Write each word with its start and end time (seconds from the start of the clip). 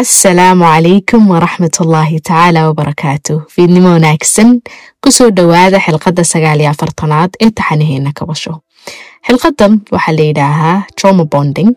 asalaamu 0.00 0.64
calaykum 0.64 1.22
waraxmat 1.32 1.74
ullaahi 1.80 2.20
tacaala 2.20 2.60
wabarakaatu 2.68 3.34
fiidnimo 3.54 3.88
wanaagsan 3.96 4.48
ku 5.02 5.08
soo 5.16 5.30
dhowaada 5.38 5.78
xilqadda 5.84 6.24
sagaal 6.32 6.60
iyo 6.60 6.70
afartanaad 6.74 7.30
ee 7.44 7.50
taxanaheena 7.58 8.12
kabasho 8.18 8.52
xilqadan 9.26 9.72
waxaa 9.94 10.12
la 10.18 10.24
yidhaahaa 10.30 10.76
trauma 10.96 11.24
bonding. 11.32 11.70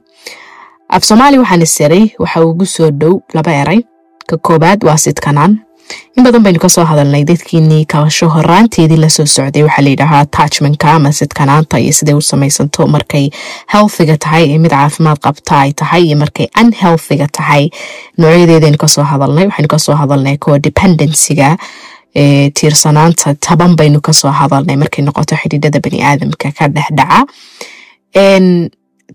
Af 0.95 1.03
soomaali 1.09 1.37
waxaan 1.41 1.61
isiray 1.67 2.05
waxa 2.23 2.39
ugu 2.49 2.65
soo 2.75 2.89
dhow 3.01 3.13
laba 3.35 3.51
eray. 3.61 3.79
Ka 4.29 4.35
koobaad 4.47 4.79
waa 4.87 4.97
sidkanaan 5.05 5.53
in 6.17 6.23
badan 6.23 6.43
baynu 6.45 6.59
ka 6.59 6.69
soo 6.69 6.83
hadalnay 6.91 7.23
dadkiinii 7.31 7.85
kabasho 7.93 8.29
horaanteedii 8.35 8.97
la 9.03 9.09
soo 9.09 9.25
socday 9.25 9.63
waxaa 9.67 9.83
layidhaahaa 9.87 10.19
attachmentka 10.25 10.91
ama 10.93 11.11
sidkanaanta 11.19 11.79
iyo 11.79 11.93
siday 11.99 12.15
u 12.15 12.21
samaysanto 12.21 12.87
markay 12.87 13.29
healthiga 13.73 14.17
tahay 14.17 14.43
ee 14.53 14.57
mid 14.63 14.71
caafimaad 14.71 15.17
qabta 15.27 15.59
ay 15.59 15.71
tahay 15.81 16.03
iyo 16.07 16.17
markay 16.23 16.47
unhealthiga 16.61 17.27
tahay. 17.37 17.69
Noocyadeedaynu 18.17 18.77
ka 18.77 18.87
soo 18.87 19.03
hadalnay 19.11 19.45
waxaynu 19.49 19.67
ka 19.75 19.79
soo 19.85 19.95
hadalnay 20.01 20.37
codependencyga 20.37 21.57
ee 22.15 22.49
tiirsanaanta. 22.49 23.33
Taban 23.47 23.75
baynu 23.79 24.01
ka 24.01 24.13
soo 24.13 24.31
hadalnay 24.41 24.75
markay 24.83 25.03
noqoto 25.05 25.35
xidhiidhada 25.41 25.79
bani 25.85 26.03
aadamka 26.03 26.51
ka 26.57 26.67
dhexdhaca. 26.75 27.19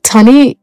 Tani 0.02 0.56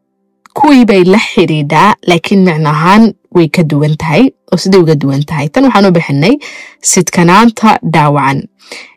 kuwii 0.53 0.85
bay 0.85 1.03
la 1.03 1.17
xidhiidhaa 1.19 1.93
laakiin 2.07 2.41
micno 2.47 2.69
ahaan 2.69 3.13
way 3.35 3.47
ka 3.47 3.63
duwan 3.63 3.95
tahay 3.97 4.23
oo 4.51 4.57
siday 4.57 4.79
uga 4.83 4.95
duwan 4.95 5.23
tahay. 5.23 5.47
Tan 5.49 5.63
waxaan 5.67 5.85
u 5.89 5.91
bixinay 5.95 6.33
sidkanaanta 6.81 7.79
dhaawacan. 7.93 8.39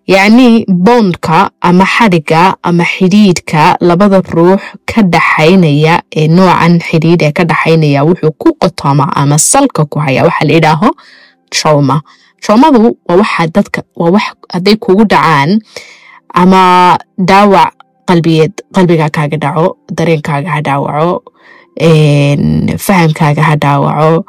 Yacnii 0.07 0.65
boondka 0.69 1.51
ama 1.61 1.85
xadhiga 1.87 2.57
ama 2.63 2.85
xidhiidhka 2.85 3.77
labada 3.81 4.21
ruux 4.21 4.61
ka 4.91 5.03
dhaxaynaya 5.03 6.03
ee 6.17 6.29
noocan 6.29 6.79
xidhiidh 6.89 7.23
ee 7.25 7.33
ka 7.33 7.45
dhaxaynaya 7.45 8.05
wuxuu 8.05 8.33
ku 8.43 8.49
qotoma 8.63 9.07
ama 9.17 9.39
salka 9.39 9.85
ku 9.89 9.99
haya. 10.05 10.25
Waxaa 10.29 10.47
la 10.49 10.53
yidhaaho 10.59 10.91
trauma. 11.51 11.97
Traumadu 12.43 12.97
waa 13.09 13.17
waxa 13.17 13.47
dadka 13.55 13.81
waa 13.97 14.11
wax 14.13 14.27
hadday 14.53 14.77
kugu 14.77 15.05
dhacaan 15.09 15.61
ama 16.35 16.99
dhaawac 17.19 17.73
qalbiyeed 18.09 18.53
qalbiga 18.75 19.09
kaaga 19.09 19.37
dhaco 19.41 19.67
dareenkaaga 19.97 20.51
ha 20.55 20.61
dhaawaco 20.61 21.25
fahamkaaga 22.87 23.43
ha 23.43 23.57
dhaawaco 23.57 24.25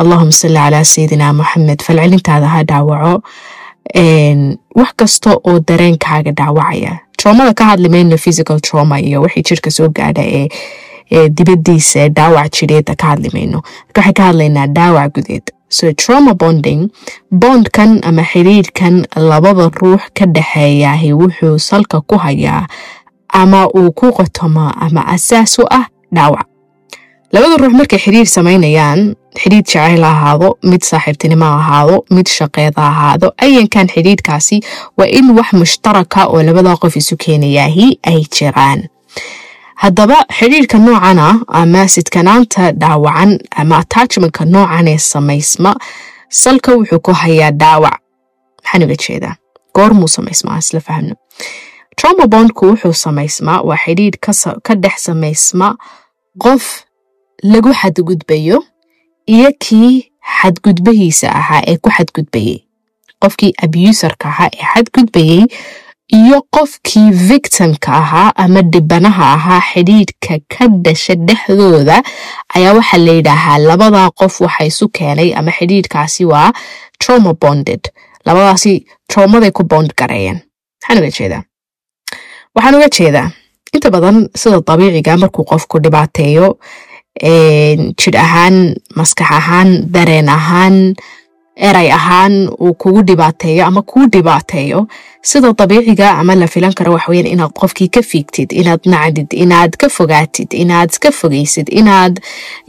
allahuma 0.00 0.32
salli 0.32 0.54
calaa 0.64 0.84
sayidina 0.84 1.32
moxamed 1.32 1.80
falcelintaada 1.82 2.48
ha 2.54 2.62
dhaawaco 2.70 3.22
wax 4.80 4.90
kasta 4.96 5.30
oo 5.44 5.58
dareenkaaga 5.68 6.32
dhaawacaya 6.40 6.98
traumada 7.18 7.52
ka 7.54 7.64
hadli 7.64 7.88
mayno 7.88 8.16
physical 8.24 8.60
trauma 8.60 9.00
iyo 9.00 9.22
wixii 9.22 9.42
jirka 9.50 9.70
soo 9.70 9.88
gaadha 9.88 10.22
ee 10.24 11.28
dibadiisa 11.28 12.08
dhaawac 12.08 12.52
jireeda 12.60 12.94
ka 12.94 13.06
hadli 13.06 13.30
mayno 13.36 13.62
waxay 13.96 14.12
ka 14.12 14.22
hadlaynaa 14.30 14.66
dhaawac 14.66 15.14
gudeed 15.14 15.42
so 15.70 15.92
trauma 15.92 16.32
bonding. 16.34 16.88
Bondkan 17.30 18.00
ama 18.02 18.22
xiriirkan 18.24 19.04
labada 19.16 19.68
ruux 19.80 20.00
ka 20.18 20.26
dhexeeyahi 20.26 21.12
wuxuu 21.12 21.58
salka 21.58 22.00
ku 22.00 22.16
hayaa 22.18 22.66
ama 23.32 23.68
uu 23.68 23.92
ku 23.92 24.12
qotomaa 24.12 24.72
ama 24.80 25.06
asaas 25.06 25.58
u 25.58 25.64
ah 25.70 25.86
dhaawac. 26.14 26.46
Labada 27.32 27.56
ruux 27.56 27.74
markay 27.76 27.98
xiriir 27.98 28.26
samaynayaan 28.26 29.14
xidhiid 29.40 29.64
jacayl 29.72 30.02
ha 30.02 30.10
ahaado 30.10 30.58
mid 30.62 30.82
saaxiibtinimo 30.90 31.44
ha 31.44 31.56
ahaado 31.60 32.04
mid 32.10 32.28
shaqeed 32.28 32.74
ha 32.76 32.86
ahaado 32.92 33.32
ayankan 33.44 33.86
xidhiidhkaasi 33.94 34.56
waa 34.98 35.06
in 35.18 35.30
wax 35.38 35.52
mushtaraka 35.52 36.26
oo 36.26 36.42
labada 36.42 36.76
qof 36.76 36.96
isu 36.96 37.16
keenayaahi 37.16 37.98
ay 38.10 38.20
jiraan. 38.36 38.88
Haddaba 39.74 40.16
xidhiirka 40.38 40.78
noocana 40.78 41.40
ama 41.48 41.88
sidkanaanta 41.88 42.72
dhaawacan 42.72 43.38
ama 43.56 43.76
attachmentka 43.82 44.44
noocan 44.44 44.88
ee 44.88 44.98
samaysma 44.98 45.76
salka 46.28 46.72
wuxuu 46.76 47.00
ku 47.00 47.12
hayaa 47.12 47.50
dhaawac. 47.50 47.98
Maxaan 48.64 48.82
uga 48.84 48.96
jeedaa 49.04 49.34
goormuu 49.74 50.08
samaysmaa 50.08 50.58
isla 50.58 50.80
fahmno 50.80 51.14
trauma 51.98 52.26
bondku 52.32 52.66
wuxuu 52.70 52.92
samaysmaa 53.04 53.60
waa 53.68 53.80
xidhiidh 53.84 54.18
ka 54.66 54.74
dhex 54.84 54.96
samaysma 55.08 55.68
qof 56.44 56.64
lagu 57.52 57.70
xadgudbayo 57.80 58.58
iyo 59.34 59.50
kii 59.64 59.92
xadgudbahiisa 60.40 61.28
ahaa 61.40 61.62
ee 61.70 61.76
ku 61.82 61.90
xadgudbayey 61.96 62.56
qofkii 63.22 63.52
abuserka 63.64 64.28
ahaa 64.32 64.50
ee 64.54 64.66
xadgudbayey 64.74 65.42
iyo 66.20 66.38
qofkii 66.56 67.10
victimka 67.30 67.92
ahaa 68.02 68.32
ama 68.44 68.62
dhibanaha 68.72 69.24
ahaa 69.36 69.60
xidhiidhka 69.72 70.34
ka 70.54 70.64
dhasha 70.84 71.14
dhexdooda 71.28 71.96
ayaa 72.56 72.72
waxaa 72.78 72.98
la 73.06 73.12
yidhaahaa 73.18 73.58
labadaa 73.70 74.08
qof 74.20 74.40
waxa 74.46 74.64
isu 74.70 74.88
keenay 74.98 75.30
ama 75.38 75.50
xidhiidhkaasi 75.58 76.24
waa 76.32 76.52
trauma 76.98 77.32
bonded. 77.42 77.80
Labadaasi 78.26 78.72
traumaday 79.10 79.50
ku 79.50 79.62
bond 79.64 79.90
gareeyeen. 80.00 80.38
Maxaan 80.80 80.98
uga 80.98 81.10
jeedaa 81.18 81.42
waxaan 82.58 82.74
uga 82.78 82.88
jeedaa 82.98 83.28
inta 83.74 83.90
badan 83.94 84.16
sida 84.42 84.58
dabiiciga 84.68 85.16
markuu 85.22 85.44
qofku 85.52 85.78
dhibaateeyo 85.84 86.48
jidh 88.00 88.18
ahaan 88.26 88.74
maskax 88.98 89.30
ahaan 89.40 89.70
dareen 89.94 90.28
ahaan 90.28 90.94
eray 91.68 91.88
ahaan 91.92 92.34
uu 92.64 92.74
kugu 92.82 93.02
dhibaateeyo 93.08 93.62
ama 93.66 93.82
kuu 93.82 94.06
dhibaateeyo 94.14 94.86
sida 95.30 95.52
dabiiciga 95.60 96.10
ama 96.20 96.34
la 96.34 96.46
filan 96.46 96.74
karo 96.78 96.92
waxweyan 96.94 97.26
inaad 97.26 97.50
qofkii 97.60 97.88
ka 97.96 98.02
fiigtid 98.10 98.52
inaad 98.60 98.80
nacdid 98.92 99.32
inaad 99.44 99.74
ka 99.80 99.88
fogaatid 99.96 100.52
inaad 100.62 100.90
ka 101.02 101.10
fogaysid 101.10 101.68
inaad 101.80 102.20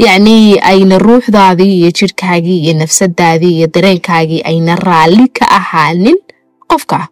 yacnii 0.06 0.58
ayna 0.72 0.98
ruuxdaadii 1.06 1.74
iyo 1.80 1.92
jidhkaagii 2.00 2.60
iyo 2.66 2.74
nafsadaadii 2.82 3.54
iyo 3.58 3.68
dareenkaagii 3.76 4.42
ayna 4.52 4.76
raalli 4.76 5.28
ka 5.38 5.46
ahaanin 5.60 6.18
qofka 6.68 7.08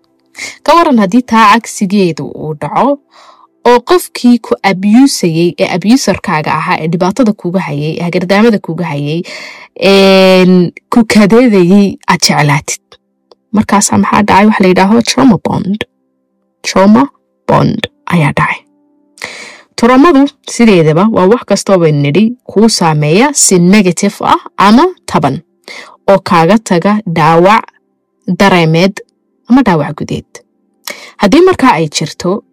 ka 0.64 0.72
waran 0.78 1.00
haddii 1.04 1.22
taa 1.32 1.46
cagsigeedu 1.54 2.26
uu 2.42 2.54
dhaco 2.62 3.00
oo 3.70 3.80
qofkii 3.90 4.38
ku 4.46 4.56
abusayey 4.72 5.50
ee 5.60 5.68
abuserkaaga 5.76 6.52
ahaa 6.60 6.78
ee 6.84 6.88
dhibaatada 6.94 7.34
kuga 7.42 7.60
hayay 7.68 7.94
hagardaamada 8.06 8.60
kuga 8.68 8.86
hayay 8.92 9.22
ku 10.94 11.00
kadeedayey 11.14 11.88
aad 12.12 12.22
jeclaatid. 12.28 12.82
Markaasaa 13.56 13.98
maxaa 14.04 14.24
dhacay? 14.28 14.46
Waxa 14.48 14.64
la 14.64 14.70
yidhaaho 14.72 15.02
trauma 15.10 15.38
bond. 15.46 15.80
Trauma 16.66 17.04
bond 17.48 17.82
ayaa 18.14 18.32
dhacay. 18.40 18.60
Traumadu 19.76 20.22
sideedaba 20.54 21.04
waa 21.16 21.28
wax 21.32 21.44
kastooba 21.50 21.92
nidhi 21.92 22.24
kuu 22.50 22.70
saameeya 22.70 23.34
si 23.34 23.60
negative 23.60 24.16
ah 24.34 24.42
ama 24.68 24.86
taban 25.06 25.36
oo 26.12 26.20
kaaga 26.30 26.58
taga 26.70 26.92
dhaawac 27.18 27.64
dareemeed 28.40 28.94
ama 29.50 29.62
dhaawac 29.68 29.96
gudeed. 29.98 30.26
Haddii 31.18 31.42
markaa 31.42 31.72
ay 31.80 31.88
jirto 31.90 32.44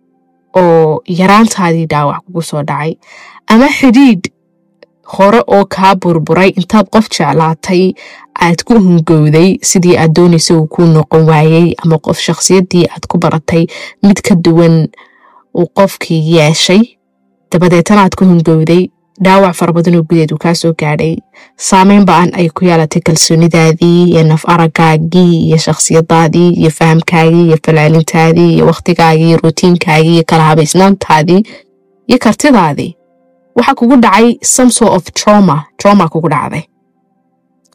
oo 0.57 1.03
yaraantaadii 1.07 1.87
dhaawac 1.87 2.23
kugu 2.27 2.43
soo 2.43 2.63
dhacay 2.63 2.95
ama 3.47 3.69
xidhiidh 3.79 4.27
hore 5.15 5.41
oo 5.47 5.65
kaa 5.75 5.95
burburay 5.95 6.49
intaad 6.61 6.87
qof 6.95 7.09
jeclaatay 7.15 7.93
aad 8.45 8.63
ku 8.67 8.75
hungowday 8.87 9.59
sidii 9.71 9.97
aad 9.99 10.13
doonaysa 10.17 10.55
uu 10.59 10.67
kuu 10.67 10.87
noqon 10.87 11.29
waayey 11.31 11.75
ama 11.83 11.99
qof 11.99 12.19
shakhsiyaddii 12.27 12.87
aad 12.95 13.05
ku 13.09 13.19
baratay 13.19 13.67
mid 14.03 14.21
ka 14.27 14.35
duwan 14.35 14.89
uu 15.59 15.67
qofkii 15.79 16.23
yeeshay 16.37 16.83
dabadeetana 17.53 18.03
aad 18.03 18.15
ku 18.19 18.25
hungowday 18.25 18.89
dhaawac 19.23 19.55
fara 19.55 19.73
badan 19.73 19.95
oo 19.97 20.03
gudeed 20.03 20.33
uu 20.33 20.39
kaa 20.39 20.55
gaadhay. 20.79 21.17
Saameyn 21.57 22.05
ba'an 22.05 22.35
ay 22.35 22.49
ku 22.51 22.65
yeelatay 22.65 23.03
kalsoonidaadii 23.03 24.11
iyo 24.11 24.25
naf 24.25 24.43
aragaagii 24.49 25.47
iyo 25.47 25.57
shakhsiyadaadii 25.59 26.51
iyo 26.61 26.71
fahamkaagii 26.71 27.47
iyo 27.47 27.57
falcelintaadii 27.65 28.55
iyo 28.55 28.67
wakhtigaagii 28.67 29.29
iyo 29.29 29.39
rutiinkaagii 29.45 30.15
iyo 30.15 30.25
kala 30.27 30.45
habaysnaantaadii 30.45 31.43
iyo 32.09 32.19
kartidaadii. 32.19 32.97
Waxaa 33.57 33.75
kugu 33.75 33.97
dhacay 33.97 34.39
some 34.43 34.71
sort 34.71 34.93
of 34.93 35.05
trauma 35.15 35.65
trauma 35.79 36.09
kugu 36.09 36.29
dhacday. 36.29 36.63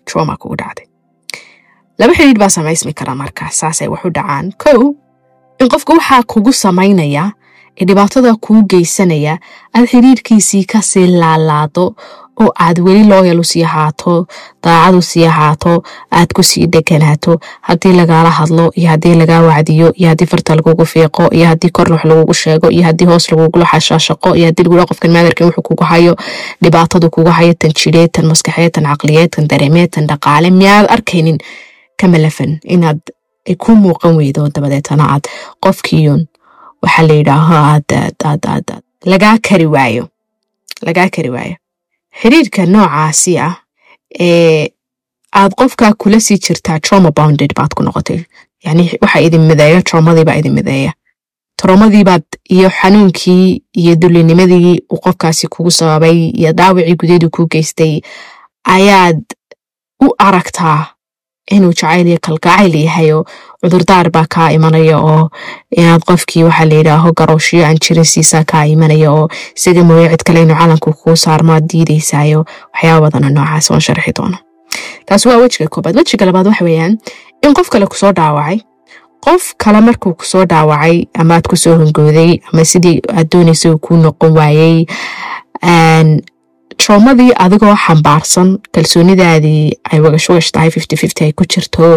Trauma 0.05 0.37
kugu 0.37 0.55
dhacday. 0.55 0.85
Laba 1.99 2.13
xidhiidh 2.13 2.39
baa 2.39 2.49
samaysmi 2.49 2.93
kara 2.93 3.15
markaa 3.15 3.49
saasay 3.49 3.87
wax 3.87 4.05
u 4.05 4.09
dhacaan. 4.09 4.51
Kow 4.63 4.93
in 5.59 5.67
qofka 5.69 5.93
waxaa 5.93 6.23
kugu 6.23 6.53
samaynaya 6.53 7.31
ee 7.79 7.85
dhibaatada 7.89 8.35
kuu 8.45 8.61
geysanaya 8.71 9.37
aad 9.75 9.85
xidhiidhkiisii 9.91 10.63
ka 10.71 10.81
sii 10.81 11.07
laalaado 11.21 11.85
oo 12.43 12.51
aad 12.65 12.77
weli 12.85 13.03
looyal 13.11 13.39
u 13.39 13.43
sii 13.43 13.63
ahaato 13.63 14.27
daacad 14.63 14.99
sii 15.01 15.25
ahaato 15.31 15.73
aad 16.19 16.29
ku 16.35 16.43
sii 16.49 16.65
dheganaato 16.73 17.39
haddii 17.67 17.93
lagaala 17.99 18.29
hadlo 18.39 18.71
iyo 18.75 18.89
haddii 18.89 19.15
lagaa 19.21 19.41
wacdiyo 19.41 19.93
iyo 19.95 20.07
haddii 20.09 20.25
farta 20.31 20.55
lagugu 20.55 20.85
fiiqo 20.85 21.27
iyo 21.37 21.45
haddii 21.47 21.69
kor 21.69 21.91
wax 21.93 22.03
lagugu 22.05 22.33
sheego 22.33 22.69
iyo 22.71 22.83
haddii 22.83 23.05
hoos 23.11 23.31
lagugula 23.31 23.65
xashaashaqo 23.71 24.35
iyo 24.35 24.45
haddii 24.45 24.63
lagula 24.63 24.85
qofkan 24.85 25.11
maadarkan 25.11 25.47
wuxuu 25.47 25.61
kugu 25.61 25.83
hayo 25.83 26.15
dhibaatadu 26.63 27.09
kugu 27.09 27.29
hayo 27.29 27.53
tan 27.53 27.71
jireed 27.79 28.11
tan 28.11 28.25
maskaxeed 28.31 28.71
tan 28.71 28.83
caqliyeed 28.83 29.29
tan 29.35 29.47
dareemeed 29.47 29.89
tan 29.91 30.07
dhaqaale 30.07 30.49
miyaad 30.51 30.85
arkaynin? 30.95 31.37
Ka 32.01 32.07
malafan 32.07 32.59
inaad 32.63 32.99
ay 33.49 33.55
ku 33.55 33.75
muuqan 33.75 34.15
weydo 34.17 34.47
dabadeetana 34.55 35.03
aad 35.13 35.23
qofkiiyun 35.63 36.21
waxaa 36.81 37.07
la 37.07 37.13
yidhaaho 37.13 37.55
lagaa 39.05 39.37
kari 39.47 39.65
waayo 39.65 40.09
lagaa 40.81 41.09
kari 41.09 41.29
waayo 41.29 41.55
xiriirka 42.21 42.65
noocaasi 42.65 43.37
ah 43.39 43.55
ee 44.19 44.67
aad 45.39 45.51
qofkaa 45.59 45.93
kula 45.93 46.19
sii 46.19 46.37
jirtaa 46.37 46.79
trauma 46.79 47.11
bounded 47.11 47.53
baad 47.55 47.73
ku 47.77 47.83
noqotay. 47.83 48.21
Yani 48.65 48.83
waxa 49.01 49.19
idin 49.21 49.41
mideeya 49.49 49.81
traumadiibaa 49.81 50.35
idin 50.41 50.53
mideeya. 50.53 50.93
Traumadiibaad 51.61 52.23
iyo 52.49 52.69
xanuunkii 52.69 53.61
iyo 53.73 53.95
dulinimadii 53.95 54.79
uu 54.91 54.97
qofkaasi 55.03 55.47
kugu 55.47 55.71
sababay 55.71 56.17
iyo 56.39 56.51
dhaawacii 56.53 56.95
gudeedu 56.95 57.29
kuu 57.29 57.45
geystay 57.47 58.01
ayaad 58.63 59.21
u 60.05 60.07
aragtaa 60.17 60.87
inuu 61.55 61.73
jacayl 61.73 62.07
iyo 62.07 62.17
kalgacayl 62.21 62.75
yahayo 62.75 63.25
cudurdaar 63.61 64.09
baa 64.11 64.25
kaa 64.35 64.49
imanaya 64.57 64.97
oo 64.99 65.29
inaad 65.71 66.01
qofkii 66.09 66.43
waxaa 66.43 66.65
layidhaaho 66.71 67.11
garooshiyo 67.19 67.65
aan 67.65 67.77
jirin 67.85 68.05
siisaa 68.05 68.43
kaa 68.51 68.65
imanaya 68.65 69.11
oo 69.11 69.27
isaga 69.57 69.83
mooye 69.83 70.17
kale 70.25 70.41
inuu 70.41 70.55
calanku 70.61 70.93
kuu 70.93 71.15
saarmaad 71.15 71.63
diidaysaayo 71.71 72.45
waxyaaba 72.73 73.01
badana 73.01 73.29
noocaas 73.29 73.69
waan 73.69 73.81
sharxi 73.81 74.11
doona 74.17 74.37
taas 75.05 75.25
waa 75.25 75.37
wejiga 75.37 75.67
koobaad. 75.69 75.95
Wejiga 75.97 76.25
labaad 76.25 76.47
waxa 76.47 76.65
weeyaan 76.65 76.97
in 77.43 77.53
qof 77.53 77.69
kale 77.69 77.85
ku 77.87 77.95
soo 77.95 78.11
dhaawacay 78.11 78.59
qof 79.25 79.53
kale 79.57 79.81
markuu 79.81 80.13
ku 80.13 80.25
soo 80.25 80.45
dhaawacay 80.45 81.05
ama 81.19 81.35
aad 81.35 81.47
ku 81.51 81.55
soo 81.57 81.75
hongooday 81.81 82.39
ama 82.53 82.65
sidii 82.65 83.01
aad 83.17 83.27
doonaysa 83.31 83.71
uu 83.71 83.77
kuu 83.85 83.97
noqon 83.97 84.31
waayey 84.37 84.85
traumadii 86.83 87.31
adigoo 87.45 87.75
xambaarsan 87.85 88.49
kalsoonidaadii 88.75 89.63
ay 89.91 89.99
wagashwagash 90.05 90.51
tahay 90.55 90.69
ay 91.27 91.33
ku 91.39 91.43
jirto 91.53 91.89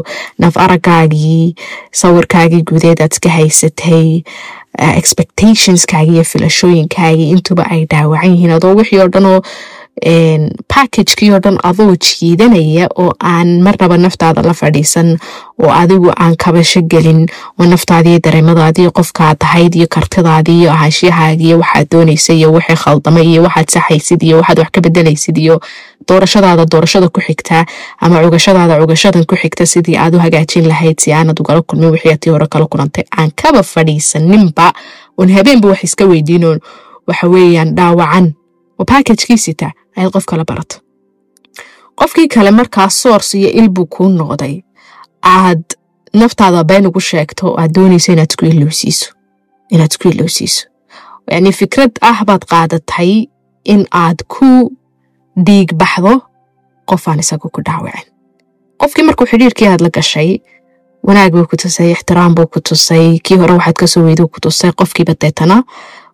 naf 0.43 0.57
aragaagii 0.65 1.55
sawirkaagii 2.01 2.63
guudeed 2.71 3.01
aad 3.05 3.13
iska 3.17 3.31
haysatay 3.39 4.09
expectationskaagii 5.01 6.15
iyo 6.19 6.25
filashooyinkaagii 6.33 7.31
intuba 7.35 7.67
ay 7.71 7.85
dhaawacan 7.91 8.31
yihiin. 8.35 8.51
Adoo 8.59 8.75
wixii 8.81 8.99
oo 9.05 9.09
dhan 9.15 9.27
oo 9.27 9.41
packagekii 10.69 11.31
oo 11.33 11.39
dhan 11.45 11.59
adoo 11.63 11.95
jiidanaya 11.97 12.87
oo 12.99 13.13
aan 13.21 13.61
marnaba 13.63 13.97
naftaada 13.99 14.43
la 14.43 14.55
fadhiisan 14.55 15.19
oo 15.63 15.71
adigu 15.71 16.11
aan 16.17 16.37
kabasho 16.45 16.81
gelin 16.83 17.27
oo 17.61 17.67
naftaadiiyo 17.67 18.19
dareemadaadii 18.25 18.91
qofkaad 18.91 19.37
ahayd 19.45 19.75
iyo 19.75 19.87
kartidaadii 19.91 20.61
iyo 20.61 20.71
ahaanshiyahaagii 20.73 21.47
iyo 21.47 21.59
waxaad 21.59 21.87
doonaysa 21.93 22.33
iyo 22.33 22.53
wixii 22.53 22.77
khaldamay 22.77 23.27
iyo 23.33 23.43
waxaad 23.43 23.69
saxaysid 23.71 24.23
iyo 24.23 24.37
waxaad 24.37 24.59
wax 24.59 24.71
ka 24.73 24.81
bedelaysid 24.81 25.37
iyo 25.39 25.61
doorashadaada 26.09 26.65
doorashada 26.67 27.09
ku 27.09 27.21
xigtaa 27.21 27.65
ama 28.01 28.23
cugashadaada 28.25 28.81
cugashadan 28.81 29.25
ku 29.27 29.37
xigta 29.37 29.67
sidii 29.67 29.97
aad 29.97 30.15
u 30.15 30.19
hagaajin 30.19 30.69
lahayd 30.69 30.99
si 31.01 31.13
aanad 31.13 31.41
ugala 31.41 31.63
kulmin 31.63 31.91
wixii 31.91 32.17
tii 32.17 32.31
hore 32.31 32.47
kala 32.47 32.67
kulantay. 32.67 33.05
Aan 33.19 33.31
kaba 33.43 33.63
fadhiisaninba 33.63 34.73
oon 35.19 35.31
habeenba 35.37 35.69
wax 35.69 35.85
iska 35.85 36.05
weydiinoon. 36.05 36.59
Waxa 37.07 37.29
weeyaan 37.29 37.75
dhaawacan. 37.77 38.33
Oo 38.79 38.85
baakajkiisita 38.85 39.71
ayaad 39.97 40.13
qof 40.13 40.25
kala 40.31 40.45
barato 40.45 40.77
qofkii 41.99 42.29
kale 42.29 42.51
markaa 42.51 42.89
soors 42.91 43.35
iyo 43.35 43.51
ilbuu 43.51 43.87
kuu 43.87 44.09
noqday. 44.09 44.63
Aad 45.23 45.63
naftaada 46.15 46.65
been 46.65 46.87
ugu 46.87 47.01
sheegto 47.01 47.55
aad 47.61 47.73
doonayso 47.75 48.13
inaad 48.13 48.31
isku 48.31 48.45
ilowsiiso 48.47 49.07
inaad 49.71 49.91
isku 49.93 50.09
ilowsiiso 50.09 50.69
yani 51.31 51.53
fikrad 51.53 51.91
ah 52.01 52.25
baad 52.29 52.43
qaadatay 52.53 53.13
in 53.65 53.87
aad 54.05 54.19
ku 54.35 54.49
dhiig 55.47 55.73
baxdo 55.81 56.15
qofaan 56.91 57.19
isagu 57.25 57.49
ku 57.55 57.61
dhaawacin 57.67 58.09
qofkii 58.81 59.05
markuu 59.09 59.27
xidhiirkii 59.31 59.69
aad 59.69 59.81
la 59.87 59.91
gashay 59.97 60.31
wanaag 61.07 61.33
buu 61.33 61.47
ku 61.51 61.57
tusay 61.63 61.91
ixtiraam 61.93 62.35
buu 62.35 62.47
ku 62.53 62.61
tusay 62.69 63.07
kii 63.25 63.37
hore 63.41 63.53
waxaad 63.59 63.77
ka 63.81 63.87
soo 63.87 64.03
weyduu 64.09 64.29
ku 64.29 64.41
tusay 64.45 64.73
qofkiiba 64.79 65.15
deetana 65.23 65.57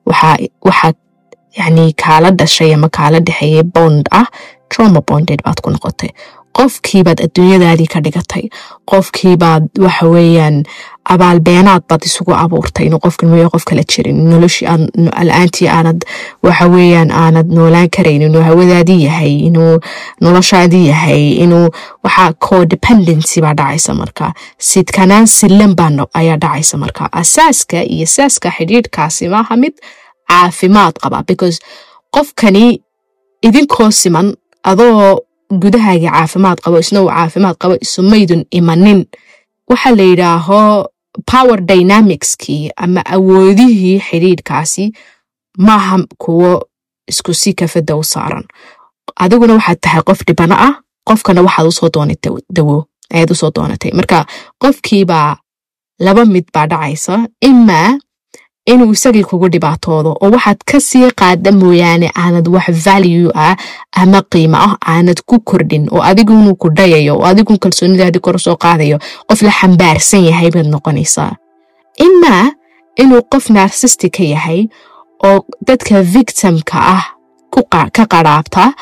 waxaad 0.07 0.97
yani 1.57 1.93
kaala 1.93 2.31
dhashay 2.31 2.75
ama 2.75 2.89
kaala 2.89 3.21
dhexeeyay 3.21 3.63
bond 3.63 4.09
ah 4.11 4.27
trauma 4.69 5.01
bonded 5.01 5.41
baad 5.45 5.61
ku 5.61 5.71
noqotay. 5.71 6.11
Qofkiibaad 6.59 7.21
adduunyadaadii 7.23 7.87
ka 7.87 8.01
dhigatay. 8.01 8.49
Qofkiibaad 8.91 9.69
waxa 9.79 10.07
weeyaan 10.11 10.57
abaalbeenaad 11.15 11.83
baad 11.89 12.03
isugu 12.09 12.35
abuurtay 12.35 12.87
inuu 12.87 12.99
qofkan 13.05 13.29
mooya 13.31 13.49
qof 13.53 13.65
kala 13.65 13.83
jirin. 13.93 14.19
Noloshii 14.31 14.67
la'aantii 15.29 15.69
aanad 15.77 16.03
waxa 16.43 16.67
weeyaan 16.73 17.11
aanad 17.11 17.47
noolaan 17.59 17.89
karayn 17.97 18.23
inuu 18.29 18.43
hawadaadii 18.43 19.05
yahay 19.05 19.33
inuu 19.49 19.79
noloshaadii 20.21 20.89
yahay 20.89 21.29
inuu 21.45 21.69
waxa 22.05 22.33
codependency 22.49 23.41
baa 23.41 23.55
dhacaysa 23.55 23.95
marka. 23.95 24.33
Sidkanaan 24.59 25.27
silan 25.27 25.75
baa 25.77 26.07
ayaa 26.15 26.37
dhacaysa 26.37 26.77
marka. 26.79 27.09
Asaaska 27.13 27.83
iyo 27.85 28.07
saaska 28.07 28.51
xidhiidhkaasi 28.51 29.29
maaha 29.29 29.57
mid 29.57 29.73
caafimaad 30.31 30.95
qaba 31.03 31.23
because 31.27 31.59
qofkani 32.15 32.83
idinkoo 33.43 33.91
siman 33.91 34.35
adoo 34.63 35.21
gudahaagii 35.63 36.11
caafimaad 36.11 36.59
qabo 36.65 36.79
isna 36.79 37.03
uu 37.03 37.09
caafimaad 37.09 37.57
qabo 37.63 37.75
isumaydun 37.81 38.45
imanin. 38.51 39.07
Waxa 39.71 39.91
la 39.97 40.03
yidhaaho 40.03 40.89
power 41.33 41.61
dynamicskii 41.71 42.71
ama 42.77 43.01
awoodihii 43.15 44.01
xidhiidhkaasi 44.01 44.93
maaha 45.59 45.99
kuwo 46.19 46.69
isku 47.07 47.35
si 47.35 47.53
kafada 47.55 47.97
u 47.97 48.05
saaran. 48.05 48.45
Adiguna 49.17 49.53
waxaad 49.55 49.79
tahay 49.81 50.03
qof 50.03 50.21
dhibano 50.27 50.55
ah 50.59 50.75
qofkana 51.09 51.43
waxaad 51.43 51.67
u 51.69 51.73
soo 51.73 51.89
doonatay 51.95 52.33
dawo 52.57 52.87
ayaad 53.15 53.31
u 53.31 53.35
soo 53.35 53.51
doonatay. 53.57 53.91
Marka 53.93 54.27
qofkiibaa 54.63 55.37
laba 56.01 56.25
mid 56.25 56.45
baa 56.55 56.67
dhacaysa 56.67 57.27
imaa 57.41 57.99
inuu 58.73 58.93
isagii 58.97 59.25
kugu 59.31 59.49
dhibaatoodo 59.55 60.11
oo 60.23 60.31
waxaad 60.35 60.61
ka 60.71 60.79
sii 60.89 61.11
qaada 61.21 61.51
mooyaane 61.61 62.09
aanad 62.23 62.47
wax 62.55 62.67
value 62.87 63.31
ah 63.47 63.57
ama 64.03 64.21
qiimo 64.33 64.57
ah 64.67 64.75
aanad 64.93 65.21
ku 65.29 65.37
kordhin 65.49 65.85
oo 65.95 66.03
adigu 66.11 66.33
inuu 66.33 66.55
ku 66.63 66.69
dhayayo 66.79 67.15
oo 67.19 67.25
adigu 67.31 67.59
kalsoonidaadii 67.63 68.21
kor 68.27 68.39
soo 68.47 68.57
qaadayo 68.65 68.99
qof 69.29 69.43
la 69.47 69.53
xambaarsan 69.61 70.25
yahay 70.29 70.51
baad 70.55 70.67
noqonaysaa. 70.75 71.33
Imaa 72.07 72.45
inuu 73.03 73.23
qof 73.33 73.51
narsistika 73.51 74.23
yahay 74.35 74.61
oo 75.29 75.39
dadka 75.67 76.03
victimka 76.03 76.79
ah 76.97 77.05
ka 77.97 78.05
qaraabta 78.13 78.73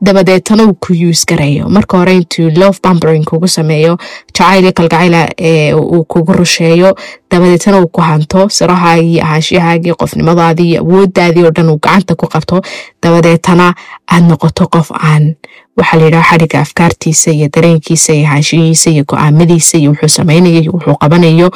dabadeetana 0.00 0.64
uu 0.68 0.74
ku 0.74 0.92
yuus 0.94 1.24
garayo 1.26 1.68
marka 1.68 1.98
hore 1.98 2.14
intuu 2.16 2.50
love 2.50 2.78
bambering 2.82 3.24
kugu 3.24 3.48
sameeyo 3.48 3.96
jacayl 4.34 4.72
kalgacayla 4.72 5.28
uu 5.76 6.04
kugu 6.04 6.32
rusheeyo 6.32 6.94
dabadeetana 7.30 7.80
uu 7.80 7.88
ku 7.88 8.00
hanto 8.00 8.48
sirahaagii 8.48 9.20
ahaanshiyahaagii 9.20 9.94
qofnimadaadii 10.00 10.68
iyo 10.70 10.80
awoodaadii 10.80 11.44
oo 11.44 11.50
dhan 11.50 11.68
uu 11.70 11.78
gacanta 11.82 12.14
ku 12.14 12.26
qabto. 12.28 12.60
Dabadeetana 13.02 13.74
aad 14.12 14.24
noqoto 14.28 14.66
qof 14.68 14.90
aan 14.92 15.34
waxaa 15.76 15.98
layidhaha 16.00 16.30
xadhiga 16.30 16.60
afkaartiisa 16.60 17.30
iyo 17.30 17.48
dareenkiisa 17.54 18.12
iyo 18.12 18.26
ahaanshiyihiisa 18.28 18.90
iyo 18.90 19.04
go'aamadiisa 19.08 19.78
iyo 19.78 19.90
wuxuu 19.90 20.08
samaynayo 20.08 20.60
iyo 20.60 20.72
wuxuu 20.72 20.94
qabanayo. 21.00 21.50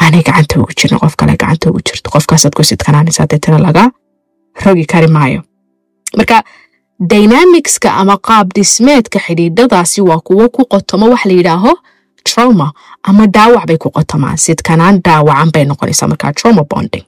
Aanay 0.00 0.22
gacanta 0.22 0.60
ugu 0.60 0.72
jirin 0.80 0.98
qof 0.98 1.14
kale 1.16 1.32
gacanta 1.36 1.70
ugu 1.70 1.80
jirto. 1.86 2.10
Qofkaasaad 2.10 2.52
ku 2.56 2.64
sidkanaanaysaa 2.64 3.26
deetana 3.30 3.58
laga 3.58 3.90
rogi 4.64 4.84
kari 4.86 5.06
maayo. 5.08 5.42
Marka 6.16 6.42
dynamicska 7.00 7.92
ama 7.94 8.16
qaab 8.18 8.52
dhismeedka 8.54 9.18
xidhiidhadaasi 9.18 10.00
waa 10.00 10.18
kuwo 10.20 10.48
ku 10.48 10.64
qotomo 10.64 11.06
wax 11.10 11.24
la 11.26 11.32
yidhaaho 11.32 11.72
trauma 12.24 12.72
ama 13.02 13.26
dhaawac 13.26 13.66
bay 13.66 13.76
ku 13.78 13.90
qotomaan. 13.90 14.36
Sidkanaan 14.38 15.00
dhaawacan 15.04 15.50
bay 15.52 15.64
noqonaysaa 15.64 16.08
marka 16.08 16.32
trauma 16.32 16.64
bonding. 16.64 17.04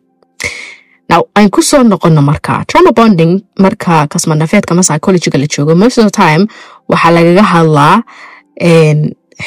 Aan 1.11 1.51
ku 1.51 1.63
soo 1.63 1.83
noqono 1.83 2.23
marka 2.23 2.65
trauma 2.69 2.93
bonding 2.93 3.41
marka 3.59 4.07
kasmanafeedka 4.07 4.73
ama 4.75 4.83
psychologiga 4.83 5.39
la 5.39 5.47
joogo 5.47 5.75
most 5.75 5.99
of 5.99 6.11
time 6.13 6.47
waxaa 6.89 7.11
lagaga 7.11 7.43
hadlaa 7.43 8.03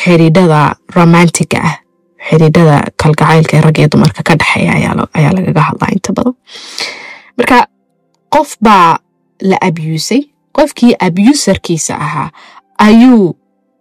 xidhiidhada 0.04 0.76
romantiga 0.96 1.60
ah. 1.64 1.76
Xidhiidhada 2.30 2.92
kalgacaylka 2.98 3.58
ee 3.58 3.62
rag 3.62 3.78
dumarka 3.92 4.24
ka 4.24 4.36
dhexeeya 4.36 4.74
ayaa 5.14 5.34
lagaga 5.38 5.62
hadlaa 5.62 5.90
inta 5.94 6.14
badan. 6.14 6.34
Marka 7.38 7.68
qof 8.34 8.58
baa 8.62 8.98
la 9.42 9.58
abusay 9.62 10.22
qofkii 10.58 10.94
abuserkiisa 11.00 11.96
ahaa 12.06 12.30
ayuu 12.78 13.36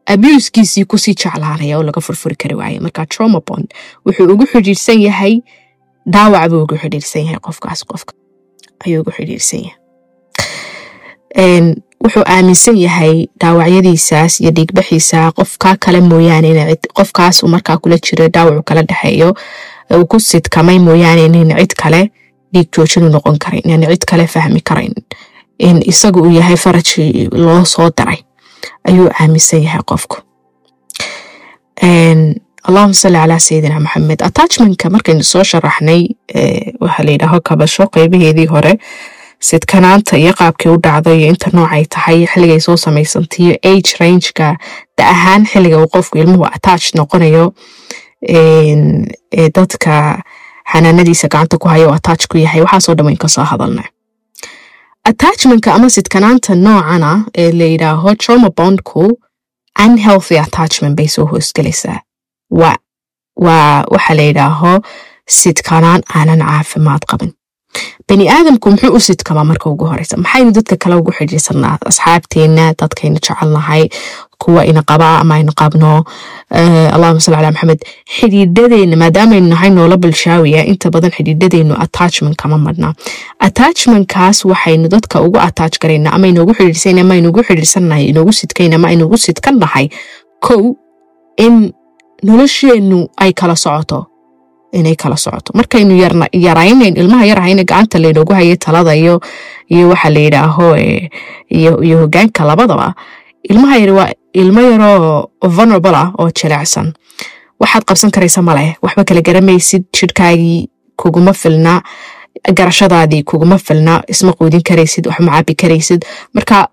abuskiisii 0.06 0.84
ku 0.84 0.98
sii 0.98 1.14
jeclaanaya 1.14 1.78
oo 1.78 1.82
laga 1.82 2.00
furfuri 2.00 2.36
kari 2.36 2.54
waaya 2.54 2.80
marka 2.80 3.06
trauma 3.06 3.40
bond 3.46 3.66
wuxuu 4.06 4.26
ugu 4.32 4.46
xidhiirsan 4.52 5.00
yahay 5.02 5.34
dhaawac 6.12 6.50
buu 6.50 6.62
ugu 6.62 6.76
xidhiirsan 6.82 7.22
yahay 7.24 7.38
qofkaas 7.46 7.84
qofka 7.90 8.12
ayuu 8.86 9.00
ugu 9.02 9.10
xidhiirsan 9.16 9.60
yahay. 9.60 9.76
Wuxuu 12.04 12.22
aaminsan 12.26 12.76
yahay 12.78 13.26
dhaawacyadiisaas 13.40 14.40
iyo 14.40 14.50
dhiigbaxiisa 14.56 15.32
qofkaa 15.32 15.76
kale 15.76 16.00
mooyaane 16.00 16.76
qofkaasuu 16.98 17.48
markaa 17.48 17.76
kula 17.78 17.98
jiro 18.06 18.28
dhaawacu 18.28 18.62
kala 18.62 18.82
dhexeeyo 18.82 19.34
ku 20.08 20.20
sidkamay 20.20 20.78
mooyaane 20.78 21.24
inayna 21.26 21.54
cid 21.60 21.74
kale 21.82 22.00
dhiig 22.54 22.68
joojinu 22.76 23.08
noqon 23.14 23.38
karayn 23.38 23.62
inayna 23.64 23.86
cid 23.92 24.04
kale 24.10 24.26
fahmi 24.26 24.60
karayn 24.60 24.94
isagu 25.92 26.20
uu 26.22 26.30
yahay 26.38 26.56
farajii 26.56 27.28
loo 27.32 27.64
soo 27.64 27.90
daray 27.96 28.18
ayuu 28.88 29.08
aaminsan 29.20 29.62
yahay 29.62 29.82
qofku. 29.86 30.16
Allahuma 32.68 32.94
salli 32.94 33.16
calaa 33.18 33.38
sayidina 33.38 33.80
maxamed 33.80 34.20
attachmentka 34.22 34.90
markaynu 34.90 35.22
soo 35.24 35.44
sharaxnay 35.44 36.02
waxaa 36.80 37.04
la 37.06 37.10
yidhaaho 37.12 37.40
kabasho 37.40 37.86
qeybaheedii 37.94 38.46
hore 38.46 38.72
sidkanaanta 39.48 40.16
iyo 40.18 40.32
qaabkay 40.40 40.72
u 40.72 40.76
dhacdo 40.84 41.14
iyo 41.14 41.28
inta 41.32 41.50
noocay 41.52 41.84
tahay 41.94 42.26
xilligay 42.26 42.60
soo 42.60 42.76
samaysantay 42.76 43.44
iyo 43.46 43.54
age 43.70 43.90
rangeka 44.00 44.56
da 44.98 45.08
ahaan 45.14 45.46
xilliga 45.46 45.78
uu 45.78 45.88
qofku 45.94 46.18
ilmuhu 46.18 46.44
attach 46.44 46.94
noqonayo 46.94 47.52
dadka 49.56 50.22
xanaanadiisa 50.72 51.28
gacanta 51.28 51.58
ku 51.58 51.68
haya 51.68 51.88
oo 51.88 51.94
attach 51.94 52.26
ku 52.28 52.38
yahay 52.38 52.60
waxaasoo 52.60 52.94
dhan 52.94 53.06
wayn 53.06 53.16
ka 53.16 53.28
soo 53.28 53.44
hadalna 53.44 53.82
attachmentka 55.04 55.74
ama 55.74 55.90
sidkanaanta 55.90 56.54
noocana 56.54 57.24
ee 57.38 57.52
la 57.52 57.64
yidhaaho 57.64 58.14
trauma 58.14 58.50
bondku 58.56 59.18
unhealthy 59.84 60.38
attachment 60.38 60.96
bay 60.96 61.08
soo 61.08 61.24
hoosgelaysaa 61.26 62.00
waa 62.50 62.76
waa 63.36 63.84
waxa 63.90 64.14
la 64.14 64.22
yidhaaho 64.22 64.72
sidkanaan 65.38 66.02
aanan 66.16 66.38
caafimaad 66.48 67.02
qabin 67.10 67.32
bani 68.08 68.28
aadamku 68.28 68.70
muxuu 68.70 68.94
u 68.96 69.00
sidkamaa 69.00 69.44
marka 69.44 69.70
ugu 69.70 69.84
horeysa? 69.86 70.16
Maxaynu 70.16 70.50
dadka 70.52 70.76
kale 70.76 70.94
ugu 70.96 71.12
xidhiirsanaa 71.12 71.78
asxaabteenna 71.86 72.74
dadkaynu 72.80 73.14
jecelnahay 73.20 73.88
kuwa 74.38 74.64
ina 74.66 74.82
qabaa 74.82 75.18
ama 75.20 75.34
aynu 75.34 75.52
qabno. 75.60 76.04
Allahuma 76.94 77.20
salli 77.20 77.36
calaa 77.36 77.52
maxamed 77.52 77.80
xidhiidhadeena 78.16 78.96
maadaamaynu 78.96 79.48
nahay 79.48 79.70
noola 79.70 79.96
bulshaawiya 79.96 80.64
inta 80.66 80.90
badan 80.90 81.10
xidhiidhadeenu 81.16 81.74
attachment 81.84 82.36
kama 82.42 82.58
madhnaa 82.58 82.92
attachmentkaas 83.38 84.44
waxaynu 84.44 84.88
dadka 84.88 85.20
ugu 85.22 85.38
attach 85.38 85.78
garayna 85.82 86.12
ama 86.12 86.26
inoogu 86.26 86.52
xidhiirsana 86.54 87.00
ama 87.00 87.14
aynuugu 87.14 87.42
xidhiirsannahay 87.48 88.04
inoogu 88.12 88.32
sidkayna 88.32 88.76
ama 88.76 88.88
aynuugu 88.88 89.18
sidkan 89.18 89.58
nahay. 89.58 89.88
Kow 90.40 90.74
in 91.36 91.72
nolosheennu 92.22 93.08
ay 93.16 93.32
kala 93.32 93.56
socoto 93.56 94.06
inay 94.72 94.94
kala 94.96 95.16
socoto. 95.16 95.52
Markaynu 95.54 95.94
yaraynayn 96.32 96.96
ilmaha 96.96 97.24
yar 97.26 97.38
ahayna 97.38 97.64
gacanta 97.64 97.98
laynoogu 97.98 98.32
hayo 98.34 98.56
talada 98.56 98.94
iyo 98.96 99.20
iyo 99.68 99.88
waxa 99.88 100.10
la 100.10 100.20
yidhaaho 100.20 100.76
iyo 101.48 101.98
hogaanka 102.00 102.44
labadaba 102.44 102.94
ilmaha 103.42 103.76
yar 103.78 103.90
waa 103.90 104.10
ilmo 104.32 104.60
yaroo 104.60 105.30
vulnerable 105.42 105.96
ah 105.96 106.12
oo 106.18 106.30
jilecsan 106.30 106.92
waxaad 107.60 107.84
qabsan 107.84 108.10
karaysa 108.10 108.42
maleh 108.42 108.74
waxba 108.82 109.04
kala 109.04 109.20
garamaysid 109.22 109.84
jidhkaagii 109.92 110.68
kuguma 110.96 111.32
filna 111.32 111.82
garashadaadii 112.58 113.22
kuguma 113.22 113.58
filna 113.58 114.02
isma 114.08 114.32
quudin 114.32 114.62
karaysid 114.62 115.06
waxma 115.06 115.30
cabi 115.32 115.54
karaysid. 115.54 116.04
Marka 116.34 116.68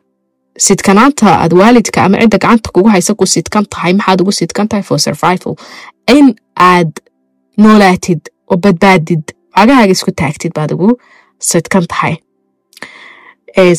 sidkanaanta 0.57 1.27
aad 1.43 1.53
waalidka 1.53 2.03
ama 2.03 2.17
cidda 2.17 2.37
gacanta 2.37 2.69
kugu 2.73 2.89
haysa 2.89 3.13
ku 3.15 3.25
sidkan 3.25 3.65
tahay 3.69 3.93
maxaad 3.93 4.21
ugu 4.21 4.31
sidkan 4.31 4.67
tahay 4.67 4.83
for 4.83 4.99
survival. 4.99 5.55
In 6.07 6.35
aad 6.55 6.91
noolaatid 7.63 8.21
oo 8.51 8.57
badbaadid 8.63 9.23
cagahaaga 9.57 9.91
isku 9.97 10.11
taagtid 10.21 10.51
baad 10.57 10.71
ugu 10.75 10.89
sidkan 11.49 11.85
tahay 11.93 12.15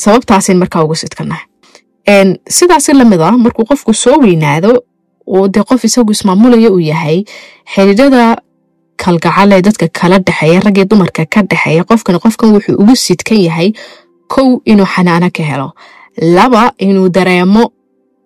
sababtaasin 0.05 0.59
markaa 0.59 0.83
ugu 0.85 0.95
sidkannahay 0.95 1.45
sidaasi 2.57 2.93
la 2.99 3.05
mid 3.05 3.21
a 3.21 3.31
markuu 3.45 3.65
qofku 3.71 3.95
soo 3.95 4.17
weynaado 4.25 4.73
oo 5.27 5.49
dee 5.55 5.63
qof 5.71 5.85
isagu 5.85 6.13
ismaamulaya 6.13 6.71
uu 6.73 6.81
yahay 6.91 7.19
xidhiidhada 7.75 8.37
kalgacalee 9.03 9.61
dadka 9.63 9.87
kala 10.01 10.19
dhexeeya 10.19 10.61
raggii 10.67 10.85
dumarka 10.91 11.27
ka 11.35 11.43
dhexeeya 11.51 11.85
qofkan 11.91 12.19
qofkan 12.25 12.51
wuxuu 12.55 12.75
ugu 12.83 12.97
sidkan 12.97 13.41
yahay 13.47 13.73
kow 14.35 14.49
inuu 14.65 14.87
xanaano 14.95 15.29
ka 15.37 15.43
helo. 15.43 15.69
Laba 16.37 16.73
inuu 16.79 17.09
dareemo 17.09 17.63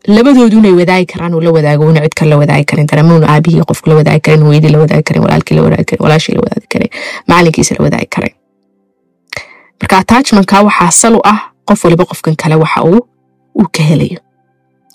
labadoodu 0.07 0.59
inay 0.59 0.73
wadaagi 0.73 1.07
karaan 1.13 1.35
uu 1.35 1.41
la 1.41 1.51
wadaago 1.51 1.87
una 1.87 2.01
cid 2.01 2.15
kale 2.19 2.31
la 2.31 2.37
wadaagi 2.37 2.65
karin 2.65 2.87
dareemo 2.87 3.17
unu 3.17 3.27
aabihii 3.27 3.63
qofku 3.71 3.89
la 3.91 3.95
wadaagi 3.97 4.21
karin 4.21 4.43
weydii 4.43 4.69
la 4.75 4.79
wadaagi 4.79 5.03
karin 5.03 5.23
walaalkii 5.23 5.55
la 5.57 5.63
wadaagi 5.63 5.85
karin 5.85 6.03
walaashii 6.05 6.35
la 6.35 6.41
wadaagi 6.41 6.67
karin 6.69 6.89
macalinkiisa 7.29 7.75
la 7.79 7.85
wadaagi 7.85 8.07
karin 8.07 8.35
marka 9.81 9.99
attachmentka 9.99 10.61
waxaa 10.63 10.91
sal 10.91 11.15
u 11.15 11.21
ah 11.25 11.41
qof 11.65 11.85
waliba 11.85 12.05
qofkan 12.05 12.37
kale 12.37 12.55
waxa 12.55 12.83
uu 12.85 13.01
uu 13.61 13.67
ka 13.77 13.83
helayo 13.83 14.19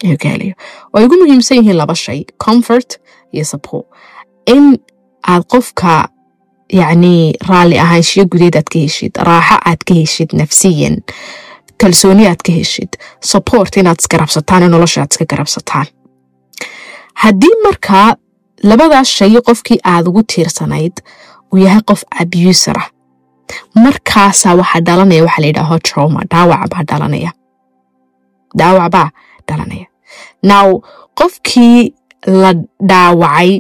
inuu 0.04 0.18
ka 0.18 0.30
helayo 0.30 0.54
oo 0.94 1.00
ay 1.00 1.06
ugu 1.06 1.16
muhiimsan 1.22 1.58
yihiin 1.58 1.78
laba 1.78 1.96
shay 1.96 2.26
comfort 2.46 3.00
iyo 3.32 3.46
support 3.46 3.86
in 4.46 4.78
aad 5.28 5.44
qofka 5.48 6.10
yacni 6.70 7.34
raalli 7.50 7.80
ahaanshiyo 7.80 8.26
gudeed 8.26 8.56
aad 8.58 8.68
ka 8.74 8.80
heshid 8.80 9.12
raaxo 9.30 9.56
aad 9.66 9.82
ka 9.88 9.94
heshid 9.94 10.30
nafsiyan 10.34 10.96
kalsooni 11.81 12.27
aad 12.27 12.41
ka 12.48 12.51
heshid 12.60 12.91
support 13.31 13.77
inaad 13.77 14.00
isgarabsataan 14.03 14.63
oo 14.63 14.69
nolosha 14.69 15.01
aad 15.01 15.12
iska 15.12 15.25
garabsataan 15.31 15.88
haddii 17.24 17.55
markaa 17.65 18.15
labadaas 18.63 19.10
shay 19.17 19.34
qofkii 19.48 19.79
aad 19.93 20.07
ugu 20.10 20.24
tiirsanayd 20.34 20.96
uu 21.53 21.57
yahay 21.65 21.81
qof 21.89 22.01
abuser 22.22 22.77
ah 22.84 22.89
markaasaa 23.84 24.55
waxaa 24.60 24.81
dhalanaya 24.88 25.24
waxa 25.24 25.41
la 25.41 25.48
yidhaaho 25.48 25.79
trauma 25.79 26.22
dhaawac 26.31 26.69
baa 26.72 26.84
dhalanaya. 26.89 27.31
Dhaawac 28.60 28.91
baa 28.91 29.10
dhalanaya. 29.48 29.86
Now 30.43 30.81
qofkii 31.19 31.93
la 32.41 32.51
dhaawacay 32.89 33.51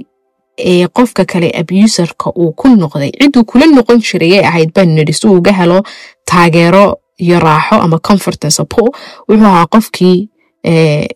ee 0.71 0.87
qofka 0.87 1.25
kale 1.25 1.49
abuserka 1.61 2.29
uu 2.35 2.51
ku 2.59 2.67
noqday 2.81 3.11
cidduu 3.21 3.43
kula 3.51 3.65
noqon 3.65 3.99
jirayay 4.07 4.43
ahayd 4.49 4.69
baan 4.75 4.89
nidhi 4.95 5.13
si 5.13 5.27
uu 5.27 5.37
uga 5.37 5.51
helo 5.59 5.83
taageero 6.31 6.85
iyo 7.23 7.39
raaxo 7.39 7.75
ama 7.85 7.97
comfort 7.99 8.43
and 8.45 8.53
support 8.59 8.91
wuxuu 9.29 9.45
ahaa 9.47 9.65
qofkii 9.75 10.29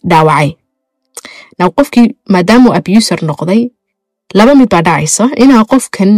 dhaawacay. 0.10 0.50
Now 1.60 1.70
qofkii 1.78 2.08
maadaamuu 2.34 2.74
abuser 2.80 3.20
noqday 3.30 3.62
laba 4.34 4.56
mid 4.56 4.70
baa 4.70 4.82
dhacaysa 4.88 5.30
inaa 5.44 5.64
qofkan 5.74 6.12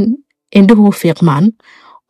indhuhu 0.60 0.92
fiiqmaan 1.02 1.46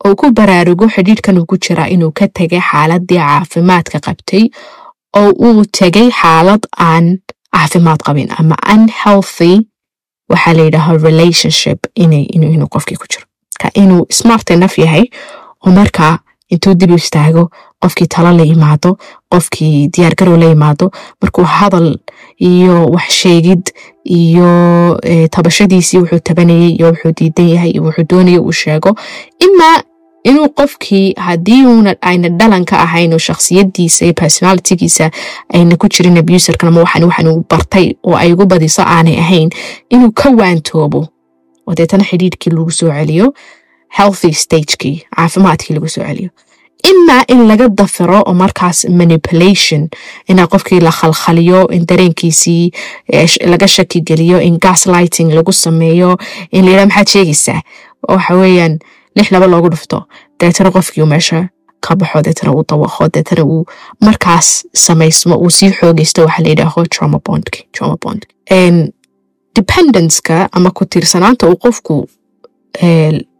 oo 0.06 0.14
ku 0.20 0.30
baraarugo 0.38 0.86
xidhiidhkan 0.94 1.38
ugu 1.42 1.56
jiraa 1.66 1.88
inuu 1.94 2.12
ka 2.18 2.26
tegay 2.38 2.60
xaaladii 2.70 3.18
caafimaadka 3.18 3.98
qabtay 4.06 4.44
oo 5.20 5.30
uu 5.46 5.64
tegay 5.78 6.08
xaalad 6.20 6.62
aan 6.88 7.06
caafimaad 7.54 8.00
qabin 8.06 8.28
ama 8.38 8.56
unhealthy 8.74 9.54
waxaa 10.30 10.54
la 10.58 10.98
relationship 11.08 11.78
inuu 11.94 12.68
qofkii 12.74 12.96
ku 13.00 13.06
jiro. 13.12 13.26
Inuu 13.82 14.06
smart 14.18 14.50
enough 14.50 14.78
yahay 14.78 15.04
oo 15.66 15.70
markaa 15.78 16.18
intuu 16.50 16.74
dib 16.74 16.90
istaago 16.90 17.50
qofkii 17.80 18.06
talo 18.06 18.30
la 18.38 18.44
yimaado 18.44 18.96
qofkii 19.32 19.88
diyaargarow 19.94 20.36
la 20.36 20.46
yimaado 20.52 20.90
markuu 21.22 21.44
hadal 21.44 21.98
iyo 22.38 22.86
wax 22.94 23.08
sheegid 23.22 23.62
iyo 24.04 24.98
tabashadiisii 25.30 25.98
wuxuu 25.98 26.18
tabanayay 26.18 26.70
iyo 26.78 26.86
wuxuu 26.92 27.12
diidan 27.18 27.48
yahay 27.48 27.70
iyo 27.70 27.82
wuxuu 27.82 28.04
doonaya 28.10 28.40
uu 28.42 28.52
sheego 28.52 28.94
imaa 29.38 29.82
inuu 30.24 30.48
qofkii 30.48 31.12
haddii 31.16 31.64
uuna 31.66 31.96
ayna 32.00 32.28
dhalan 32.28 32.64
ka 32.64 32.78
ahayn 32.80 33.12
oo 33.12 33.18
shakhsiyadiisa 33.18 34.04
iyo 34.04 34.14
personalitigiisa 34.14 35.10
ayna 35.54 35.76
ku 35.76 35.88
jirin 35.88 36.18
abuserkan 36.18 36.68
ama 36.68 36.80
waxan 36.80 37.04
waxan 37.04 37.28
uu 37.28 37.44
bartay 37.50 37.94
oo 38.02 38.16
ay 38.16 38.32
ugu 38.32 38.46
badiso 38.46 38.82
aanay 38.82 39.18
ahayn 39.18 39.50
inuu 39.90 40.12
ka 40.12 40.30
waantoobo. 40.30 41.08
Oo 41.66 41.74
deetana 41.74 42.04
lagu 42.10 42.70
soo 42.70 42.88
celiyo 42.92 43.34
healthy 43.98 44.32
stagekii 44.32 44.96
caafimaadkii 45.16 45.74
lagu 45.74 45.88
soo 45.88 46.04
celiyo. 46.04 46.30
Imaa 46.92 47.22
in 47.28 47.46
laga 47.48 47.68
dafiro 47.68 48.18
oo 48.26 48.34
markaas 48.34 48.84
manipulation 49.00 49.88
inaa 50.28 50.46
qofkii 50.46 50.80
la 50.80 50.90
khalkhaliyo 50.90 51.68
in 51.76 51.86
dareenkiisii 51.86 52.70
laga 53.52 53.68
shaki 53.68 54.00
geliyo 54.00 54.40
in 54.40 54.58
gaslighting 54.58 55.32
lagu 55.34 55.52
sameeyo 55.52 56.18
in 56.52 56.64
layidhaha 56.64 56.86
maxaad 56.86 57.08
sheegaysaa 57.08 57.60
waxa 58.08 58.34
weeyaan 58.34 58.78
lix 59.16 59.30
laba 59.32 59.46
loogu 59.46 59.68
dhufto. 59.68 60.02
Deetana 60.40 60.70
qofkii 60.70 61.04
meesha 61.06 61.48
ka 61.80 61.96
baxo 61.96 62.22
deetana 62.22 62.52
uu 62.52 62.64
dawaqo 62.68 63.08
deetana 63.14 63.44
uu 63.44 63.64
markaas 64.00 64.66
samaysmo 64.72 65.34
uu 65.36 65.50
sii 65.50 65.70
xoogaysto 65.70 66.22
waxaa 66.22 66.42
la 66.42 66.48
yidhaaho 66.48 66.84
trauma 66.86 67.20
dependenceka 69.56 70.48
ama 70.52 70.70
ku 70.70 70.84
tiirsanaanta 70.84 71.46
uu 71.48 71.56
qofku 71.56 72.08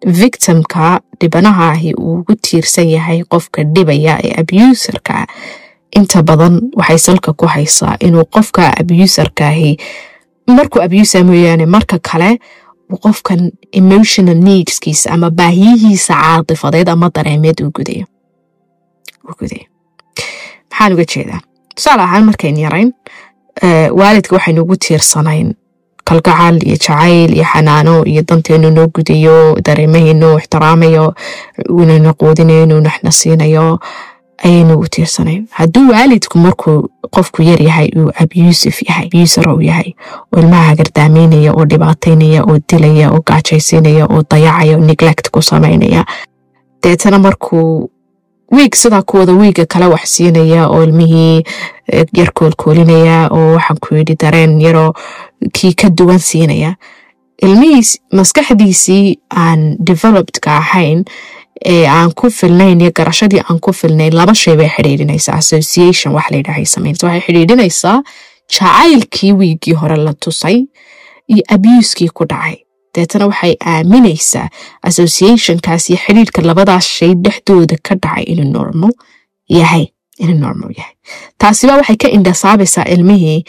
victimka 0.07 1.01
dhibanaha 1.21 1.71
ahi 1.71 1.95
uu 1.95 2.15
ugu 2.19 2.35
tiirsan 2.35 2.89
yahay 2.89 3.23
qofka 3.25 3.65
dhibaya 3.65 4.19
ee 4.25 4.35
abuserka. 4.41 5.27
Inta 5.97 6.23
badan 6.23 6.61
waxay 6.77 6.99
salka 6.99 7.33
ku 7.33 7.47
haysaa 7.47 7.97
inuu 8.01 8.25
qofka 8.25 8.75
abuserka 8.81 9.47
ahi 9.49 9.77
markuu 10.47 10.83
abuser 10.83 11.25
mooyaane 11.25 11.67
marka 11.67 11.99
kale 11.99 12.39
qofkan 13.03 13.51
emotional 13.73 14.37
needskiisa 14.37 15.11
ama 15.11 15.31
baahiyihiisa 15.31 16.15
caatifadeed 16.15 16.89
ama 16.89 17.11
dareemeed 17.15 17.61
uu 17.63 17.71
gudayo 17.71 18.07
maxaan 20.71 20.93
uga 20.93 21.05
jeedaa? 21.05 21.41
Tusaale 21.75 22.03
ahaan 22.03 22.25
markayn 22.25 22.57
yarayn 22.59 22.93
waalidka 23.99 24.37
waxaynu 24.37 24.63
ugu 24.63 24.77
tiirsanayn 24.77 25.55
kalgacal 26.05 26.57
iyo 26.63 26.77
jacayl 26.77 27.31
iyo 27.35 27.45
xanaano 27.45 28.05
iyo 28.05 28.23
danteenu 28.29 28.71
noo 28.71 28.87
gudayo 28.95 29.57
dareemaheenu 29.65 30.39
ixtiraamayo 30.39 31.15
inayna 31.83 32.13
quudinayo 32.13 32.81
naxna 32.81 33.11
siinayo 33.13 33.79
ayaynu 34.45 34.75
ugu 34.75 34.89
tiirsanayn. 34.89 35.47
Hadduu 35.51 35.89
waalidku 35.91 36.39
markuu 36.39 36.89
qofku 37.11 37.43
yar 37.43 37.63
yahay 37.63 37.89
uu 37.97 38.11
abusive 38.23 38.77
yahay 38.89 39.07
abuser 39.07 39.49
uu 39.49 39.61
yahay 39.63 39.95
oo 40.33 40.41
ilmaha 40.41 40.63
hagardaameynaya 40.65 41.53
oo 41.53 41.65
dhibaataynaya 41.65 42.43
oo 42.45 42.59
dilaya 42.69 43.11
oo 43.13 43.21
gaajaysiinaya 43.27 44.05
oo 44.07 44.23
dayacaya 44.31 44.77
neglect 44.77 45.31
ku 45.31 45.43
samaynaya 45.43 46.05
deetana 46.83 47.19
markuu 47.19 47.91
wiig 48.53 48.75
sidaa 48.75 49.03
kuwada 49.03 49.33
wiiga 49.33 49.67
kale 49.67 49.87
wax 49.87 50.05
siinaya 50.05 50.69
oo 50.69 50.83
ilmihii 50.85 51.43
yar 52.13 52.31
koolkoolinaya 52.35 53.29
oo 53.31 53.55
waxaan 53.55 53.79
ku 53.81 53.95
yidhi 53.95 54.17
dareen 54.21 54.61
yaroo 54.61 54.93
kii 55.53 55.75
ka 55.75 55.89
duwan 55.91 56.19
siinaya. 56.19 56.75
Ilmihiis 57.43 57.99
maskaxdiisii 58.13 59.19
aan 59.31 59.77
developedka 59.87 60.57
ahayn 60.57 61.05
ee 61.67 61.87
aan 61.87 62.13
ku 62.15 62.31
filnayn 62.31 62.81
iyo 62.81 62.91
garashadii 62.95 63.41
aan 63.49 63.59
ku 63.61 63.73
filnayn 63.73 64.15
laba 64.15 64.35
shay 64.35 64.57
bay 64.57 64.69
xidhiidhinaysaa. 64.77 65.37
Association 65.39 66.15
wax 66.15 66.31
layidhahay 66.31 66.65
samaynaysa 66.67 67.07
waxay 67.07 67.21
xidhiidhinaysaa 67.27 68.03
jacaylkii 68.55 69.33
wiigii 69.33 69.73
hore 69.75 69.97
la 69.97 70.13
tusay 70.15 70.65
iyo 71.29 71.43
abuuskii 71.49 72.09
ku 72.09 72.25
dhacay. 72.25 72.57
Deetana 72.95 73.27
waxay 73.27 73.55
aaminaysaa 73.67 74.49
associationkaas 74.83 75.91
iyo 75.91 75.99
xidhiidhka 76.07 76.43
labadaas 76.43 76.87
shay 76.99 77.15
dhexdooda 77.15 77.77
ka 77.83 77.95
dhacay 77.95 78.25
inuu 78.33 78.51
normal 78.53 78.93
yahay 79.49 79.87
inuu 80.19 80.39
normal 80.39 80.71
yahay. 80.79 80.95
Taasiba 81.39 81.77
waxay 81.77 81.97
ka 81.97 82.09
indhasaabaysaa 82.09 82.85
ilmihii 82.95 83.45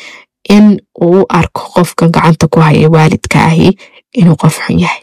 in 0.50 0.80
uu 1.02 1.26
arko 1.30 1.62
qofkan 1.76 2.12
gacanta 2.12 2.48
ku 2.48 2.60
haya 2.60 2.90
waalidka 2.90 3.44
ahi 3.46 3.78
inuu 4.14 4.36
qof 4.36 4.60
xun 4.68 4.80
yahay. 4.80 5.02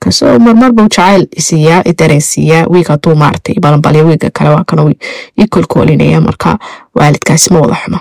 Kasoo 0.00 0.38
marmarba 0.38 0.82
jacayl 0.82 1.26
isiiyaa 1.36 1.82
idareensiiyaa 1.90 2.66
wiig 2.72 2.88
hadduu 2.88 3.14
maartay 3.14 3.54
balanbalya 3.60 4.04
wiiga 4.04 4.30
kale 4.30 4.50
waa 4.50 4.64
kan 4.64 4.94
kolkoolinaya 5.50 6.20
marka 6.20 6.58
waalidkaasi 6.98 7.52
ma 7.54 7.60
wada 7.60 7.76
xumo. 7.84 7.98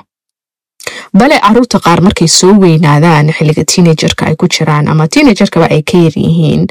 Bale 1.18 1.40
carruurta 1.40 1.80
qaar 1.80 2.02
markay 2.02 2.28
soo 2.28 2.54
weynaadaan 2.62 3.32
xilliga 3.38 3.64
teenagerka 3.72 4.26
ay 4.26 4.36
ku 4.36 4.48
jiraan 4.48 4.88
ama 4.88 5.08
teenagerkaba 5.08 5.66
ay 5.72 5.82
ka 5.82 5.98
yar 5.98 6.14
yihiin 6.16 6.68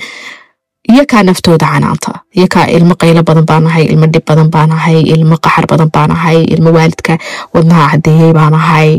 iyakaa 0.92 1.22
naftooda 1.22 1.66
canaanta 1.72 2.12
iyakaa 2.36 2.66
ilmo 2.76 2.94
qaylo 3.02 3.22
badan 3.22 3.46
baanahay 3.50 3.84
ilmo 3.92 4.06
dhib 4.06 4.24
badan 4.28 4.50
baanahay 4.54 5.00
ilmo 5.14 5.36
qaxar 5.44 5.66
badan 5.70 5.90
baanahay 5.94 6.38
ilmo 6.54 6.70
waalidka 6.76 7.18
wadnaha 7.54 7.86
cadeeyey 7.90 8.32
baanahay 8.38 8.90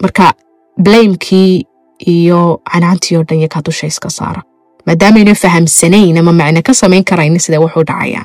marka 0.00 0.34
blamekii 0.78 1.66
iyo 2.06 2.60
canaantii 2.72 3.16
oo 3.16 3.22
dhan 3.22 3.38
iyakaa 3.38 3.62
dusha 3.62 3.86
iska 3.86 4.10
saara. 4.10 4.42
Maadaamaayna 4.86 5.34
fahamsanayn 5.34 6.18
ama 6.18 6.32
macne 6.32 6.62
ka 6.62 6.74
samayn 6.74 7.04
karayna 7.04 7.38
sida 7.38 7.60
wuxuu 7.60 7.84
dhacaya 7.84 8.24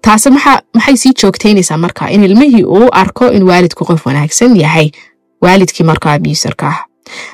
taasi 0.00 0.30
maxay 0.30 0.96
sii 0.96 1.12
joogtaynaysaa 1.22 1.76
marka 1.78 2.10
in 2.10 2.24
ilmihii 2.24 2.64
uu 2.64 2.88
arko 2.92 3.30
in 3.32 3.42
waalidku 3.42 3.84
qof 3.84 4.06
wanaagsan 4.06 4.56
yahay? 4.56 4.90
Waalidkii 5.42 5.84
markaa 5.86 6.12
abuserka 6.12 6.66
ah. 6.68 6.84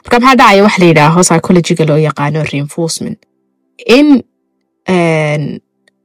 Marka 0.04 0.20
maxaa 0.20 0.36
dhacaya 0.36 0.62
wax 0.62 0.78
la 0.78 0.86
yidhaaho 0.86 1.20
psychologiga 1.20 1.84
loo 1.84 1.96
yaqaano 1.98 2.42
reinforcement? 2.52 3.18
In 3.86 4.22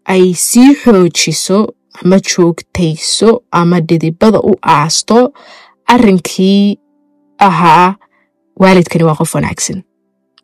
ay 0.05 0.33
sii 0.33 0.75
xoojiso 0.83 1.73
ama 2.03 2.19
joogtayso 2.19 3.43
ama 3.51 3.79
dhidibada 3.81 4.39
u 4.39 4.55
aasto 4.61 5.33
arrinkii 5.85 6.79
ahaa 7.39 7.95
waalidkani 8.59 9.03
waa 9.03 9.15
qof 9.15 9.35
wanaagsan. 9.35 9.83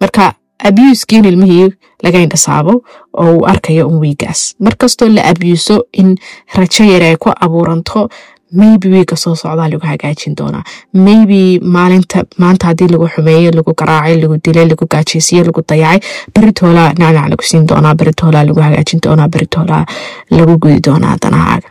Marka 0.01 0.33
abuuskii 0.59 1.17
in 1.17 1.25
ilmihii 1.25 1.69
laga 2.03 2.19
indhasaabo 2.19 2.83
oo 3.13 3.35
uu 3.38 3.45
arkayo 3.47 3.88
un 3.88 4.15
markastoo 4.59 5.07
la 5.07 5.23
abuuso 5.25 5.85
in 5.93 6.17
rajo 6.55 6.83
yare 6.83 7.05
ay 7.07 7.15
ku 7.15 7.29
abuuranto 7.39 8.09
maybe 8.51 8.88
wiiga 8.89 9.15
soo 9.15 9.35
socdaa 9.35 9.67
lagu 9.69 9.85
hagaajin 9.85 10.35
doonaa. 10.38 10.63
Maybe 10.93 11.59
maalinta 11.59 12.23
maanta 12.38 12.67
haddii 12.67 12.88
lagu 12.88 13.07
xumeeyo 13.07 13.51
lagu 13.51 13.73
garaacay 13.73 14.21
lagu 14.21 14.38
dilay 14.43 14.67
lagu 14.69 14.85
gaajaysiyo 14.85 15.43
lagu 15.43 15.62
dayacay 15.69 16.00
beritoolaa 16.35 16.93
nacnac 16.93 17.29
lagu 17.29 17.43
siin 17.43 17.67
doonaa 17.67 17.95
beritoolaa 17.95 18.43
lagu 18.45 18.59
hagaajin 18.62 19.00
doonaa 19.05 19.27
beritoolaa 19.29 19.85
lagu 20.29 20.57
gudi 20.57 20.79
doonaa 20.88 21.17
danahaaga. 21.21 21.69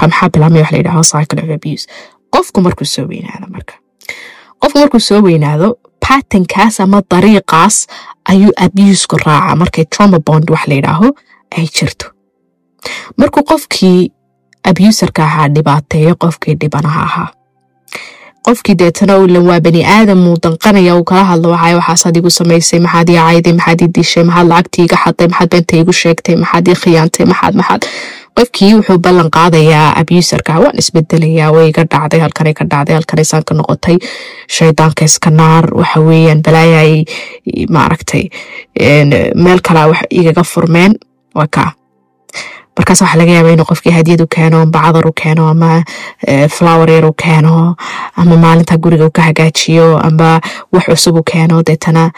Maxaa 0.00 0.28
bilaabmay 0.28 0.60
wax 0.62 0.72
la 0.72 0.78
yidhaho 0.78 1.02
cycle 1.02 1.42
of 1.42 1.50
abuse. 1.50 1.86
Qofku 2.30 2.60
markuu 2.60 2.84
soo 2.84 3.06
weynaado 3.08 3.46
marka 3.50 3.74
qofku 4.60 4.78
markuu 4.78 5.00
soo 5.00 5.20
weynaado 5.22 5.68
batankaas 6.08 6.80
ama 6.80 7.02
dariiqaas 7.10 7.86
ayuu 8.24 8.52
abuusku 8.64 9.16
raacaa. 9.24 9.56
Markay 9.56 9.84
trauma 9.84 10.18
bond 10.26 10.50
wax 10.50 10.66
la 10.68 10.74
yidhaaho 10.74 11.08
ay 11.56 11.66
jirto. 11.76 12.06
Markuu 13.18 13.42
qofkii 13.50 14.10
abuserka 14.68 15.24
ahaa 15.24 15.48
dhibaateeyo 15.48 16.14
qofkii 16.22 16.54
dhibanaha 16.60 17.02
ahaa. 17.02 17.28
Qofkii 18.42 18.74
deetana 18.74 19.16
ulan 19.18 19.46
waa 19.48 19.60
bani 19.60 19.84
aadam 19.84 20.26
uu 20.28 20.36
danqanaya 20.42 20.96
uu 20.96 21.04
kala 21.04 21.24
hadlo 21.24 21.50
waxay 21.50 21.74
waxaasaad 21.74 22.16
igu 22.16 22.30
samaysay 22.30 22.80
maxaad 22.80 23.08
ii 23.10 23.16
cayday 23.16 23.52
maxaad 23.52 23.80
ii 23.82 23.88
dishay 23.96 24.24
maxaad 24.24 24.48
lacagtii 24.48 24.84
iga 24.84 24.96
xaday 25.04 25.28
maxaad 25.28 25.50
beenta 25.50 25.76
igu 25.76 25.92
sheegtay 25.92 26.36
maxaad 26.36 26.68
ii 26.68 26.74
khiyaantay 26.82 27.26
maxaad 27.26 27.54
maxaad 27.60 27.82
qofkii 28.38 28.74
wuxuu 28.74 28.98
ballan 29.04 29.30
qaadayaa 29.36 29.88
abuserka 30.00 30.58
waan 30.62 30.78
isbedelayaa 30.82 31.50
way 31.54 31.68
iga 31.70 31.84
dhacday 31.92 32.20
halkanay 32.24 32.54
ka 32.58 32.64
dhacday 32.72 32.94
halkanaysaan 32.98 33.44
ka 33.48 33.54
noqotay. 33.54 33.96
Shaydaanka 34.56 35.04
iska 35.04 35.30
naar 35.30 35.64
waxa 35.80 36.00
weeyaan 36.08 36.42
balaaya 36.46 36.78
ay 36.86 37.04
maaragtay 37.70 38.24
meel 39.34 39.60
kalaa 39.68 39.88
wax 39.90 40.06
igaga 40.10 40.44
furmeen 40.52 40.94
waa 41.34 41.46
kaa 41.50 41.72
markaas 42.78 43.00
waxaa 43.02 43.18
laga 43.18 43.32
yaaba 43.32 43.50
inuu 43.56 43.66
qofkii 43.72 43.92
hadiyad 43.98 44.20
u 44.20 44.26
keeno 44.36 44.60
amba 44.62 44.80
cadar 44.86 45.06
u 45.10 45.12
keeno 45.22 45.48
ama 45.48 45.82
flower 46.56 46.90
yar 46.90 47.04
u 47.10 47.12
keeno 47.12 47.74
ama 48.16 48.36
maalinta 48.36 48.76
guriga 48.78 49.06
u 49.06 49.10
ka 49.10 49.22
hagaajiyo 49.22 49.98
amba 49.98 50.40
wax 50.72 50.84
cusub 50.86 51.16
u 51.16 51.22
keeno 51.32 51.62
deetana 51.66 52.10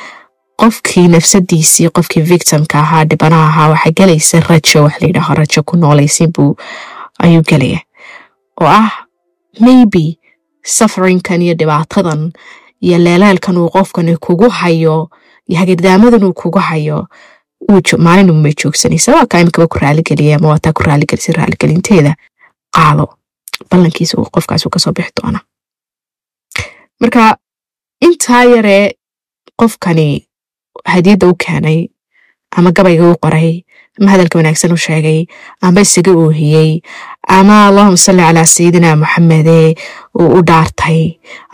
qofkii 0.60 1.08
nafsadiisii 1.08 1.88
qofkii 1.96 2.22
victimka 2.32 2.78
ahaa 2.80 3.04
dhibanaha 3.10 3.46
ahaa 3.48 3.68
waxaa 3.72 3.90
gelaysa 3.98 4.40
rajo 4.48 4.82
wax 4.84 5.00
layidhaaho 5.02 5.34
rajo 5.34 5.62
ku 5.62 5.76
noolaysin 5.76 6.32
buu 6.32 6.56
ayuu 7.24 7.42
gelaya 7.50 7.80
oo 8.60 8.66
ah 8.80 8.90
maybe 9.60 10.04
sufferinkan 10.76 11.42
iyo 11.42 11.54
dhibaatadan 11.60 12.32
iyo 12.80 12.98
leeleelkan 12.98 13.56
uu 13.58 13.68
qofkani 13.76 14.16
kugu 14.16 14.48
hayo 14.50 15.10
iyo 15.48 15.58
hagardaamadan 15.60 16.24
uu 16.24 16.32
kugu 16.32 16.58
hayo 16.58 17.06
maalin 17.98 18.30
umay 18.30 18.52
joogsanaysa 18.62 19.12
waa 19.14 19.26
kaa 19.26 19.40
imikaba 19.40 19.66
ku 19.68 19.78
raaligeliya 19.78 20.36
ama 20.36 20.48
waataa 20.48 20.72
ku 20.72 20.82
raaligelisay 20.82 21.34
raaligelinteeda 21.34 22.14
qaado 22.76 23.06
ballankiisa 23.70 24.18
uu 24.18 24.28
qofkaas 24.34 24.66
uu 24.66 24.70
ka 24.70 24.78
soo 24.78 24.92
bixi 24.92 25.12
doona 25.22 25.40
marka 27.00 27.36
intaa 28.00 28.44
yaree 28.44 28.94
qofkani 29.56 30.26
hadiyadda 30.94 31.26
u 31.32 31.34
keenay 31.44 31.78
ama 32.56 32.70
gabayga 32.76 33.04
u 33.12 33.16
qoray 33.24 33.50
ama 34.00 34.10
hadalka 34.12 34.38
wanaagsan 34.38 34.72
u 34.76 34.78
sheegay 34.86 35.20
ama 35.66 35.80
isaga 35.86 36.12
oohiyey 36.22 36.70
ama 37.28 37.66
allahuma 37.66 37.96
salli 37.96 38.22
calaa 38.22 38.44
sayidina 38.46 38.96
moxamede 38.96 39.74
uu 40.20 40.28
u 40.38 40.42
dhaartay 40.42 41.02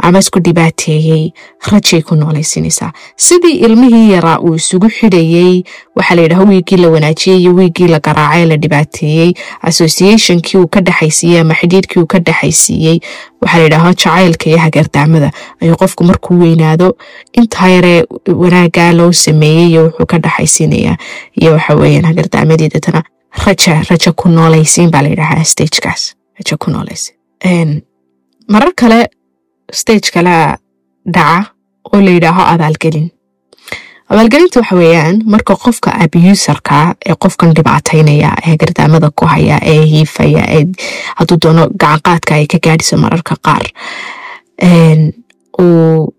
ama 0.02 0.18
isku 0.18 0.40
dhibaateeyey 0.40 1.31
rajay 1.72 2.02
ku 2.02 2.14
noolaysinaysaa 2.16 2.92
sidii 3.16 3.57
ilmihii 3.66 4.11
yaraa 4.12 4.38
uu 4.40 4.55
isugu 4.55 4.88
xidhayey 4.98 5.62
waxaa 5.96 6.14
la 6.16 6.22
yidhaha 6.22 6.44
wiiggii 6.50 6.76
la 6.76 6.88
wanaajiyey 6.88 7.40
iyo 7.40 7.55
wiiggii 7.55 7.88
la 7.88 7.98
garaacay 8.00 8.46
la 8.46 8.57
dhibaateeyey 8.57 9.33
associationkii 9.62 10.59
uu 10.61 10.66
ka 10.68 10.81
dhexaysiiyey 10.81 11.40
ama 11.40 11.55
xidhiidhkii 11.55 12.00
uu 12.02 12.07
ka 12.07 12.18
dhexaysiiyey 12.18 12.98
waxaa 13.42 13.59
la 13.59 13.64
yidhaha 13.64 13.94
jacaylka 13.94 14.50
iyo 14.50 14.59
hagardaamada. 14.59 15.31
Ayuu 15.62 15.76
qofku 15.76 16.05
markuu 16.05 16.38
weynaado 16.40 16.96
intaa 17.33 17.68
yaree 17.68 18.05
wanaagaa 18.42 18.92
loo 18.92 19.12
sameeyey 19.12 19.68
iyo 19.70 19.83
wuxuu 19.85 20.07
ka 20.07 20.18
dhexaysiinayaa 20.18 20.96
iyo 21.40 21.52
waxa 21.52 21.74
weeyaan 21.74 22.05
hagardaamadii 22.05 22.68
deetana 22.68 23.02
raja 23.44 23.75
raja 23.90 24.12
ku 24.12 24.29
noolaysiin 24.29 24.90
baa 24.90 25.03
la 25.03 25.09
yidhahaa 25.14 25.44
stagekaas 25.53 26.03
raja 26.38 26.57
ku 26.64 26.70
noolaysiin 26.70 27.83
marar 28.53 28.72
kale 28.81 29.01
stage 29.72 30.09
kale 30.14 30.35
dhaca 31.14 31.44
oo 31.92 32.01
la 32.07 32.11
yidhaaho 32.16 32.42
abaalgelin 32.55 33.09
abaalgelinta 34.11 34.61
waxa 34.61 34.77
weeyaan 34.81 35.16
marka 35.35 35.57
qofka 35.64 35.90
abuserka 36.05 36.77
ee 37.09 37.14
qofkan 37.25 37.55
dhibaataynaya 37.57 38.31
ee 38.46 38.57
gardaamada 38.62 39.11
ku 39.18 39.25
haya 39.33 39.57
ee 39.72 39.83
hiifaya 39.92 40.42
ee 40.57 40.64
hadduu 41.18 41.38
doono 41.44 41.64
gacanqaadka 41.83 42.35
ay 42.38 42.46
ka 42.53 42.59
gaadhiso 42.66 42.96
mararka 43.05 43.35
qaar 43.46 43.64
uu 45.62 46.14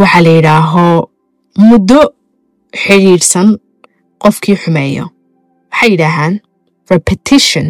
waxaa 0.00 0.22
la 0.26 0.30
yidhaaho 0.38 0.84
muddo 1.70 2.00
xidhiidhsan 2.84 3.48
qofkii 4.22 4.56
xumeeyo. 4.62 5.04
Waxay 5.72 5.90
yidhaahaan 5.94 6.34
repetition 6.94 7.66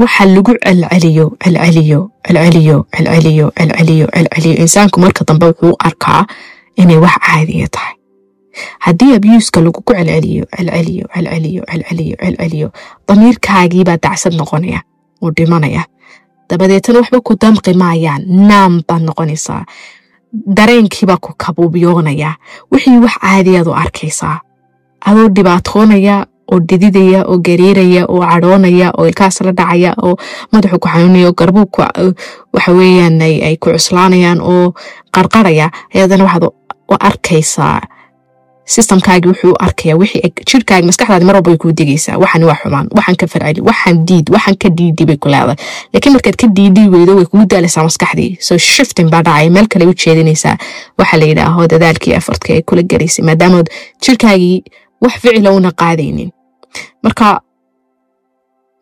waxa 0.00 0.24
lagu 0.34 0.52
celceliyo 0.64 1.26
celceliyo 1.42 2.10
celceliyo 2.26 2.86
celceliyo 2.94 3.46
celceliyo 3.56 4.06
celceliyo. 4.14 4.56
Insaanku 4.64 5.00
marka 5.00 5.24
dambe 5.24 5.46
wuxuu 5.46 5.74
arkaa 5.78 6.26
inay 6.76 6.96
wax 6.96 7.16
caadiya 7.26 7.68
tahay. 7.68 7.94
Haddii 8.78 9.14
abuuska 9.14 9.60
lagugu 9.60 9.92
celceliyo 9.94 10.44
celceliyo 10.56 11.06
celceliyo 11.14 11.62
celceliyo 11.70 12.16
celceliyo 12.16 12.68
damiirkaagiibaa 13.08 13.96
dacsad 13.96 14.34
noqonaya 14.34 14.80
uu 15.22 15.30
dhimanaya. 15.30 15.84
Dabadeetana 16.48 16.98
waxba 16.98 17.20
ku 17.20 17.34
damqi 17.40 17.72
maayaan 17.74 18.22
naam 18.26 18.82
baad 18.88 19.02
noqonaysaa. 19.02 19.64
Dareenkiibaa 20.32 21.16
ku 21.16 21.32
kabuubyoonaya. 21.36 22.36
Wixii 22.72 22.98
wax 22.98 23.16
caadiyaad 23.22 23.66
u 23.68 23.74
arkaysaa. 23.74 24.40
Adoo 25.00 25.28
dhibaatoonaya 25.28 26.26
oo 26.52 26.58
dhididaya 26.68 27.20
oo 27.30 27.38
gariiraya 27.38 28.02
oo 28.08 28.20
cadhoonaya 28.30 28.90
oo 28.98 29.06
ilkaas 29.10 29.40
la 29.46 29.52
dhacaya 29.52 29.94
oo 30.02 30.16
madaxu 30.52 30.78
ku 30.78 30.88
xanuunaya 30.88 31.26
oo 31.28 31.34
garbuhu 31.38 31.68
waxa 32.54 32.72
weeyaan 32.78 33.20
ay 33.22 33.56
ku 33.56 33.70
cuslaanayaan 33.70 34.40
oo 34.40 34.74
qarqaraya. 35.14 35.70
Ayadana 35.94 36.24
waxaad 36.24 36.44
u 36.90 36.94
arkaysaa 37.00 37.80
systemkaagi 38.70 39.28
wuxuu 39.28 39.54
arkaya 39.58 39.94
jirkaagi 40.50 40.86
maskaxdaadi 40.86 41.24
mar 41.26 41.34
walba 41.36 41.50
way 41.50 41.58
kuu 41.58 41.72
digaysaa. 41.74 42.18
Waxan 42.22 42.44
waa 42.46 42.54
xumaan 42.62 42.86
waxaan 42.96 43.16
ka 43.20 43.26
farceli 43.26 43.60
waxaan 43.68 44.04
diid 44.06 44.26
waxaan 44.34 44.56
ka 44.62 44.68
diidi 44.78 45.04
bay 45.06 45.16
ku 45.22 45.28
leedahay. 45.28 45.56
Laakiin 45.92 46.12
markaad 46.14 46.36
ka 46.38 46.46
diidi 46.56 46.82
weydo 46.94 47.16
way 47.18 47.26
kugu 47.26 47.46
daalaysaa 47.50 47.82
maskaxdii. 47.88 48.36
So 48.40 48.58
shifting 48.58 49.10
baa 49.10 49.22
dhacaya 49.26 49.50
meel 49.50 49.66
kale 49.66 49.86
u 49.90 49.94
jeedinaysaa. 49.94 50.56
Waxa 50.98 51.16
la 51.18 51.24
yidhaaho 51.30 51.66
dadaalkii 51.72 52.14
effortka 52.14 52.52
ay 52.54 52.62
kula 52.62 52.82
gelaysay 52.82 53.24
maadaamood 53.26 53.66
jirkaagii 54.06 54.62
wax 55.02 55.18
ficila 55.22 55.50
una 55.50 55.70
qaadaynin 55.72 56.30
marka 57.04 57.28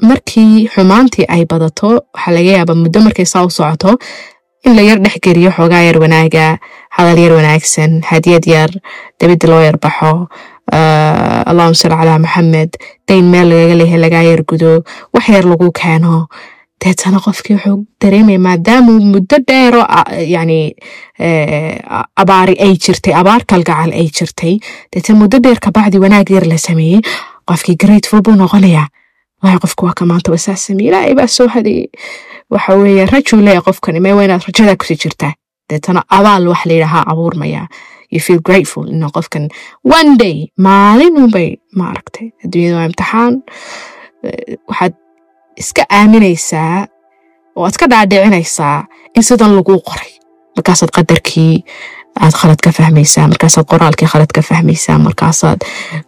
markii 0.08 0.68
xumaantii 0.74 1.26
ay 1.34 1.42
badato 1.50 1.88
waxaa 2.14 2.32
laga 2.36 2.50
yaabaa 2.58 2.80
muddo 2.84 3.00
markay 3.06 3.26
saa 3.32 3.44
u 3.48 3.50
socoto 3.50 3.90
in 4.66 4.76
la 4.76 4.82
yar 4.88 4.98
dhexgeliyo 5.04 5.50
xoogaa 5.56 5.82
yar 5.88 5.98
wanaaga 6.04 6.44
hadal 6.96 7.18
yar 7.24 7.32
wanaagsan 7.38 7.92
hadiyad 8.10 8.44
yar 8.54 8.70
dabidda 9.20 9.48
loo 9.50 9.62
yar 9.68 9.78
baxo 9.84 10.12
allahuma 11.50 11.74
salli 11.80 11.96
calaa 12.00 12.18
maxamed 12.26 12.70
dayn 13.08 13.24
meel 13.32 13.48
lagaga 13.52 13.74
leeyahay 13.80 14.00
lagaa 14.06 14.24
yar 14.30 14.42
gudo 14.50 14.72
wax 15.14 15.26
yar 15.36 15.44
lagu 15.52 15.68
keeno 15.80 16.14
deetana 16.84 17.18
qofkii 17.26 17.54
wuxuu 17.56 17.78
dareemaya 18.02 18.38
maadaamuu 18.48 18.98
muddo 19.14 19.36
dheero 19.48 19.82
yani 20.34 20.58
abaari 22.22 22.54
ay 22.66 22.72
jirtay 22.84 23.14
abaar 23.20 23.42
kalgacal 23.50 23.90
ay 24.00 24.06
jirtay. 24.16 24.54
Deetana 24.92 25.18
muddo 25.22 25.38
dheer 25.44 25.58
kabacdi 25.64 25.98
wanaag 26.04 26.30
yar 26.36 26.46
la 26.52 26.58
sameeyey 26.66 27.00
qofkii 27.48 27.76
grateful 27.82 28.20
buu 28.22 28.34
noqonayaa 28.42 28.86
waay 29.42 29.58
qofku 29.62 29.86
waa 29.86 29.94
ka 29.98 30.04
maanta 30.10 30.30
wasaa 30.34 30.56
sameeye 30.56 30.88
ilaahay 30.90 31.14
baa 31.14 31.26
soo 31.26 31.48
hadiyey 31.48 31.86
waxa 32.50 32.74
weeye 32.82 33.06
rajuu 33.06 33.40
leeya 33.46 33.60
qofkani 33.66 34.00
mee 34.00 34.12
waa 34.12 34.24
inaad 34.24 34.42
rajadaa 34.48 34.76
ku 34.76 34.84
sii 34.88 34.96
jirtaa? 35.04 35.32
Deetana 35.70 36.02
abaal 36.18 36.48
waxa 36.48 36.68
la 36.68 36.74
yidhahaa 36.74 37.04
abuurmaya. 37.12 37.66
You 38.10 38.20
feel 38.20 38.40
grateful 38.48 38.88
ina 38.88 39.08
qofkan. 39.16 39.48
One 39.98 40.16
day 40.16 40.36
maalinunbay 40.66 41.56
ma 41.76 41.90
aragtay 41.90 42.28
adduunyada 42.44 42.76
waa 42.76 42.86
imtixaan. 42.90 43.34
Waxaad 44.68 44.94
iska 45.56 45.82
aaminaysaa 45.90 46.86
oo 47.56 47.64
aad 47.64 47.76
ka 47.80 47.86
dhaadhicinaysaa 47.90 48.84
in 49.16 49.22
sidan 49.22 49.54
laguu 49.56 49.80
qoray. 49.88 50.12
Markaasaad 50.56 50.90
qadarkii 50.96 51.64
aad 52.20 52.32
khalad 52.40 52.60
ka 52.64 52.72
fahmaysaa 52.72 53.28
markaasaad 53.28 53.66
qoraalkii 53.72 54.08
khalad 54.12 54.32
ka 54.34 54.42
fahmaysaa 54.42 54.98
markaasaad 54.98 55.60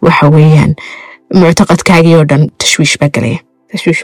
waxa 0.03 0.29
weeyaan 0.37 0.75
muctaqadkaagii 1.35 2.15
oo 2.21 2.25
dhan 2.25 2.49
tashwiish 2.59 2.99
baa 3.01 3.09
gelaya 3.15 3.39
tashwiish 3.73 4.03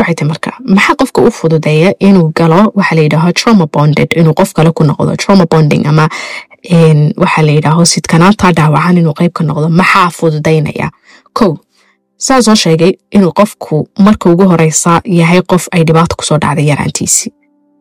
waxay 0.00 0.14
tahay 0.14 0.28
marka 0.32 0.50
maxaa 0.74 0.94
qofka 1.00 1.22
u 1.22 1.30
fududeeya 1.30 1.92
inuu 2.08 2.32
galo 2.38 2.72
waxa 2.74 2.94
la 2.96 3.02
yidhaaho 3.06 3.32
trauma 3.32 3.66
bonded 3.66 4.08
inuu 4.20 4.34
qof 4.40 4.52
kale 4.52 4.70
ku 4.72 4.84
noqdo 4.84 5.16
trauma 5.16 5.46
bonding 5.50 5.86
ama 5.86 6.08
waxa 7.22 7.42
la 7.42 7.52
yidhaaho 7.52 7.84
sidkanaantaa 7.94 8.52
dhaawacan 8.58 8.98
inuu 8.98 9.14
qayb 9.20 9.32
ka 9.32 9.44
noqdo 9.44 9.68
maxaa 9.80 10.10
fududaynaya 10.18 10.90
kow 11.32 11.54
saa 12.26 12.42
soo 12.42 12.54
sheegay 12.54 12.92
inuu 13.10 13.32
qofku 13.40 13.88
marka 13.98 14.30
ugu 14.30 14.44
horeysa 14.52 15.00
yahay 15.04 15.42
qof 15.42 15.68
ay 15.72 15.84
dhibaato 15.84 16.14
ku 16.18 16.24
soo 16.24 16.38
dhacday 16.38 16.66
yaraantiisii 16.70 17.32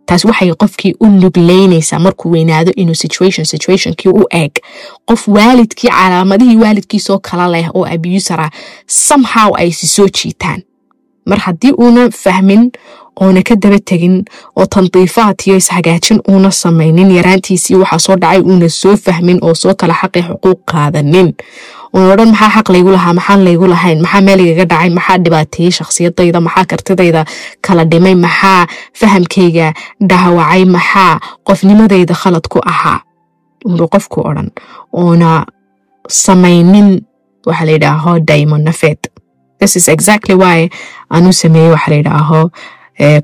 taas 0.07 0.23
waxay 0.25 0.53
qofkii 0.61 0.93
u 0.99 1.07
nugleynaysaa 1.21 1.99
markuu 1.99 2.31
weynaado 2.31 2.71
inuu 2.81 2.95
situation 2.95 3.45
situationkii 3.45 4.11
u 4.11 4.23
eeg. 4.41 4.51
Qof 5.07 5.27
waalidkii 5.27 5.89
calaamadihii 5.89 6.57
waalidkiisoo 6.63 7.19
kala 7.19 7.47
leh 7.55 7.67
oo 7.73 7.85
abusara 7.95 8.49
somehow 8.87 9.49
ay 9.61 9.71
si 9.71 9.87
soo 9.87 10.07
jiitaan 10.07 10.61
mar 11.29 11.39
haddii 11.45 11.73
uuna 11.83 12.03
fahmin 12.23 12.71
oona 13.21 13.41
ka 13.47 13.55
daba 13.63 13.79
tegin 13.89 14.15
oo 14.59 14.65
tandiifaad 14.73 15.37
iyo 15.45 15.55
ishagaajin 15.61 16.19
uuna 16.31 16.51
samaynin 16.51 17.11
yaraantiisii 17.17 17.75
waxaa 17.81 17.99
soo 18.05 18.15
dhacay 18.21 18.41
uuna 18.41 18.69
soo 18.69 18.95
fahmin 19.05 19.39
oo 19.41 19.53
soo 19.61 19.73
kala 19.79 19.93
xaqi 20.01 20.21
xuquuq 20.27 20.59
qaadanin. 20.71 21.33
Uuna 21.95 22.13
odhan 22.13 22.29
maxaa 22.31 22.49
xaq 22.55 22.67
laygu 22.73 22.91
lahaa? 22.95 23.13
Maxaan 23.17 23.41
laygu 23.47 23.67
lahayn? 23.73 24.01
Maxaa 24.03 24.21
meel 24.21 24.39
igaga 24.45 24.65
dhacay? 24.71 24.89
Maxaa 24.97 25.17
dhibaateeyey 25.23 25.71
shakhsiyadayda? 25.77 26.39
Maxaa 26.47 26.65
kartidayda 26.71 27.21
kala 27.65 27.83
dhimay? 27.91 28.15
Maxaa 28.25 28.67
fahamkayga 28.99 29.67
dhahawacay 30.09 30.63
maxaa 30.75 31.19
qofnimadayda 31.47 32.13
khalad 32.21 32.45
ku 32.53 32.59
ahaa? 32.71 32.99
Uunu 33.65 33.87
qofku 33.93 34.19
odhan 34.29 34.49
oona 34.93 35.45
samaynin 36.09 37.01
waxa 37.47 37.65
la 37.65 37.71
yidhaaho 37.71 38.19
daymon 38.19 38.61
nafeed 38.63 38.99
this 39.59 39.75
is 39.75 39.87
exactly 39.87 40.35
why 40.35 40.69
aanu 41.11 41.33
sameeyey 41.33 41.69
waxa 41.71 41.91
la 41.91 41.95
yidhaaho 41.97 42.51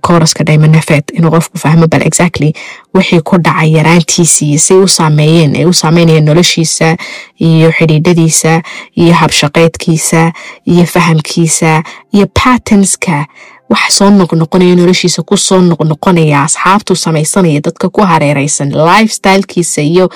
kooraska 0.01 0.43
daymanafeed 0.43 1.03
inuu 1.13 1.31
qofku 1.31 1.57
fahmo 1.57 1.87
bal 1.87 2.01
exactly 2.07 2.53
wixii 2.95 3.21
ku 3.21 3.37
dhacay 3.37 3.71
yaraantiisii 3.77 4.57
say 4.59 4.77
u 4.77 4.87
saameeyeen 4.87 5.55
ay 5.55 5.65
u 5.65 5.73
saameynayeen 5.73 6.25
noloshiisa 6.25 6.97
iyo 7.39 7.71
xidhiidhadiisa 7.77 8.61
iyo 8.95 9.13
habshaqeedkiisa 9.13 10.31
iyo 10.65 10.85
fahamkiisa 10.85 11.83
iyo 12.11 12.27
pattenska 12.43 13.25
wax 13.69 13.97
soo 13.97 14.09
noqnoqonaya 14.09 14.75
noloshiisa 14.75 15.23
ku 15.23 15.37
noqnoqonaya 15.61 16.43
asxaabtuu 16.43 16.95
samaysanaya 16.95 17.59
dadka 17.61 17.89
ku 17.89 18.01
hareereysan 18.01 18.69
lifestylekiisa 18.71 19.81
iyo 19.81 20.09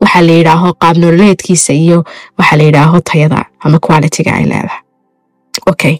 waxa 0.00 0.20
la 0.20 0.32
yidhaaho 0.32 0.72
qaab 0.82 0.96
iyo 1.72 2.04
waxa 2.38 2.56
la 2.56 2.62
yidhaaho 2.62 3.00
tayada 3.00 3.44
ama 3.60 3.78
qualitiga 3.78 4.32
ay 4.34 4.44
leedahay 4.44 4.80
okay. 5.72 5.94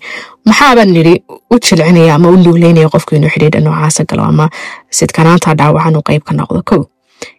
Maxaabaan 0.47 0.91
nidhi 0.97 1.15
u 1.51 1.59
jilcinaya 1.65 2.15
ama 2.15 2.29
u 2.29 2.37
nugleynaya 2.37 2.89
qofku 2.95 3.15
inuu 3.17 3.31
xidhiidha 3.35 3.61
noocaasa 3.67 4.05
galo 4.11 4.23
ama 4.33 4.47
sidkanaanta 4.99 5.55
dhaawacan 5.59 5.97
uu 5.97 6.03
qayb 6.09 6.23
ka 6.29 6.33
noqdo. 6.35 6.63
Kow 6.71 6.83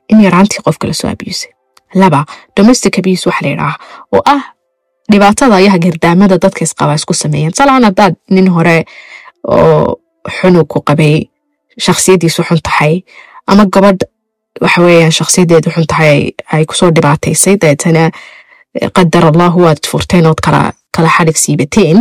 in 0.10 0.22
yaraantii 0.26 0.62
qofka 0.66 0.88
la 0.88 0.94
soo 0.94 1.10
abusay 1.10 1.52
laba 2.02 2.26
domestic 2.58 2.98
abuse 3.00 3.26
waxa 3.30 3.42
la 3.46 3.50
yidhaah 3.52 3.76
oo 4.16 4.22
ah 4.36 4.42
dhibaatada 5.12 5.56
ayaha 5.56 5.78
gardaamada 5.86 6.38
dadka 6.44 6.64
isqabaa 6.68 6.96
isku 7.00 7.14
sameeyaan 7.14 7.54
salaan 7.60 7.84
haddaad 7.88 8.16
nin 8.30 8.48
hore 8.56 8.86
oo 9.48 10.00
xunug 10.38 10.68
ku 10.68 10.80
qabay 10.90 11.16
shakhsiyaddiisu 11.86 12.44
xun 12.50 12.60
tahay 12.68 12.94
ama 13.48 13.66
gabadh 13.74 14.04
waxa 14.62 14.82
weeyaan 14.86 15.12
xun 15.12 15.88
tahay 15.88 16.32
ay 16.54 16.64
ku 16.66 16.74
soo 16.76 16.92
dhibaataysay. 16.96 17.56
Dabeetana 17.62 18.12
qadar 18.96 19.26
allahu 19.32 19.64
waad 19.66 19.82
furteen 19.92 20.26
ood 20.32 20.40
kala 20.46 20.72
kala 20.96 21.10
xadhig 21.18 21.38
siibateen 21.44 21.98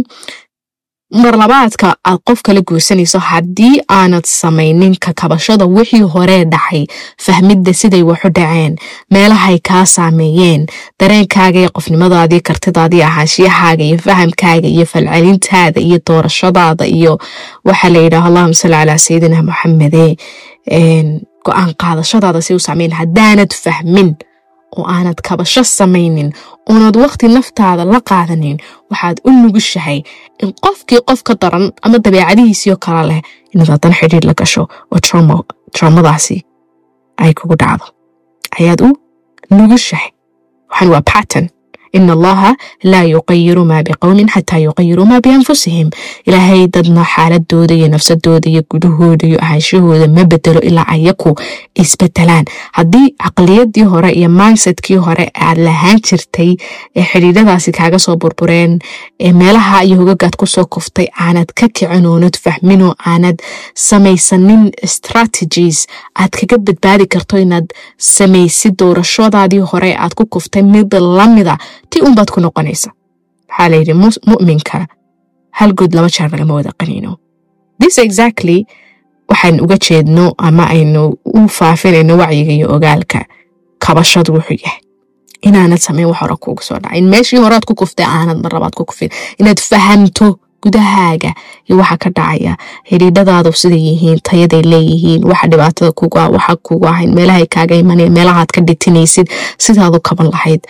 mar 1.23 1.35
labaadka 1.43 1.89
aad 2.11 2.19
qof 2.29 2.41
kala 2.47 2.61
guursanayso 2.69 3.19
haddii 3.31 3.81
aanad 3.99 4.25
samaynin 4.41 4.95
kakabashada 5.05 5.65
wixii 5.77 6.01
horee 6.15 6.45
dhacay 6.53 6.85
fahmidda 7.25 7.73
siday 7.81 8.03
waxu 8.11 8.29
dhaceen 8.39 8.77
meelahay 9.15 9.59
kaa 9.69 9.85
saameeyeen 9.97 10.67
dareenkaaga 11.01 11.59
iyo 11.61 11.71
qofnimadaadii 11.77 12.41
kartidaadii 12.49 13.03
ahaanshiyahaaga 13.09 13.85
iyo 13.85 13.99
fahamkaaga 14.07 14.69
iyo 14.77 14.87
falcelintaada 14.93 15.81
iyo 15.89 15.99
doorashadaada 16.07 16.87
iyo 16.87 17.19
waxaa 17.69 17.89
la 17.95 17.99
yidhaah 18.07 18.27
allahuma 18.31 18.55
salli 18.63 18.75
calaa 18.81 18.99
sayidina 19.07 19.43
moxamede 19.51 20.07
go'aan 21.47 21.71
qaadashadaada 21.83 22.41
say 22.43 22.55
u 22.57 22.61
saameyn. 22.61 22.93
Haddaanad 23.01 23.53
fahmin 23.65 24.09
oo 24.77 24.85
aanad 24.95 25.19
kabasho 25.29 25.63
samaynin 25.79 26.29
oonad 26.71 26.97
wakhti 27.05 27.27
naftaada 27.37 27.85
la 27.93 28.01
qaadanin 28.11 28.57
waxaad 28.91 29.17
u 29.29 29.31
nugushahay 29.43 29.99
in 30.43 30.51
qofkii 30.65 31.01
qof 31.09 31.21
ka 31.29 31.35
daran 31.43 31.67
ama 31.85 31.99
dabeecadihiisiio 32.05 32.77
kala 32.85 33.03
leh 33.11 33.21
inaad 33.55 33.69
haddana 33.75 33.95
xidhiir 34.01 34.25
la 34.29 34.35
gasho 34.41 34.63
oo 34.93 34.99
traumadaasi 35.77 36.37
ay 37.23 37.33
kugu 37.39 37.55
dhacdo 37.63 37.85
ayaad 38.59 38.81
u 38.87 38.91
nugushahay 39.57 40.11
waxaan 40.71 40.91
waa 40.95 41.03
pattern 41.13 41.47
in 41.93 42.11
allaha 42.11 42.51
laa 42.93 43.03
yuqayiru 43.15 43.65
maa 43.71 43.83
biqowmin 43.83 44.29
xataa 44.35 44.59
yuqayiruu 44.67 45.07
maa 45.13 45.21
bianfusihim 45.27 45.91
ilaahay 46.27 46.67
dadna 46.77 47.05
xaaladooda 47.15 47.75
iyo 47.75 47.89
nafsadooda 47.95 48.51
iyo 48.51 48.63
gudahooda 48.71 49.27
iyo 49.29 49.39
ahaanshahooda 49.45 50.09
ma 50.17 50.25
bedelo 50.25 50.61
ilaa 50.61 50.87
ayaku 50.97 51.35
isbedelaan 51.83 52.45
haddii 52.79 53.09
caqliyadii 53.25 53.85
hore 53.93 54.11
iyo 54.21 54.29
mindsetkii 54.29 54.97
hore 55.07 55.27
aad 55.47 55.59
lahaan 55.67 55.99
jirtay 56.09 56.51
ee 56.97 57.05
xidhiidhadaasi 57.13 57.73
kaaga 57.79 57.99
soo 57.99 58.17
burbureen 58.17 58.79
ee 59.21 59.33
meelaha 59.33 59.83
iyo 59.85 59.97
hogagaad 60.01 60.37
ku 60.41 60.47
soo 60.47 60.65
koftay 60.75 61.07
aanad 61.27 61.49
ka 61.61 61.69
kicin 61.69 62.07
oonad 62.07 62.37
fahmin 62.45 62.83
oo 62.83 62.95
aanad 63.07 63.37
samaysanin 63.75 64.71
strategies. 64.95 65.87
aad 66.21 66.31
kaga 66.41 66.57
badbaadi 66.67 67.07
karto 67.15 67.39
inaad 67.39 67.67
samaysid 67.99 68.75
doorashadaadii 68.81 69.59
hore 69.73 69.91
aad 70.05 70.15
ku 70.19 70.27
koftay 70.35 70.63
mid 70.63 70.93
lamida 71.19 71.55
ti 71.91 72.01
unbaad 72.01 72.31
ku 72.31 72.41
noqonaysa. 72.41 72.91
Waxaa 73.49 73.69
layidhi 73.69 73.95
mu'minka 74.27 74.87
hal 75.59 75.73
good 75.75 75.93
laba 75.95 76.09
jeer 76.09 76.31
lagama 76.31 76.55
wada 76.55 76.73
qaniino. 76.79 77.17
This 77.81 77.99
exactly 77.99 78.67
waxaan 79.29 79.61
uga 79.61 79.77
jeedno 79.79 80.35
ama 80.39 80.67
aynu 80.71 81.03
u 81.25 81.49
faafinayno 81.49 82.17
wacyiga 82.17 82.53
iyo 82.53 82.67
ogaalka 82.75 83.25
kabashadu 83.79 84.33
wuxuu 84.35 84.59
yahay. 84.65 84.81
Inaanad 85.43 85.79
samayn 85.79 86.07
wax 86.07 86.19
hore 86.21 86.37
kuuga 86.37 86.63
soo 86.63 86.79
dhacay. 86.79 86.99
In 86.99 87.09
meeshii 87.09 87.39
horead 87.41 87.65
ku 87.65 87.75
kuftay 87.75 88.07
aanad 88.07 88.39
mar 88.43 88.53
labaad 88.53 88.75
ku 88.75 88.85
kufin. 88.85 89.09
Inaad 89.39 89.59
fahamto 89.61 90.39
gudahaaga 90.63 91.33
iyo 91.67 91.79
waxa 91.79 91.97
ka 91.97 92.11
dhacaya. 92.11 92.57
Xidhiidhadaadu 92.91 93.53
siday 93.53 93.81
yihiin 93.89 94.21
tayaday 94.23 94.63
leeyihiin 94.63 95.25
waxa 95.25 95.49
dhibaatada 95.49 95.93
kuga 95.93 96.29
waxa 96.29 96.57
kugu 96.57 96.87
ahayn 96.87 97.15
meelahay 97.15 97.47
kaaga 97.47 97.75
imanaya 97.77 98.11
meelahaad 98.11 98.49
ka 98.53 98.61
dhitinaysid 98.61 99.31
sidaad 99.59 99.97
u 99.97 100.01
kaban 100.01 100.29
lahayd 100.31 100.61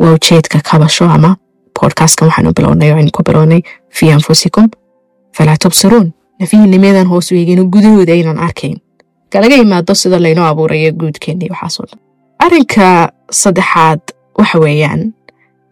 waa 0.00 0.12
ujeedka 0.12 0.60
kabasho 0.60 1.04
ama 1.04 1.36
podcastkan 1.80 2.28
waxaanu 2.28 2.52
bilownay 2.56 2.90
oo 2.92 2.96
aynu 2.96 3.10
ku 3.12 3.22
bilownay 3.22 3.62
fii 3.90 4.10
anfusikum 4.10 4.68
falaa 5.32 5.56
tubsiruun 5.56 6.12
nafihiinimadan 6.40 7.06
hoos 7.06 7.30
weegin 7.32 7.64
gudahooda 7.70 8.12
aynan 8.12 8.38
arkayn 8.38 8.76
kalaga 9.30 9.54
yimaado 9.56 9.94
sida 9.94 10.18
laynoo 10.22 10.44
abuuraya 10.46 10.92
guudkeennii 10.92 11.48
waxaasoo 11.50 11.86
dhan 11.90 11.98
arrinka 12.38 13.12
saddexaad 13.30 14.00
waxa 14.38 14.58
weeyaan 14.58 15.12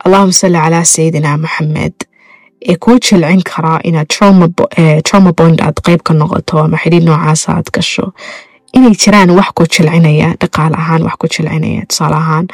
allahuma 0.05 0.33
salli 0.33 0.59
calaa 0.59 0.85
sayidina 0.85 1.37
maxamed 1.39 1.95
ee 2.69 2.77
kuu 2.77 2.99
jilcin 3.07 3.43
karaa 3.55 3.81
inaad 3.85 4.07
trauma 5.09 5.33
bond 5.39 5.61
aad 5.61 5.77
qayb 5.87 6.01
ka 6.05 6.15
noqoto 6.15 6.59
ama 6.59 6.77
xidhiid 6.83 7.05
noocaasa 7.05 7.53
aad 7.57 7.69
gasho 7.75 8.13
inay 8.73 8.95
jiraan 9.03 9.31
wax 9.31 9.49
ku 9.55 9.63
jilcinaya 9.75 10.29
dhaqaale 10.41 10.77
ahaan 10.83 11.03
wax 11.03 11.15
ku 11.21 11.27
jilcinaya 11.35 11.83
tusaale 11.89 12.17
ahaan 12.17 12.47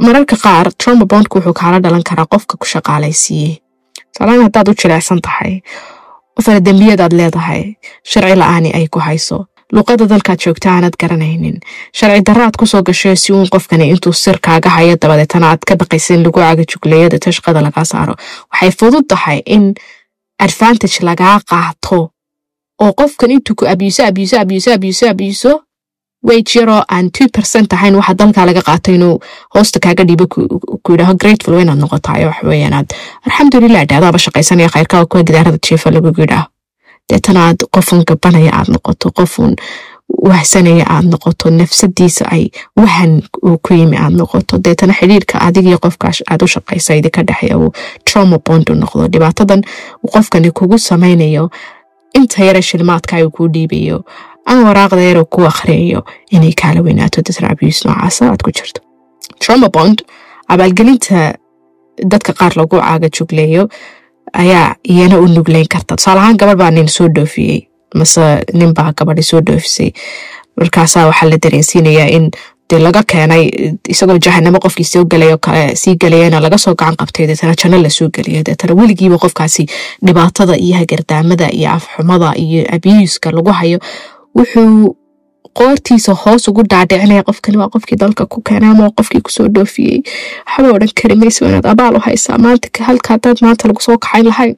mararka 0.00 0.36
qaar 0.44 0.66
trauma 0.80 1.04
bondku 1.12 1.38
wuxuu 1.38 1.54
kaala 1.60 1.78
dhalan 1.84 2.02
karaa 2.10 2.26
qofka 2.34 2.54
ku 2.60 2.66
shaqaalaysiiyey 2.74 3.52
tusaalahaan 4.12 4.42
haddaad 4.46 4.68
u 4.68 4.74
jilecsan 4.82 5.20
tahay 5.26 5.52
qofana 6.36 6.60
dembiyadaad 6.68 7.12
leedahay 7.20 7.62
sharci 8.10 8.36
la'aani 8.42 8.70
ay 8.78 8.86
ku 8.88 8.98
hayso. 9.08 9.38
Luuqada 9.74 10.06
dalkaad 10.08 10.38
joogta 10.44 10.68
aanad 10.70 10.94
garanaynin. 11.00 11.56
Sharci 11.98 12.22
daraaad 12.28 12.54
ku 12.60 12.66
soo 12.66 12.82
gasho 12.88 13.16
si 13.16 13.32
uun 13.32 13.48
qofkani 13.54 13.88
intuu 13.92 14.12
sir 14.12 14.38
kaaga 14.46 14.70
hayo 14.76 14.94
dabadeetana 15.02 15.46
aad 15.50 15.62
ka 15.68 15.74
baqaysa 15.80 16.14
in 16.14 16.22
lagu 16.26 16.38
caga 16.40 16.64
jugleeyada 16.72 17.18
tashqada 17.24 17.60
lagaa 17.66 17.84
saaro. 17.84 18.14
Waxay 18.52 18.70
fudud 18.78 19.06
tahay 19.08 19.38
in 19.46 19.74
advantage 20.46 20.96
lagaa 21.08 21.40
qaato 21.50 21.98
oo 22.82 22.92
qofkan 23.00 23.30
intuu 23.30 23.54
ku 23.58 23.64
abyuso 23.66 24.04
abyuso 24.06 24.36
abyuso 24.40 24.70
abyuso 24.76 25.04
abyuso 25.10 25.52
wage 26.22 26.58
yaroo 26.58 26.82
aan 26.88 27.10
two 27.10 27.28
percent 27.28 27.72
ahayn 27.72 27.94
waxa 27.94 28.14
dalkaa 28.14 28.46
laga 28.46 28.62
qaato 28.62 28.92
inuu 28.92 29.20
hoosta 29.54 29.78
kaaga 29.80 30.04
dhiibo 30.04 30.26
ku 30.26 30.92
yidhaaho 30.92 31.14
grateful 31.14 31.60
inaad 31.60 31.78
noqotayo 31.78 32.26
waxa 32.28 32.46
weeyaan 32.48 32.72
aad 32.74 32.88
alxamdulilah 33.26 33.84
dhaadaaba 33.90 34.18
shaqaysanaya 34.18 34.68
khayrkaa 34.68 35.06
kuwa 35.06 35.22
gidaarada 35.22 35.58
jiifa 35.68 35.90
lagugu 35.90 36.20
yidhaaho 36.20 36.48
deetana 37.10 37.40
aad 37.48 37.58
qofun 37.74 38.04
gabanaya 38.08 38.50
aad 38.58 38.68
noqoto 38.74 39.10
qofun 39.18 39.56
wahsanaya 40.28 40.84
aad 40.94 41.04
noqoto 41.12 41.50
nafsadiisa 41.50 42.24
ay 42.30 42.44
wahan 42.76 43.22
uu 43.46 43.58
ku 43.58 43.74
yimi 43.74 43.96
aad 43.96 44.12
noqoto. 44.20 44.58
Deetana 44.58 44.92
xidhiirka 44.98 45.40
adigii 45.46 45.78
qofkaas 45.84 46.22
aad 46.30 46.42
u 46.42 46.46
shaqaysa 46.54 46.94
idinka 46.98 47.22
dhexeeya 47.22 47.58
uu 47.58 47.72
trauma 48.04 48.38
bond 48.38 48.70
u 48.70 48.74
noqdo. 48.74 49.08
Dhibaatadan 49.08 49.62
qofkani 50.12 50.50
kugu 50.50 50.78
samaynayo 50.78 51.50
inta 52.14 52.44
yara 52.44 52.62
shilmaadka 52.62 53.24
uu 53.24 53.30
kuu 53.30 53.48
dhiibayo 53.48 54.04
ama 54.46 54.62
waraaqda 54.68 55.02
yar 55.08 55.18
uu 55.22 55.24
ku 55.34 55.42
akhriyayo 55.50 56.00
inay 56.30 56.52
kaala 56.62 56.80
weynaato 56.86 57.20
abuse 57.52 57.80
noocaasa 57.88 58.30
aad 58.30 58.42
ku 58.42 58.50
jirto. 58.50 58.80
Trauma 59.40 59.68
bond 59.68 59.98
abaalgelinta 60.48 61.34
dadka 62.12 62.32
qaar 62.38 62.52
lagu 62.56 62.76
caaga 62.80 63.08
jugleeyo 63.16 63.68
ayaa 64.32 64.74
iyana 64.92 65.18
u 65.18 65.26
nugleyn 65.28 65.66
karta. 65.68 65.96
Tusaale 65.96 66.20
ahaan 66.20 66.36
gabar 66.36 66.56
baa 66.56 66.70
nin 66.70 66.88
soo 66.88 67.08
dhoofiyey 67.08 67.60
mase 67.94 68.42
ninbaa 68.54 68.92
gabadhi 68.98 69.22
soo 69.22 69.40
dhoofisay. 69.40 69.90
Markaasaa 70.60 71.06
waxaa 71.06 71.28
la 71.30 71.36
dareensiinayaa 71.42 72.08
in 72.16 72.30
dee 72.70 72.78
laga 72.78 73.02
keenay 73.12 73.44
isagoo 73.88 74.18
jahanamo 74.18 74.58
qofkii 74.64 74.84
soo 74.84 75.04
gelayo 75.04 75.38
kale 75.38 75.76
sii 75.76 75.94
gelayana 76.02 76.40
laga 76.40 76.58
soo 76.58 76.74
gacan 76.74 76.96
qabtay 77.00 77.26
deetana 77.28 77.54
janno 77.62 77.78
la 77.82 77.90
soo 77.90 78.08
geliyo 78.16 78.42
deetana 78.46 78.74
weligiiba 78.74 79.18
qofkaasi 79.24 79.66
dhibaatada 80.06 80.56
iyo 80.56 80.74
hagardaamada 80.80 81.48
iyo 81.52 81.70
afxumada 81.70 82.32
iyo 82.36 82.64
abuuska 82.76 83.30
lagu 83.30 83.52
hayo 83.52 83.78
wuxuu 84.38 84.96
qoortiisa 85.58 86.12
hoos 86.22 86.48
ugu 86.48 86.62
dhaadhicinaya 86.70 87.22
qofkani. 87.28 87.56
Waa 87.62 87.68
qofkii 87.74 87.98
dalka 88.02 88.26
ku 88.26 88.42
keenay 88.48 88.70
ama 88.70 88.90
qofkii 88.98 89.20
ku 89.26 89.30
soo 89.36 89.48
dhoofiyey. 89.48 89.98
Waxba 90.46 90.72
odhan 90.76 90.92
kari 91.00 91.14
maysa 91.22 91.46
inaad 91.48 91.66
abaal 91.72 91.96
u 91.96 92.00
haysaa? 92.08 92.38
Maanta 92.38 92.84
halka 92.88 93.14
hadaad 93.14 93.38
maanta 93.46 93.68
lagu 93.68 93.80
soo 93.88 93.98
kaxayn 93.98 94.26
lahayn 94.32 94.56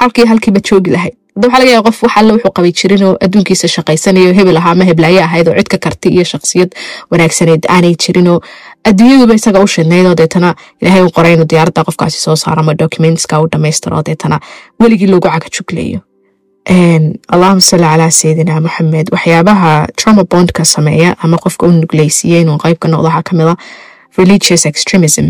halkii 0.00 0.26
halkiiba 0.32 0.60
joogi 0.70 0.90
lahayd 0.96 1.14
hadda 1.36 1.48
waxaa 1.48 1.58
laga 1.60 1.70
yaaba 1.72 1.90
qof 1.90 2.02
wax 2.02 2.16
alle 2.20 2.32
wuxuu 2.32 2.52
qabay 2.56 2.72
jirin 2.80 3.02
oo 3.08 3.14
adduunkiisa 3.24 3.68
shaqaysanayo 3.74 4.32
hebel 4.38 4.56
ahaa 4.60 4.70
ama 4.76 4.84
heblaaye 4.88 5.20
ahayd 5.22 5.48
oo 5.48 5.54
cid 5.58 5.68
ka 5.84 5.90
iyo 6.10 6.24
shaksiyad 6.32 6.70
wanaagsaneed 7.10 7.62
aanay 7.74 7.94
jirin 8.04 8.28
oo 8.32 8.40
adduunyaduba 8.88 9.34
isaga 9.40 9.60
u 9.64 9.66
shidnayd 9.74 10.06
oo 10.10 10.14
deetana 10.20 10.54
ilaahay 10.80 11.02
u 11.08 11.10
qoray 11.16 11.32
inuu 11.36 11.48
diyaaradda 11.52 11.84
qofkaasi 11.88 12.18
soo 12.26 12.36
saaro 12.42 12.60
ama 12.62 12.74
documentska 12.84 13.40
u 13.40 13.48
dhamaystiro 13.52 13.96
oo 13.96 14.02
deetana 14.08 14.40
weligii 14.80 15.06
loogu 15.12 15.28
caga 15.28 15.48
juglayo 15.58 16.00
allahuma 16.70 17.60
salli 17.60 17.84
calaa 17.86 18.10
sayidina 18.10 18.60
maxamed 18.60 19.08
waxyaabaha 19.14 19.86
trauma 19.96 20.24
bondka 20.24 20.64
sameeya 20.64 21.14
ama 21.22 21.36
qofka 21.38 21.66
u 21.66 21.72
nugleysiiya 21.72 22.40
inuu 22.40 22.58
qayb 22.58 22.78
ka 22.82 22.88
noqdo 22.88 23.08
waxaa 23.08 23.22
ka 23.22 23.36
mid 23.36 23.46
a 23.48 23.56
religious 24.18 24.66
extremism. 24.66 25.26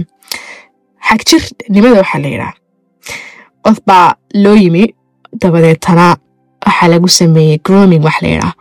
Xagjir 1.09 1.43
nimada 1.69 2.01
waxaa 2.03 2.21
la 2.23 2.29
yidhaha 2.29 2.55
qof 3.65 3.79
baa 3.87 4.15
loo 4.35 4.55
yimi 4.57 4.95
dabadeetana 5.43 6.17
waxaa 6.67 6.89
lagu 6.89 7.09
sameeyey 7.09 7.59
grooming 7.59 8.03
wax 8.05 8.23
la 8.23 8.29
yidhaha. 8.29 8.53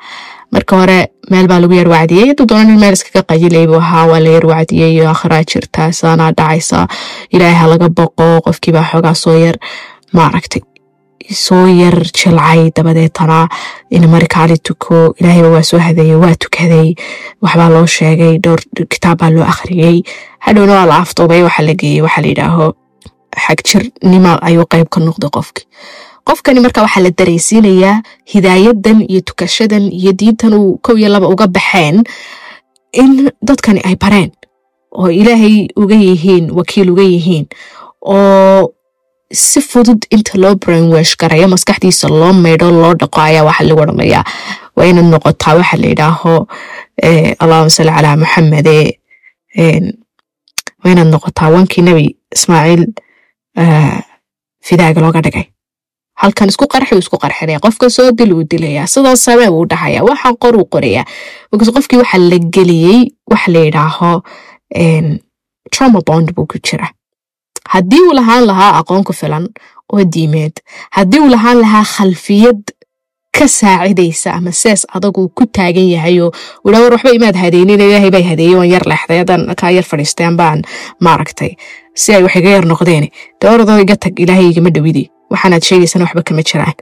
Marka 0.51 0.75
hore 0.77 0.99
meel 1.31 1.47
baa 1.47 1.59
lagu 1.59 1.73
yar 1.73 1.87
wacdiyey 1.87 2.27
hadduu 2.27 2.45
doonan 2.45 2.69
in 2.75 2.79
meel 2.79 2.93
iskaga 2.93 3.23
qayilay 3.31 3.65
ahaa 3.79 4.05
waa 4.11 4.19
la 4.19 4.29
yar 4.35 4.45
wacdiyey 4.51 4.99
aakhiraa 5.07 5.43
jirtaa 5.51 5.91
saanaa 5.91 6.31
dhacaysa 6.31 6.87
ilaahay 7.31 7.55
ha 7.79 7.89
boqo 7.89 8.41
qofkiibaa 8.45 8.83
xoogaa 8.91 9.13
soo 9.23 9.37
yar 9.45 9.55
maaragtay 10.13 10.61
soo 11.33 11.65
yar 11.67 11.97
jilcay 12.19 12.71
dabadeetana 12.75 13.47
in 13.89 14.07
marikaali 14.07 14.57
tuko 14.57 15.15
ilaahayba 15.19 15.49
waa 15.49 15.63
soo 15.63 15.79
hadeeyey 15.79 16.15
waa 16.23 16.35
tukaday 16.35 16.95
waxbaa 17.41 17.69
loo 17.69 17.85
sheegay 17.85 18.37
dhowr 18.43 18.61
kitaabbaa 18.89 19.29
loo 19.35 19.43
akhriyey 19.53 20.01
hadhowna 20.39 20.73
waa 20.73 20.85
la 20.85 20.97
aftoobay 21.03 21.41
waxa 21.43 21.63
la 21.63 21.73
geeyey 21.73 22.01
waxaa 22.05 22.21
la 22.21 22.27
yidhaaho 22.33 22.67
xagjirnima 23.45 24.39
ayuu 24.47 24.65
qayb 24.71 24.87
ka 24.89 24.99
noqday 24.99 25.29
qofki. 25.29 25.63
Qofkani 26.27 26.59
marka 26.63 26.81
waxaa 26.85 27.03
la 27.03 27.09
dareysiinayaa 27.11 28.01
hidaayadan 28.33 29.01
iyo 29.09 29.21
tukashadan 29.21 29.91
iyo 29.91 30.11
diintan 30.13 30.53
uu 30.53 30.77
kow 30.81 30.95
iyo 30.97 31.09
laba 31.09 31.27
uga 31.27 31.47
baxeen 31.47 32.03
in 32.93 33.29
dadkani 33.41 33.81
ay 33.83 33.95
bareen 33.95 34.31
oo 34.95 35.09
ilaahay 35.11 35.67
uga 35.75 35.95
yihiin 35.95 36.51
wakiil 36.57 36.89
uga 36.95 37.03
yihiin 37.03 37.45
oo 38.01 38.71
si 39.35 39.61
fudud 39.61 40.01
inta 40.15 40.37
loo 40.43 40.55
brainwash 40.55 41.13
garayo 41.21 41.47
maskaxdiisa 41.53 42.07
loo 42.09 42.33
maydho 42.33 42.71
loo 42.71 42.93
dhaqo 43.01 43.19
ayaa 43.21 43.43
waxa 43.49 43.63
lagu 43.67 43.81
odhanayaa 43.85 44.23
waa 44.75 44.85
inaad 44.91 45.07
noqotaa 45.13 45.55
waxa 45.59 45.77
la 45.81 45.87
yidhaaho 45.91 46.33
allahuma 47.43 47.69
salli 47.77 47.91
calaa 47.97 48.15
maxamede 48.23 48.77
waa 50.83 50.91
inaad 50.93 51.09
noqotaa. 51.13 51.49
Wankii 51.55 51.83
nebi 51.87 52.05
ismaaciil 52.35 52.83
fidaaga 54.67 55.01
looga 55.01 55.21
dhigay. 55.25 55.45
Halkan 56.21 56.47
isku 56.51 56.65
qarxi 56.73 56.95
isku 57.03 57.17
qarxinaya 57.23 57.59
qofka 57.59 57.89
soo 57.89 58.11
dil 58.11 58.31
uu 58.33 58.43
dilaya 58.51 58.87
sidoo 58.87 59.15
samee 59.15 59.49
uu 59.51 59.65
dhahaya 59.71 60.03
waxaan 60.09 60.35
qor 60.43 60.55
uu 60.59 60.65
qoraya 60.73 61.03
because 61.51 61.71
qofkii 61.75 61.99
waxa 62.01 62.17
la 62.31 62.37
geliyey 62.55 62.99
waxa 63.31 63.51
la 63.51 63.59
yidhaaho 63.67 64.11
trauma 65.73 65.99
bond 66.07 66.31
buu 66.35 66.45
ku 66.51 66.57
jira 66.67 66.87
haddii 67.73 68.01
uu 68.07 68.13
lahaan 68.19 68.45
lahaa 68.49 68.71
aqoon 68.79 69.03
ku 69.03 69.13
filan 69.13 69.45
oo 69.93 70.03
diimeed 70.13 70.55
haddii 70.97 71.19
uu 71.19 71.29
lahaan 71.35 71.59
lahaa 71.63 71.83
khalfiyad 71.95 72.61
ka 73.37 73.47
saacidaysa 73.47 74.33
ama 74.33 74.51
sees 74.51 74.81
adagu 74.97 75.27
ku 75.37 75.43
taagan 75.57 75.87
yahay 75.95 76.19
oo 76.25 76.31
udha 76.65 76.79
war 76.83 76.91
waxba 76.95 77.11
imaad 77.17 77.35
hadeynin 77.43 77.81
ilaahay 77.87 78.11
baa 78.15 78.23
hadeeyey 78.31 78.55
waan 78.59 78.69
yar 78.73 78.85
leexday 78.91 79.25
kaa 79.61 79.71
yar 79.77 79.83
fadhiisteen 79.91 80.37
baan 80.37 80.61
maaragtay. 80.99 81.51
Si 82.01 82.13
ay 82.15 82.23
wax 82.23 82.35
iga 82.39 82.49
yar 82.55 82.65
noqdeen 82.71 83.05
dooradoo 83.41 83.77
iga 83.83 83.95
tag 84.03 84.19
ilaahay 84.23 84.47
igama 84.51 84.69
dhowidi 84.75 85.03
waxaanaad 85.31 85.63
sheegaysana 85.67 86.05
waxba 86.05 86.21
kama 86.27 86.43
jiraan. 86.49 86.75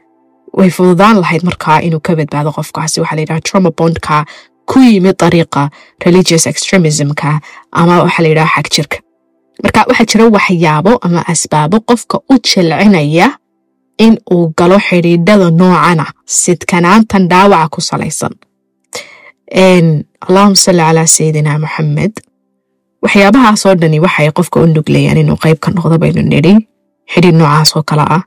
Way 0.58 0.70
fududaan 0.70 1.18
lahayd 1.24 1.44
markaa 1.50 1.80
inuu 1.88 2.00
ka 2.08 2.16
badbaado 2.20 2.52
qofkaasi 2.58 3.02
waxaa 3.02 3.16
la 3.18 3.22
yidhaha 3.22 3.42
trauma 3.48 3.72
bondka 3.80 4.26
ku 4.70 4.80
yimid 4.80 5.18
dariiqa 5.22 5.70
religious 6.06 6.46
extremismka 6.52 7.40
ama 7.72 7.94
waxaa 8.04 8.24
la 8.26 8.30
yidhaha 8.30 8.54
xag 8.62 8.68
jirka 8.76 8.98
marka 9.64 9.82
waxaa 9.90 10.06
jira 10.12 10.26
waxyaabo 10.36 10.92
ama 11.06 11.22
asbaabo 11.34 11.78
qofka 11.90 12.18
u 12.32 12.34
jilcinaya 12.48 13.28
in 14.06 14.14
uu 14.34 14.54
galo 14.58 14.78
xidhiidhada 14.88 15.48
noocana 15.60 16.06
sidkanaantan 16.26 17.28
dhaawaca 17.32 17.70
ku 17.74 17.80
salaysan. 17.82 18.34
Allahuma 20.26 20.56
salli 20.56 20.82
calaa 20.88 21.08
sayidina 21.16 21.60
maxamed 21.64 22.14
waxyaabahaasoo 23.04 23.76
dhani 23.82 24.00
waxay 24.06 24.32
qofka 24.38 24.58
u 24.64 24.68
nuglayaan 24.68 25.18
inuu 25.24 25.38
qayb 25.44 25.58
ka 25.64 25.70
noqdo 25.76 25.96
baynu 26.04 26.22
nidhi 26.34 26.54
xidhiidh 27.14 27.38
noocaasoo 27.40 27.84
kale 27.90 28.02
ah 28.18 28.24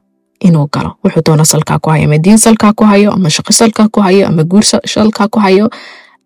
inuu 0.46 0.66
galo. 0.74 0.90
Wuxuu 1.04 1.22
doona 1.26 1.44
salkaa 1.44 1.78
ku 1.82 1.90
hayo 1.90 2.04
ama 2.06 2.18
diin 2.24 2.38
salkaa 2.38 2.72
ku 2.78 2.84
hayo 2.84 3.10
ama 3.16 3.28
shaqo 3.30 3.52
salkaa 3.52 3.88
ku 3.94 4.00
hayo 4.06 4.26
ama 4.28 4.42
guur 4.44 4.62
salkaa 4.94 5.28
ku 5.28 5.38
hayo 5.40 5.66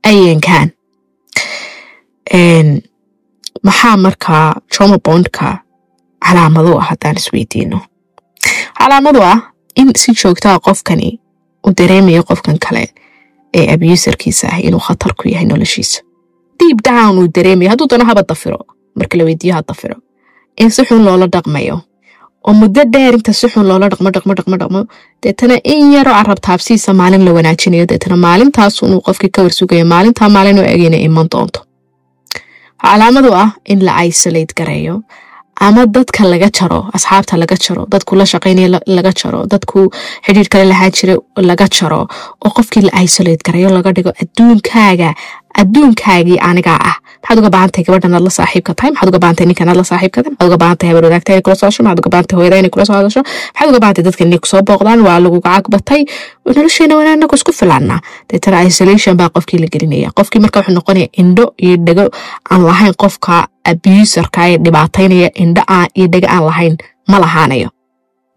ayankan 0.02 0.68
maxaa 3.66 3.96
markaa 4.04 4.46
trauma 4.72 4.98
bondka 5.06 5.46
calaamado 6.24 6.72
ah 6.80 6.86
haddaan 6.90 7.16
isweydiino 7.20 7.78
calaamadu 8.78 9.20
ah 9.32 9.38
in 9.80 9.88
si 10.02 10.12
joogtaa 10.22 10.58
qofkani 10.66 11.08
uu 11.66 11.72
dareemayo 11.78 12.22
qofkan 12.30 12.58
kale 12.64 12.84
ee 13.58 13.66
abuserkiisa 13.74 14.46
ah 14.52 14.58
inuu 14.66 14.80
khatar 14.86 15.12
ku 15.18 15.28
yahay 15.32 15.46
noloshiisa. 15.50 16.00
Diib 16.58 16.78
down 16.88 17.18
uu 17.18 17.28
dareemayo 17.36 17.70
hadduu 17.72 17.88
dano 17.92 18.04
haba 18.10 18.22
dafiro 18.30 18.58
marka 18.98 19.14
la 19.18 19.24
weydiiyo 19.28 19.54
ha 19.54 19.62
dafiro. 19.68 19.96
In 20.60 20.70
si 20.74 20.82
xun 20.88 21.04
loola 21.06 21.26
dhaqmayo 21.34 21.76
oo 22.46 22.52
muddo 22.60 22.82
dheer 22.92 23.14
inta 23.18 23.32
si 23.32 23.46
xun 23.52 23.64
loola 23.70 23.88
dhaqmo 23.92 24.10
dhaqmo 24.14 24.32
dhaqmo 24.38 24.56
dhaqmo 24.62 24.80
deetana 25.22 25.56
in 25.72 25.92
yaroo 25.94 26.14
carab 26.18 26.40
taabsiisa 26.46 26.92
maalin 27.00 27.24
la 27.26 27.32
wanaajinayo 27.38 27.86
deetana 27.90 28.16
maalintaas 28.26 28.82
inuu 28.86 29.00
qofkii 29.06 29.30
ka 29.34 29.40
warsugayo 29.46 29.84
maalintaa 29.92 30.28
maalin 30.36 30.58
oo 30.62 30.66
egeyna 30.74 30.96
iman 31.08 31.26
doonto 31.32 31.60
calaamadu 32.82 33.30
ah 33.42 33.48
in 33.72 33.80
la 33.88 33.92
isolate 34.10 34.52
gareeyo 34.60 34.94
ama 35.66 35.82
dadka 35.96 36.24
laga 36.32 36.48
jaro 36.58 36.78
asxaabta 36.96 37.36
laga 37.42 37.56
jaro 37.64 37.82
dadku 37.92 38.16
la 38.20 38.24
shaqaynaya 38.32 38.68
laga 38.98 39.12
jaro 39.20 39.40
dadku 39.52 39.80
xidhiir 40.26 40.48
kale 40.52 40.64
lahaa 40.72 40.90
jira 40.98 41.14
laga 41.50 41.66
jaro 41.78 42.00
oo 42.46 42.50
qofkii 42.58 42.82
la 42.88 43.02
isolate 43.08 43.42
gareeyo 43.48 43.70
laga 43.78 43.90
dhigo 43.96 44.12
adduunkaaga 44.22 45.10
adduunkaagii 45.62 46.38
anigaa 46.50 46.78
ah 46.90 46.96
maxaad 47.22 47.38
uga 47.40 47.50
baahantahay 47.54 47.84
gabadhan 47.86 48.14
aad 48.16 48.24
la 48.28 48.30
saaxiibka 48.38 48.72
tahay 48.78 48.90
maxaad 48.94 49.08
uga 49.12 49.18
baahantahay 49.24 49.46
ninkan 49.50 49.68
la 49.80 49.84
saaxiibka 49.90 50.20
tahay 50.22 50.32
maxaad 50.34 50.48
uga 50.50 50.58
baahantahay 50.62 50.90
habar 50.92 51.04
wadaagta 51.06 51.30
inay 51.32 51.42
kula 51.46 51.56
soo 51.60 51.66
hasho 51.68 51.82
maxaad 51.86 51.98
uga 52.02 52.10
baahantahay 52.14 52.38
hooyada 52.40 52.58
inay 52.62 52.70
kula 52.74 52.84
soo 52.88 52.96
hadasho 52.98 53.20
maxaad 53.22 53.68
uga 53.70 53.80
baahantahay 53.82 54.04
dadka 54.08 54.22
inay 54.26 54.38
ku 54.44 54.48
soo 54.52 54.62
booqdaan 54.68 55.00
waa 55.06 55.18
lagu 55.24 55.38
gacag 55.46 55.66
batay. 55.74 56.02
Nolosheena 56.56 56.94
waa 56.96 57.12
inagu 57.16 57.34
isku 57.38 57.52
filaanaa. 57.60 58.00
Deetana 58.30 58.62
isolation 58.70 59.14
baa 59.20 59.28
qofkii 59.34 59.58
la 59.62 59.66
gelinaya. 59.72 60.10
Qofkii 60.18 60.40
marka 60.44 60.58
wuxuu 60.60 60.74
noqonaya 60.78 61.08
indho 61.22 61.44
iyo 61.64 61.76
dhego 61.86 62.04
aan 62.50 62.62
lahayn 62.68 62.94
qofka 63.02 63.46
abuserka 63.70 64.40
ee 64.50 64.58
dhibaataynaya 64.64 65.28
indho 65.42 65.62
iyo 65.98 66.06
dhego 66.12 66.26
aan 66.34 66.44
lahayn 66.48 66.74
ma 67.10 67.18
lahaanayo. 67.24 67.68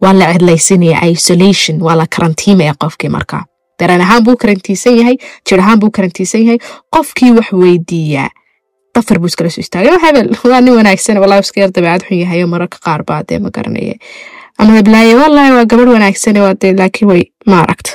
Waa 0.02 0.14
la 0.14 0.26
cidlaysinaya 0.34 0.98
isolation 1.16 1.82
waa 1.82 1.96
la 1.96 2.06
karantiimaya 2.16 2.74
qofkii 2.84 3.10
markaa 3.10 3.44
dareen 3.80 4.02
ahaan 4.06 4.24
buu 4.26 4.36
karantiisan 4.42 4.96
yahay 5.00 5.16
jir 5.48 5.60
ahaan 5.60 5.80
buu 5.80 5.90
karantiisan 5.98 6.42
yahay. 6.46 6.60
Qofkii 6.96 7.32
wax 7.38 7.50
weydiiyaa 7.62 8.30
dafar 8.96 9.18
buu 9.20 9.30
iskala 9.32 9.50
soo 9.56 9.62
istaagay 9.66 9.98
hebel 10.06 10.30
waa 10.52 10.62
nin 10.62 10.76
wanaagsan 10.80 11.18
wallahi 11.24 11.42
iska 11.48 11.62
yar 11.62 11.72
dabeecad 11.76 12.04
xun 12.08 12.18
yahay 12.24 12.44
oo 12.44 12.48
mararka 12.54 12.78
qaar 12.86 13.02
baa 13.10 13.22
dee 13.30 13.40
ma 13.46 13.50
garanaya 13.56 13.96
ama 14.60 14.72
heblaaye 14.80 15.16
wallahi 15.22 15.52
waa 15.58 15.66
gabadh 15.72 15.92
wanaagsan 15.98 16.38
waa 16.46 16.54
dee 16.62 16.74
laakiin 16.82 17.08
way 17.12 17.24
ma 17.52 17.62
aragta 17.64 17.92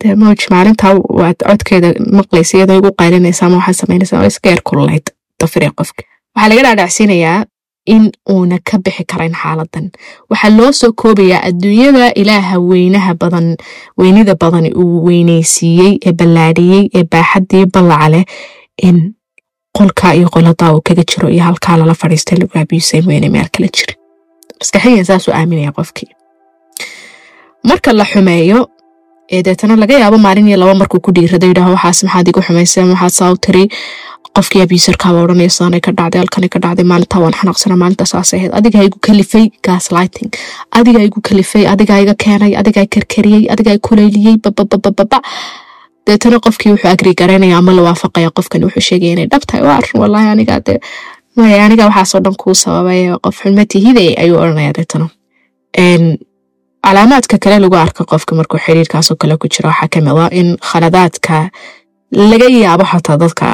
dee 0.00 0.14
mawj 0.22 0.46
maalintaa 0.54 0.94
waad 1.20 1.38
codkeeda 1.48 1.88
maqlaysa 2.18 2.56
iyadoo 2.58 2.78
igu 2.82 2.90
qaylinaysa 3.00 3.46
ama 3.46 3.56
waxaad 3.60 3.78
samaynaysaa 3.82 4.20
waa 4.22 4.30
iska 4.32 4.48
yar 4.54 4.62
kululayd 4.70 5.06
dafiree 5.40 5.70
qofka 5.80 6.02
waxaa 6.36 6.48
laga 6.52 6.62
dhaadhacsiinayaa 6.68 7.38
in 7.94 8.04
uuna 8.34 8.58
ka 8.70 8.78
bixi 8.84 9.04
karayn 9.12 9.34
xaaladan 9.42 9.86
waxaa 10.30 10.50
loo 10.58 10.72
soo 10.80 10.92
koobayaa 11.02 11.42
adduunyada 11.48 12.06
ilaaha 12.22 12.56
weynaha 12.70 13.14
badan 13.22 13.48
weynida 14.00 14.34
badan 14.44 14.66
uu 14.82 15.04
weyneysiiyey 15.08 15.92
ee 16.06 16.12
ballaadhiyey 16.20 16.82
ee 16.98 17.04
baaxadii 17.12 17.64
ballaca 17.74 18.08
leh 18.14 18.24
in 18.88 18.96
qolkaa 19.78 20.12
iyo 20.18 20.28
qoladaa 20.34 20.70
uu 20.74 20.82
kaga 20.88 21.02
jiro 21.10 21.28
iyo 21.34 21.42
halkaa 21.48 21.76
lala 21.80 21.94
fadhiistay 22.02 22.36
lagu 22.40 22.54
abusay 22.62 23.00
weyne 23.08 23.28
meel 23.34 23.48
kala 23.54 23.68
jira 23.76 23.94
maskaxiyan 24.60 25.04
saasuu 25.10 25.32
aaminaya 25.38 25.72
qofkii 25.78 26.10
marka 27.68 27.92
la 27.98 28.04
xumeeyo 28.12 28.58
ee 29.36 29.42
deetana 29.46 29.76
laga 29.82 29.94
yaabo 30.02 30.18
maalin 30.26 30.48
iyo 30.48 30.58
laba 30.62 30.74
markuu 30.80 31.00
ku 31.06 31.10
dhiirada 31.16 31.46
yidhaaho 31.50 31.72
waxaas 31.76 32.00
maxaad 32.06 32.28
igu 32.30 32.40
xumaysay? 32.46 32.84
Maxaad 32.92 33.12
saa 33.18 33.30
u 33.34 33.36
tiri 33.46 33.62
qofkii 34.36 34.62
abuserkaaba 34.64 35.18
odhanaya 35.24 35.50
saanay 35.58 35.80
ka 35.86 35.90
dhacday 35.98 36.20
halkanay 36.22 36.50
ka 36.54 36.58
dhacday 36.64 36.86
maalintaa 36.92 37.20
waan 37.24 37.34
xanaaqsana 37.40 37.76
maalintaa 37.82 38.08
saasay 38.12 38.38
ahayd. 38.40 38.52
Adigaa 38.58 38.82
igu 38.88 38.98
kalifay 39.06 39.44
gaslighting. 39.66 40.30
Adigaa 40.78 41.04
igu 41.08 41.20
kalifay 41.28 41.64
adigaa 41.72 41.98
iga 42.04 42.14
keenay 42.24 42.52
adigaa 42.60 42.86
karkariyey 42.94 43.42
adigaa 43.54 43.76
kuleyliyey 43.88 44.36
bababababa 44.44 45.18
deetana 46.06 46.38
qofkii 46.46 46.70
wuxuu 46.72 46.88
agri 46.94 47.14
garaynaya 47.20 47.56
ama 47.58 47.72
la 47.76 47.82
waafaqaya 47.88 48.30
qofkan 48.38 48.62
wuxuu 48.66 48.80
sheegaya 48.88 49.12
inay 49.12 49.26
dhab 49.32 49.42
tahay 49.48 49.62
waa 49.66 49.76
arrin 49.80 50.28
anigaa 50.32 50.60
dee 50.66 50.78
maya 51.36 51.64
aniga 51.64 51.86
waxaasoo 51.88 52.20
dhan 52.24 52.36
kuu 52.42 52.54
sababay 52.54 53.00
qof 53.24 53.36
xulmatihide 53.42 54.04
ayuu 54.22 54.38
odhanaya 54.42 54.72
deetana 54.78 55.06
calaamaadka 56.86 57.38
kale 57.38 57.58
lagu 57.64 57.76
arka 57.76 58.04
qofka 58.04 58.34
markuu 58.38 58.58
xiriirkaasoo 58.66 59.16
kale 59.20 59.36
ku 59.36 59.48
jiro 59.48 59.68
waxaa 59.70 59.88
ka 59.92 60.00
mid 60.00 60.18
a 60.24 60.28
in 60.40 60.48
khaladaadka 60.68 61.50
laga 62.30 62.48
yaabo 62.64 62.84
xataa 62.92 63.16
dadka 63.24 63.46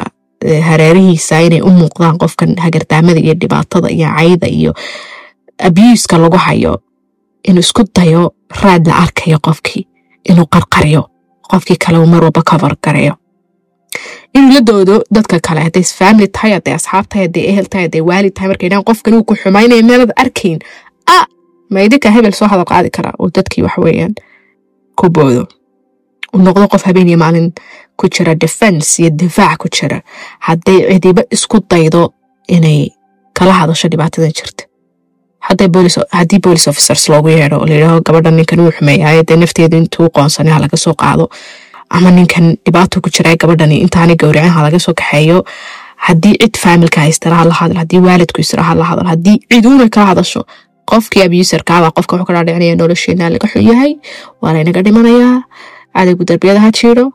hareerihiisa 0.69 1.41
inay 1.47 1.61
u 1.69 1.71
muuqdaan 1.81 2.19
qofkan 2.23 2.51
hagardaamada 2.65 3.21
iyo 3.21 3.35
dhibaatada 3.43 3.89
iyo 3.97 4.09
cayda 4.17 4.47
iyo 4.59 4.73
abuuska 5.69 6.19
lagu 6.19 6.37
hayo 6.37 6.75
inuu 7.49 7.61
isku 7.67 7.83
dayo 7.97 8.23
raad 8.63 8.87
la 8.89 8.95
arkayo 9.05 9.39
qofkii 9.47 9.87
inuu 10.31 10.47
qarqariyo 10.55 11.03
qofkii 11.53 11.77
kale 11.85 11.99
uu 11.99 12.07
mar 12.13 12.23
walba 12.25 12.43
cover 12.51 12.75
gareeyo. 12.85 13.15
Inuu 14.35 14.53
la 14.55 14.61
doodo 14.61 14.95
dadka 15.11 15.41
kale 15.41 15.61
hadday 15.67 15.83
family 15.85 16.29
tahay 16.29 16.53
hadday 16.57 16.75
asxaab 16.75 17.07
hadday 17.15 17.45
ehel 17.51 17.67
tahay 17.73 17.85
hadday 17.87 18.01
waalid 18.11 18.33
tahay 18.35 18.49
markay 18.53 18.69
dhahan 18.71 18.85
qofkan 18.91 19.15
uu 19.15 19.25
ku 19.25 19.35
xumaynaya 19.43 19.83
meelad 19.89 20.13
arkayn 20.23 20.59
a 21.17 21.19
ma 21.71 21.81
idinka 21.87 22.11
hebel 22.15 22.33
soo 22.39 22.49
hadal 22.53 22.65
qaadi 22.73 22.91
karaa 22.97 23.13
oo 23.19 23.29
dadkii 23.37 23.63
wax 23.67 23.77
weeyaan 23.85 24.15
ku 24.97 25.09
boodo. 25.11 25.45
Uu 26.35 26.41
noqdo 26.47 26.69
qof 26.73 26.83
habeen 26.89 27.09
iyo 27.09 27.19
maalin 27.19 27.53
ku 27.97 28.09
jira 28.09 28.35
defense 28.35 29.03
iyo 29.03 29.11
difaac 29.11 29.59
ku 29.63 29.69
jira. 29.69 30.01
Hadday 30.47 30.79
cidiba 30.93 31.23
isku 31.31 31.61
daydo 31.71 32.13
inay 32.49 32.89
kala 33.37 33.53
hadasho 33.53 33.89
dhibaatadan 33.93 34.33
jirta 34.39 34.65
haddii 35.49 36.39
police 36.47 36.67
officers 36.71 37.09
loogu 37.09 37.29
yeedho 37.29 37.57
oo 37.59 38.01
gabadha 38.07 38.31
ninkan 38.31 38.61
uu 38.61 38.71
xumeeyaay 38.79 39.23
dee 39.29 39.37
nafteedu 39.43 39.77
intuu 39.83 40.09
qoonsanay 40.17 40.53
ha 40.55 40.61
laga 40.65 40.77
soo 40.85 40.95
qaado 41.03 41.29
ama 41.97 42.11
ninkan 42.19 42.47
dhibaato 42.67 43.01
ku 43.05 43.09
jira 43.17 43.37
gabadhani 43.43 43.77
intaanay 43.85 44.17
gowracin 44.23 44.53
ha 44.57 44.63
laga 44.67 44.79
soo 44.87 44.95
kaxeeyo 45.01 45.39
haddii 46.07 46.35
cid 46.43 46.55
faamilka 46.65 47.01
haystana 47.05 47.37
ha 47.41 47.45
la 47.51 47.55
hadal 47.61 47.77
haddii 47.83 48.01
waalidku 48.07 48.41
isra 48.45 48.63
ha 48.69 48.75
la 48.81 48.85
hadal 48.91 49.07
haddii 49.13 49.37
ciduuna 49.53 49.89
kala 49.95 50.07
hadasho 50.13 50.41
qofkii 50.91 51.23
abuserkaaba 51.27 51.89
qofka 51.97 52.13
wuxuu 52.17 52.27
ka 52.29 52.35
dhaadhicinaya 52.37 52.77
nolosheena 52.81 53.31
laga 53.35 53.49
xun 53.53 53.63
yahay 53.71 53.93
waa 54.43 54.53
laynaga 54.57 54.81
dhimanayaa 54.87 55.37
cadaygu 55.97 56.25
darbiyada 56.31 56.61
ha 56.65 56.71
jiiro 56.79 57.07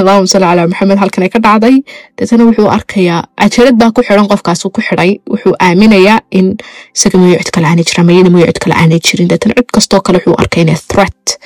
allahuma 0.00 0.26
salli 0.32 0.46
calaa 0.50 0.66
maxamed 0.72 0.98
halkanay 1.02 1.28
ka 1.34 1.38
dhacday. 1.46 1.76
Deetana 2.18 2.44
wuxuu 2.48 2.68
arkayaa 2.76 3.20
ajarad 3.46 3.76
baa 3.80 3.90
ku 3.96 4.02
xidan 4.06 4.26
qofkaasuu 4.32 4.70
ku 4.74 4.80
xidhay 4.88 5.10
wuxuu 5.32 5.54
aaminayaa 5.66 6.18
in 6.38 6.56
isaga 6.96 7.18
mooyo 7.18 7.38
cid 7.38 7.50
kale 7.54 7.66
aanay 7.70 7.84
jirin 7.90 8.06
mayada 8.10 8.30
mooyo 8.34 8.46
cid 8.50 8.58
kale 8.64 8.74
aanay 8.80 9.00
jirin. 9.06 9.28
Deetana 9.32 9.54
cid 9.58 9.70
kastoo 9.76 10.00
kale 10.06 10.18
wuxuu 10.18 10.36
arkay 10.42 10.62
inay 10.66 10.78
threat 10.90 11.38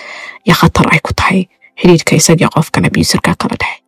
iyo 0.46 0.54
khatar 0.60 0.86
ay 0.94 1.00
ku 1.06 1.12
tahay. 1.20 1.40
Xidhiidhka 1.80 2.16
isagii 2.20 2.48
qofkan 2.56 2.84
abuserka 2.88 3.34
kala 3.42 3.56
dhexe 3.62 3.84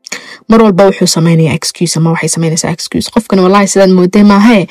mar 0.50 0.60
walba 0.62 0.84
wuxuu 0.90 1.06
samaynayaa 1.16 1.54
excuse 1.58 1.96
ama 1.98 2.10
waxay 2.14 2.28
samaynaysaa 2.34 2.72
excuse. 2.76 3.06
Qofkan 3.14 3.38
wallahi 3.44 3.68
sidaad 3.72 3.92
moodee 3.98 4.24
maahee 4.32 4.66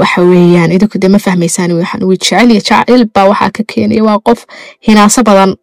waxa 0.00 0.22
weeyaan 0.30 0.72
idinku 0.76 0.98
dee 1.02 1.10
ma 1.14 1.18
fahmaysaan 1.26 1.72
waxaan 1.78 2.02
way 2.08 2.16
jecel 2.22 2.50
iyo 2.54 2.60
jacayl 2.68 3.02
waxaa 3.30 3.50
ka 3.56 3.62
keenaya 3.72 4.02
waa 4.08 4.18
qof 4.28 4.40
hinaaso 4.88 5.22
badan 5.28 5.54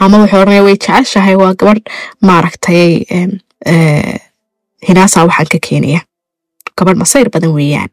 ama 0.00 0.16
wuxuu 0.22 0.40
odhanaya 0.42 0.62
way 0.66 0.76
jeceshahay 0.76 1.36
waa 1.42 1.54
gabadh 1.60 1.82
maaragtay 2.28 3.04
hinaasaa 4.88 5.24
waxaan 5.28 5.48
ka 5.52 5.58
keenaya. 5.68 6.00
Gabadh 6.78 6.98
masayr 7.02 7.28
badan 7.34 7.52
weeyaan. 7.56 7.88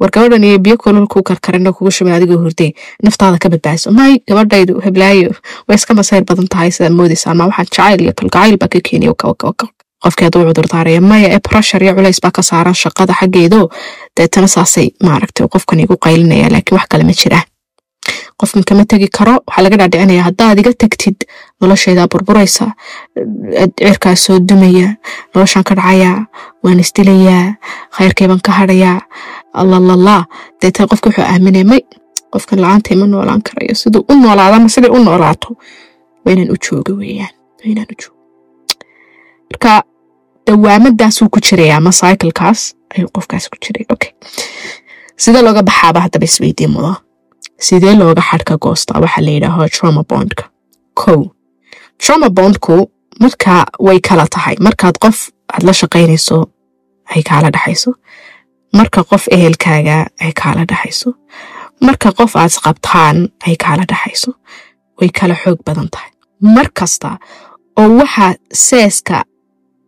War 0.00 0.10
gabadhan 0.10 0.44
iyo 0.44 0.58
biyo 0.58 0.76
kulul 0.76 1.06
ku 1.06 1.22
karkarin 1.22 1.64
kugu 1.72 1.90
shumay 1.90 2.14
adigoo 2.16 2.38
hurdee 2.42 2.72
naftaada 3.02 3.38
ka 3.38 3.48
badbaadiso. 3.48 3.90
May 3.92 4.18
gabadhaydu 4.28 4.80
heblaayo. 4.84 5.30
Way 5.68 5.76
iska 5.76 5.94
masayr 5.94 6.24
badan 6.24 6.48
tahay 6.48 6.70
sidaad 6.70 6.92
moodaysaan 6.98 7.36
ma 7.36 7.46
waxaan 7.46 7.66
jacayl 7.70 8.00
iyo 8.02 8.12
kalgacayl 8.18 8.56
baa 8.58 8.68
ka 8.68 8.80
keenaya. 8.80 9.14
Qofkii 10.04 10.24
hadduu 10.24 11.00
maya 11.00 11.28
ee 11.34 11.38
pressure 11.48 11.84
iyo 11.84 11.94
culays 11.94 12.20
baa 12.22 12.30
ka 12.30 12.42
saaran 12.42 12.74
shaqada 12.74 13.14
xaggeedo 13.20 13.70
deetana 14.16 14.48
saasay 14.48 14.88
maaragtay 15.02 15.46
qofkan 15.48 15.80
igu 15.80 15.96
qaylinaya 15.96 16.50
laakiin 16.52 16.76
wax 16.78 16.86
kale 16.90 17.04
ma 17.04 17.12
jira 17.12 17.40
qofkan 18.40 18.64
kama 18.68 18.84
tegi 18.90 19.08
karo 19.08 19.34
waxaa 19.46 19.62
laga 19.64 19.76
dhaadhicinaya 19.80 20.22
haddaad 20.28 20.58
iga 20.62 20.72
tagtid 20.82 21.16
noloshaydaa 21.60 22.06
burburaysa 22.12 22.66
cirkaa 23.78 24.16
soo 24.24 24.38
dumaya 24.48 24.88
noloshaan 25.34 25.64
ka 25.68 25.74
dhacayaa 25.78 26.26
waan 26.64 26.80
isdilayaa 26.84 27.54
khayrkaybaan 27.96 28.40
ka 28.46 28.52
hadhayaa 28.60 28.98
allalallah 29.60 30.20
deetana 30.60 30.88
qofka 30.92 31.08
wuxuu 31.10 31.24
aaminaya 31.32 31.64
may 31.72 31.80
qofkan 32.34 32.58
la'aantay 32.62 32.96
ma 32.98 33.06
noolaan 33.06 33.42
karayo. 33.46 33.74
Siduu 33.78 34.02
u 34.10 34.14
noolaadama 34.22 34.68
siday 34.68 34.90
u 34.90 34.98
noolaato 35.04 35.48
waa 36.26 36.34
u 36.54 36.56
jooga 36.64 36.92
weeyaan 37.00 37.34
waa 37.62 37.86
u 37.92 37.94
joogo. 38.02 38.18
Marka 39.50 39.82
dawaamadaasuu 40.46 41.28
ku 41.30 41.38
jiraya 41.40 41.76
ama 41.76 41.90
cyclekaas 42.00 42.74
ayuu 42.94 43.08
qofkaas 43.14 43.46
ku 43.48 43.56
jiray. 43.62 43.86
Okay. 43.94 44.10
Sidee 45.16 45.42
looga 45.46 45.62
baxaaba 45.62 46.00
haddaba 46.04 46.24
isweydiin 46.26 46.74
sidee 47.66 47.94
looga 48.00 48.22
xadhka 48.30 48.54
goostaa? 48.64 49.00
Waxaa 49.04 49.24
la 49.26 49.30
yidhaaho 49.36 49.68
trauma 49.76 50.02
bondka. 50.10 50.44
Kow 51.00 51.20
trauma 52.02 52.28
bondku 52.38 52.74
marka 53.22 53.54
way 53.86 53.98
kala 54.08 54.26
tahay. 54.34 54.54
Markaad 54.66 54.96
qof 55.04 55.18
aad 55.52 55.62
la 55.66 55.72
shaqaynayso 55.80 56.38
ay 57.14 57.22
kaala 57.28 57.48
dhexayso 57.54 57.90
marka 58.78 59.00
qof 59.10 59.22
ehelkaaga 59.36 59.96
ay 60.24 60.32
kaala 60.40 60.62
dhaxayso. 60.70 61.10
Marka 61.86 62.08
qof 62.18 62.32
aad 62.36 62.50
isqabtaan 62.52 63.16
ay 63.46 63.54
kaala 63.64 63.84
dhaxayso. 63.92 64.30
Way 64.98 65.08
kala 65.18 65.34
xoog 65.42 65.58
badan 65.66 65.88
tahay. 65.94 66.10
Mar 66.54 66.68
kasta 66.78 67.10
oo 67.80 67.88
waxa 68.00 68.26
seeska 68.66 69.18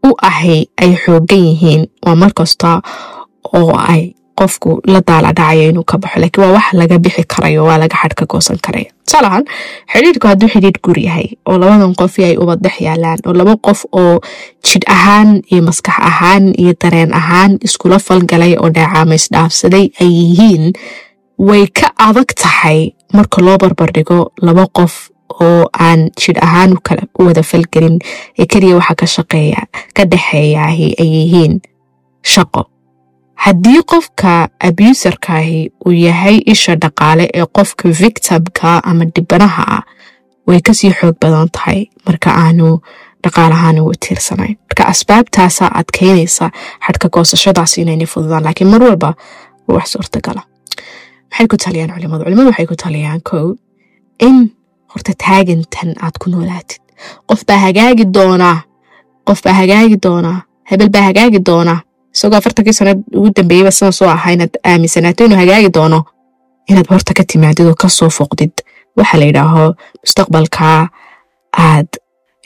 u 0.07 0.11
ahay 0.29 0.61
ay 0.83 0.93
xoogan 1.05 1.43
yihiin 1.49 1.83
waa 2.07 2.15
mar 2.23 2.33
kasta 2.39 2.71
oo 3.59 3.73
ay 3.93 4.03
qofku 4.41 4.71
la 4.93 5.01
daala 5.09 5.33
dhacayo 5.39 5.69
inuu 5.71 5.85
ka 5.91 5.99
baxo 6.03 6.21
laakiin 6.23 6.45
waa 6.45 6.53
wax 6.57 6.67
laga 6.81 6.97
bixi 7.05 7.25
karayo 7.33 7.65
waa 7.69 7.79
laga 7.83 7.97
xadh 8.03 8.23
goosan 8.33 8.59
karaya 8.67 8.91
tusaalahaan 9.07 9.45
xidhiidhku 9.93 10.27
hadduu 10.31 10.49
xidhiidh 10.55 10.81
gur 10.85 10.99
yahay 11.07 11.29
oo 11.49 11.57
labadan 11.63 11.95
qofi 12.01 12.25
ay 12.29 12.35
ubad 12.43 12.61
dhex 12.65 12.77
yaalaan 12.87 13.19
oo 13.27 13.33
laba 13.41 13.55
qof 13.67 13.81
oo 14.03 14.21
jidh 14.69 14.87
ahaan 14.97 15.29
iyo 15.53 15.63
maskax 15.69 15.97
ahaan 16.11 16.45
iyo 16.63 16.73
dareen 16.83 17.11
ahaan 17.21 17.59
iskula 17.67 17.99
falgalay 18.07 18.53
oo 18.61 18.71
dheecaama 18.77 19.15
isdhaafsaday 19.21 19.87
ay 20.03 20.11
yihiin 20.21 20.65
way 21.49 21.67
ka 21.79 21.87
adag 22.09 22.29
tahay 22.43 22.81
marka 23.17 23.39
loo 23.47 23.57
barbardhigo 23.63 24.19
laba 24.47 24.65
qof 24.79 24.95
oo 25.47 25.63
aan 25.87 26.01
jidh 26.21 26.41
ahaan 26.47 26.71
u 27.19 27.27
wada 27.29 27.43
falgelin 27.51 27.97
ee 28.41 28.47
keliya 28.53 28.77
waxa 28.81 28.95
ka 29.01 29.07
shaqeeya 29.17 29.61
ka 29.97 30.03
dhexeeyaahi 30.13 30.87
ay 31.03 31.09
yihiin 31.17 31.55
shaqo 32.35 32.63
haddii 33.45 33.81
qofka 33.93 34.49
abuserkaahi 34.69 35.61
uu 35.87 35.93
yahay 36.07 36.37
isha 36.55 36.75
dhaqaale 36.83 37.25
ee 37.35 37.47
qofka 37.57 37.89
victimka 38.03 38.71
ama 38.91 39.05
dhibanaha 39.15 39.63
ah 39.77 39.83
way 40.47 40.61
ka 40.67 40.73
sii 40.79 40.93
xoog 40.99 41.17
badan 41.23 41.49
tahay. 41.57 41.81
Marka 42.07 42.31
aanu 42.45 42.69
dhaqaalahaan 43.25 43.79
ugu 43.83 43.95
tiirsanayn 44.05 44.57
marka 44.69 44.83
asbaabtaasaa 44.93 45.71
adkaynaysa 45.81 46.51
xadhka 46.87 47.07
goosashadaas 47.15 47.73
inayna 47.79 48.07
fududaan 48.13 48.45
laakiin 48.47 48.71
mar 48.73 48.83
walba 48.89 49.11
wax 49.69 49.87
suurtagala. 49.95 50.43
Maxay 51.31 51.47
ku 51.51 51.57
taliyaan 51.65 51.91
culimadu? 51.95 52.25
Culimadu 52.25 52.49
waxay 52.51 52.67
ku 52.71 52.77
taliyaan? 52.83 53.21
Kow 53.31 53.47
in 54.27 54.37
horta 54.93 55.13
taagantan 55.25 55.91
aad 56.05 56.17
ku 56.23 56.31
noolaatid. 56.31 56.81
Qof 57.29 57.41
baa 57.49 57.59
hagaagi 57.67 58.05
doonaa. 58.17 58.59
Qof 59.27 59.39
baa 59.45 59.53
hagaagi 59.61 59.97
doonaa. 60.05 60.39
Hebel 60.71 60.89
baa 60.95 61.03
hagaagi 61.09 61.39
doonaa 61.49 61.81
isagoo 62.17 62.39
afartankii 62.39 62.73
sanad 62.81 62.99
ugu 63.19 63.31
dambeeyeyba 63.37 63.71
sidan 63.77 63.93
soo 63.93 64.09
ahaa 64.09 64.33
inaad 64.37 64.55
aaminsanaato 64.71 65.25
inuu 65.25 65.39
hagaagi 65.43 65.69
doono 65.77 66.05
inaad 66.71 66.89
horta 66.93 67.13
ka 67.19 67.25
timaadid 67.33 67.67
oo 67.67 67.75
ka 67.83 67.89
soo 67.89 68.11
foqdid 68.19 68.53
waxa 68.97 69.19
la 69.21 69.25
yidhaaho 69.31 69.65
mustaqbalkaa 70.05 70.89
aad 71.67 71.89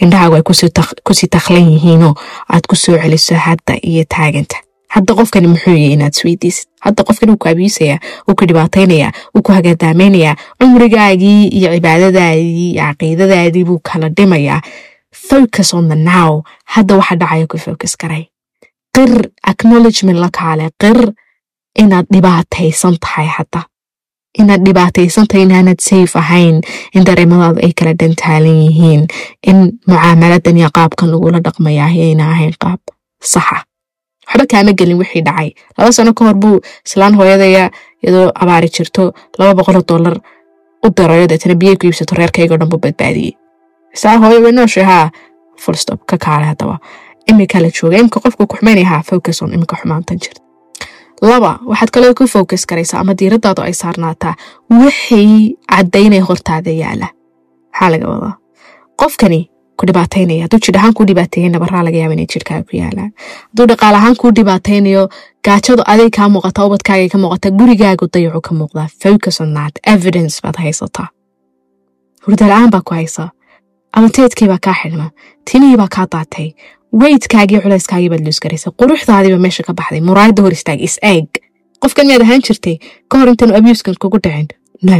indhahaagu 0.02 0.34
ay 0.36 0.42
ku 1.06 1.14
sii 1.14 1.28
takhlan 1.36 1.70
yihiinoo 1.74 2.14
aad 2.52 2.64
ku 2.68 2.74
celiso 2.76 3.34
hadda 3.46 3.74
iyo 3.90 4.04
taaganta. 4.14 4.56
Hadda 4.94 5.14
qofkani 5.14 5.46
muxuu 5.52 5.70
yahy 5.76 5.92
inaad 5.94 6.14
isweydiisid 6.16 6.66
hadda 6.86 7.04
qofkani 7.06 7.30
wuu 7.32 7.38
ku 7.42 7.48
abiisayaa 7.48 7.98
wuu 8.26 8.34
ku 8.38 8.44
dhibaataynayaa 8.48 9.12
wuu 9.34 9.42
ku 9.46 9.52
hagaadaameynayaa 9.52 10.34
cumrigaagii 10.60 11.46
iyo 11.58 11.68
cibaadadaadii 11.74 12.70
iyo 12.72 12.82
caqiidadaadii 12.82 13.64
buu 13.64 13.78
kala 13.78 14.08
dhimayaa. 14.08 14.60
Focus 15.28 15.74
on 15.74 15.88
the 15.88 15.94
now. 15.96 16.42
Hadda 16.64 16.96
waxa 16.96 17.16
dhacaya 17.16 17.46
ku 17.46 17.58
focus 17.58 17.96
garay 17.98 18.24
qir 18.96 19.10
acknowledgement 19.52 20.18
la 20.24 20.30
kaale 20.38 20.66
qir 20.82 20.98
inaad 21.82 22.06
dhibaataysan 22.14 22.94
tahay 23.04 23.26
hadda 23.36 23.60
inaad 24.40 24.62
dhibaataysan 24.66 25.26
tahay 25.30 25.42
inaanad 25.46 25.80
safe 25.88 26.14
ahayn 26.22 26.56
in 26.96 27.02
dareemadaadu 27.08 27.60
ay 27.66 27.72
kala 27.78 27.92
dhantaalan 28.02 28.56
yihiin 28.66 29.02
in 29.50 29.58
mucaamaladan 29.90 30.56
iyo 30.60 30.70
qaabkan 30.78 31.08
lagula 31.12 31.38
dhaqmayaa 31.46 31.90
ayna 32.06 32.24
ahayn 32.34 32.54
qaab 32.64 32.80
saxa. 33.32 33.58
Waxba 34.30 34.44
kaama 34.52 34.72
gelin 34.78 34.98
wixii 35.02 35.22
dhacay. 35.28 35.48
Laba 35.78 35.92
sano 35.96 36.12
ka 36.18 36.24
hor 36.26 36.34
buu 36.42 36.56
islaan 36.86 37.14
hooyadaya 37.18 37.64
iyadoo 38.02 38.26
abaari 38.42 38.68
jirto 38.76 39.02
laba 39.38 39.52
boqoloo 39.58 39.82
dollar 39.90 40.14
u 40.84 40.88
dirayo 40.96 41.26
deetana 41.30 41.54
biyay 41.60 41.76
ku 41.76 41.86
iibsato 41.86 42.14
reerkaygo 42.18 42.56
dhan 42.60 42.68
buu 42.70 42.78
badbaadiyey. 42.84 43.32
Isaa 43.94 44.16
hooyo 44.22 44.38
way 44.44 44.52
nooshay 44.52 44.84
haa 44.90 45.10
fulstop 45.62 46.00
ka 46.10 46.16
kaale 46.24 46.46
haddaba 46.50 46.76
imika 47.26 47.60
la 47.60 47.70
jooga 47.70 47.98
imika 47.98 48.20
qofku 48.20 48.46
kuxmaynaya 48.46 48.86
haa 48.92 49.02
focus 49.02 49.42
on 49.42 49.52
imika 49.54 49.76
xumaantan 49.76 50.18
jirta 50.18 50.40
laba 51.22 51.52
waxaad 51.70 51.90
kaloo 51.94 52.14
ku 52.14 52.26
focus 52.26 52.66
garaysaa 52.66 53.00
ama 53.00 53.14
diiradaadu 53.20 53.62
ay 53.62 53.72
saarnaataa 53.82 54.34
wixii 54.80 55.56
caddaynaya 55.72 56.24
hortaada 56.24 56.70
yaalla 56.82 57.08
maxaa 57.72 57.90
laga 57.90 58.08
wadaa. 58.08 58.34
Qofkani 59.00 59.40
ku 59.76 59.86
dhibaataynaya 59.88 60.42
hadduu 60.44 60.60
jidh 60.66 60.78
ahaan 60.78 60.94
kuu 60.94 61.06
dhibaateeyey 61.10 61.50
nabaraa 61.52 61.82
laga 61.86 61.98
yaaba 62.02 62.14
inay 62.16 62.26
jidhkaaga 62.32 62.62
ku 62.70 62.76
yaalaan 62.76 63.10
hadduu 63.48 63.66
dhaqaal 63.70 63.94
ahaan 64.00 64.16
kuu 64.20 64.30
dhibaataynayo 64.38 65.04
gaajadu 65.46 65.82
aday 65.92 66.10
kaa 66.16 66.28
muuqataa 66.34 66.66
ubadkaagay 66.68 67.08
ka 67.14 67.18
muuqataa 67.22 67.52
gurigaagu 67.60 68.06
dayacu 68.14 68.40
ka 68.48 68.52
muuqdaa. 68.60 68.88
Focus 69.02 69.40
on 69.40 69.54
that 69.54 69.74
evidence 69.94 70.34
baad 70.44 70.56
haysataa. 70.64 71.08
Hurdala-aan 72.26 72.70
baa 72.70 72.82
ku 72.84 72.94
haysaa. 72.94 73.30
Ama 73.96 74.08
teedkii 74.16 74.48
baa 74.48 74.58
kaa 74.66 74.74
xidhma. 74.82 75.10
Tinihii 75.50 75.76
baa 75.76 75.88
kaa 75.96 76.06
daatay 76.12 76.48
weydkaagii 76.92 77.60
culayskaagii 77.64 78.10
baad 78.10 78.24
luusgaraysa 78.26 78.70
quruxdaadiiba 78.80 79.38
meesha 79.38 79.62
ka 79.62 79.72
baxday. 79.74 80.00
Muraayadda 80.00 80.42
hor 80.42 80.52
istaag 80.52 80.80
is 80.80 80.98
eeg. 81.02 81.28
Qofkan 81.82 82.06
miyaad 82.06 82.22
ahaan 82.22 82.42
jirtay? 82.46 82.76
Ka 83.08 83.18
hor 83.18 83.28
intaanu 83.28 83.54
abuskan 83.56 83.94
kugu 84.00 84.18
dhicin. 84.24 84.48
No. 84.82 84.98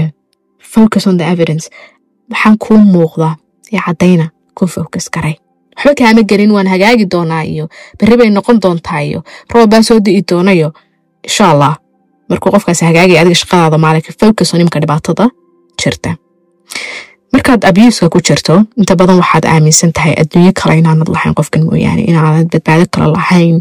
Focus 0.74 1.06
on 1.06 1.16
the 1.18 1.24
evidence. 1.24 1.68
Waxaan 2.30 2.58
kuu 2.58 2.78
muuqdaa. 2.78 3.36
Ee 3.72 3.78
caddayna 3.86 4.30
ku 4.54 4.66
focus 4.66 5.10
garay 5.14 5.34
waxba 5.76 5.94
kaama 5.98 6.22
gelin 6.30 6.50
waan 6.52 6.66
hagaagi 6.66 7.06
doonaa 7.12 7.42
iyo 7.44 7.68
berri 8.00 8.16
bay 8.16 8.30
noqon 8.30 8.58
doontaa 8.62 9.00
iyo 9.00 9.22
roob 9.54 9.70
baa 9.70 9.82
soo 9.82 9.98
di'i 10.04 10.22
doonayo 10.30 10.72
insha 11.24 11.50
allah 11.50 11.76
markuu 12.28 12.50
qofkaas 12.52 12.80
hagaagaya 12.82 13.20
adiga 13.20 13.34
shaqadaada 13.42 13.78
maalinka 13.78 14.12
focus 14.20 14.54
on 14.54 14.60
imka 14.60 14.80
dhibaatada 14.82 15.28
jirta 15.82 16.10
markaad 17.32 17.64
abuuska 17.70 18.08
ku 18.10 18.18
jirto 18.26 18.54
inta 18.80 18.96
badan 18.96 19.18
waxaad 19.22 19.44
aaminsan 19.44 19.92
tahay 19.92 20.14
adduunyo 20.22 20.52
kale 20.60 20.78
inaanad 20.82 21.08
lahayn 21.14 21.34
qofkan 21.38 21.62
mooyaane 21.68 22.02
inaanad 22.10 22.48
badbaado 22.52 22.84
kale 22.94 23.06
lahayn. 23.16 23.60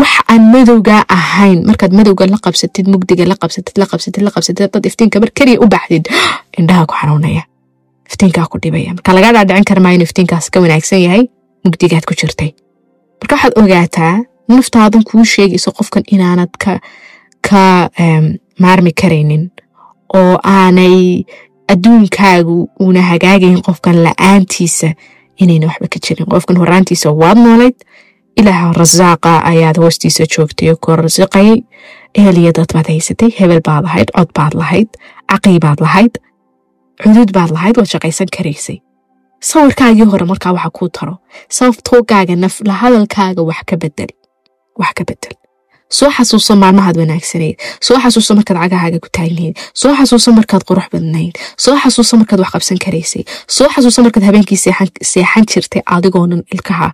Wax 0.00 0.14
aan 0.28 0.42
madowga 0.52 0.96
ahayn 1.08 1.58
markaad 1.68 1.92
madowga 1.98 2.26
la 2.26 2.38
qabsatid 2.44 2.86
mugdiga 2.92 3.24
la 3.24 3.36
qabsatid 3.42 3.76
la 3.80 3.86
qabsatid 3.90 4.22
la 4.26 4.30
qabsatid 4.34 4.70
dad 4.72 4.84
iftiinka 4.90 5.20
mar 5.20 5.30
keliya 5.38 5.60
u 5.64 5.66
baxdid 5.74 6.04
indhaha 6.60 6.86
ku 6.86 6.94
xanuunaya 7.00 7.42
iftiinkaa 8.10 8.46
ku 8.52 8.58
dhibaya. 8.62 8.92
Marka 8.96 9.12
lagaa 9.16 9.32
dhaadhicin 9.32 9.64
kara 9.68 9.80
maa 9.80 9.92
inuu 9.96 10.08
iftiinkaas 10.08 10.50
ka 10.52 10.60
wanaagsan 10.60 11.00
yahay 11.06 11.24
mugdigaad 11.64 12.04
ku 12.08 12.14
jirtay. 12.20 12.50
Marka 13.20 13.34
waxaad 13.36 13.54
ogaataa 13.60 14.14
naftaadan 14.48 15.04
kuu 15.08 15.24
sheegayso 15.24 15.72
qofkan 15.78 16.04
inaanad 16.14 16.52
ka 16.64 16.80
ka 17.48 17.90
maarmi 18.60 18.92
karaynin 19.00 19.50
oo 20.14 20.38
aanay 20.44 21.24
adduunkaagu 21.72 22.56
uuna 22.80 23.02
hagaagayn 23.10 23.62
qofkan 23.66 23.96
la'aantiisa 24.06 24.88
inayna 25.42 25.66
waxba 25.70 25.88
ka 25.92 25.98
jirin. 26.06 26.26
Qofkan 26.32 26.56
horaantiisa 26.62 27.10
waad 27.22 27.38
noolayd. 27.44 27.76
Ilaaha 28.40 28.72
rasaaqa 28.82 29.32
ayaad 29.52 29.76
hoostiisa 29.82 30.24
joogtay 30.36 30.68
oo 30.70 30.76
ku 30.84 30.96
rasiqayay 30.96 31.58
eheliya 32.18 32.52
dad 32.56 32.70
baad 32.74 32.88
haysatay 32.92 33.30
hebel 33.38 33.60
baad 33.68 33.84
lahayd 33.88 34.08
cod 34.16 34.30
baad 34.38 34.54
lahayd 34.60 34.88
caqii 35.32 35.58
baad 35.64 35.80
lahayd 35.84 36.14
cudud 37.02 37.30
baad 37.36 37.50
lahayd 37.56 37.76
waad 37.80 37.88
shaqaysan 37.94 38.28
karaysay 38.36 38.76
sawirkaagii 39.50 40.04
hore 40.12 40.24
markaa 40.32 40.52
waxa 40.56 40.70
kuu 40.78 40.88
taro 40.98 41.14
sababtoogaaga 41.58 42.36
nafla 42.44 42.72
hadalkaaga 42.82 43.42
wax 43.48 43.60
ka 43.70 43.76
bedel 43.82 44.12
wax 44.80 44.92
ka 44.98 45.04
bedel 45.08 45.34
soo 45.98 46.10
xasuuso 46.16 46.56
maalmahaad 46.62 46.96
wanaagsanayd 47.02 47.56
soo 47.86 47.98
xasuuso 48.04 48.34
markaad 48.38 48.58
cagahaaga 48.62 48.98
ku 49.04 49.08
taagnayd 49.18 49.54
soo 49.80 49.92
xasuuso 49.98 50.32
markaad 50.38 50.62
qurux 50.68 50.86
badnayd 50.92 51.34
soo 51.64 51.76
xasuuso 51.82 52.16
markaad 52.20 52.40
wax 52.42 52.50
qabsan 52.54 52.78
karaysay 52.84 53.22
soo 53.56 53.68
xasuuso 53.74 54.02
markaad 54.06 54.24
habeenkii 54.28 54.58
seexan 55.12 55.44
jirtay 55.52 55.82
adigoonan 55.96 56.42
ilkaha 56.54 56.88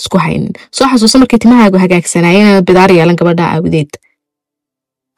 isku 0.00 0.18
haynin. 0.18 0.52
Soo 0.76 0.86
xasuuso 0.90 1.18
markay 1.22 1.38
timahaagu 1.38 1.78
hagaagsanaayeen 1.84 2.46
inaad 2.48 2.64
bidaar 2.70 2.90
yeelan 2.92 3.16
gabadha 3.20 3.44
aawadeed 3.54 3.92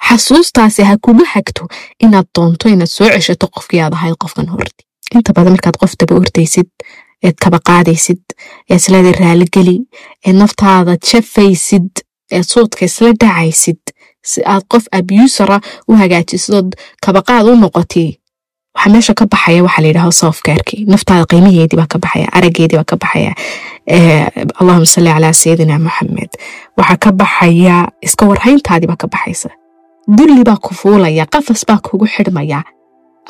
xasuustaasi 0.08 0.82
ha 0.88 0.96
kugu 1.04 1.24
hagto 1.34 1.68
inaad 2.04 2.26
doonto 2.38 2.68
inaad 2.68 2.90
soo 2.96 3.08
ceshato 3.14 3.46
qofkii 3.54 3.80
aad 3.84 3.94
ahayd 3.98 4.16
qofkan 4.22 4.48
horti. 4.54 4.82
Inta 5.14 5.32
badan 5.36 5.52
markaad 5.56 5.76
qof 5.82 5.92
daba 6.00 6.14
ordaysid 6.20 6.68
eed 7.26 7.36
kaba 7.44 7.58
qaadaysid 7.68 8.22
eed 8.70 8.76
isleeda 8.80 9.12
raaligeli 9.20 9.76
eed 10.26 10.36
naftaada 10.42 10.96
jafaysid 11.10 11.90
eed 12.34 12.44
suudka 12.52 12.84
isla 12.88 13.12
dhacaysid 13.20 13.80
si 14.30 14.40
aad 14.52 14.62
qof 14.72 14.84
abusara 14.98 15.60
u 15.88 15.92
hagaajisadood 16.00 16.70
kabaqaad 17.04 17.46
u 17.52 17.56
noqotay 17.62 18.08
waxaa 18.76 18.92
meesha 18.94 19.14
ka 19.14 19.24
baxaya 19.32 19.62
waxaa 19.66 19.82
la 19.82 19.88
yidhaha 19.88 20.12
sofcarkii 20.22 20.84
naftaada 20.92 21.24
qiimaheedii 21.30 21.78
baa 21.80 21.86
ka 21.92 21.98
baxaya 22.04 22.26
arageedii 22.36 22.76
baa 22.80 22.84
ka 22.92 22.96
baxaya. 23.02 23.32
Allahuma 24.60 24.86
salli 24.86 25.10
calaa 25.14 25.32
sayidina 25.32 25.78
maxamed 25.78 26.30
waxaa 26.78 26.96
ka 27.04 27.10
baxaya 27.20 27.76
iska 28.06 28.26
warhayntaadii 28.30 28.86
baa 28.90 28.96
ka 29.02 29.08
baxaysa. 29.14 29.48
Dulli 30.16 30.42
baa 30.44 30.56
ku 30.64 30.74
fuulaya 30.74 31.26
qafas 31.26 31.62
baa 31.68 31.78
kugu 31.86 32.06
xidhmaya 32.14 32.62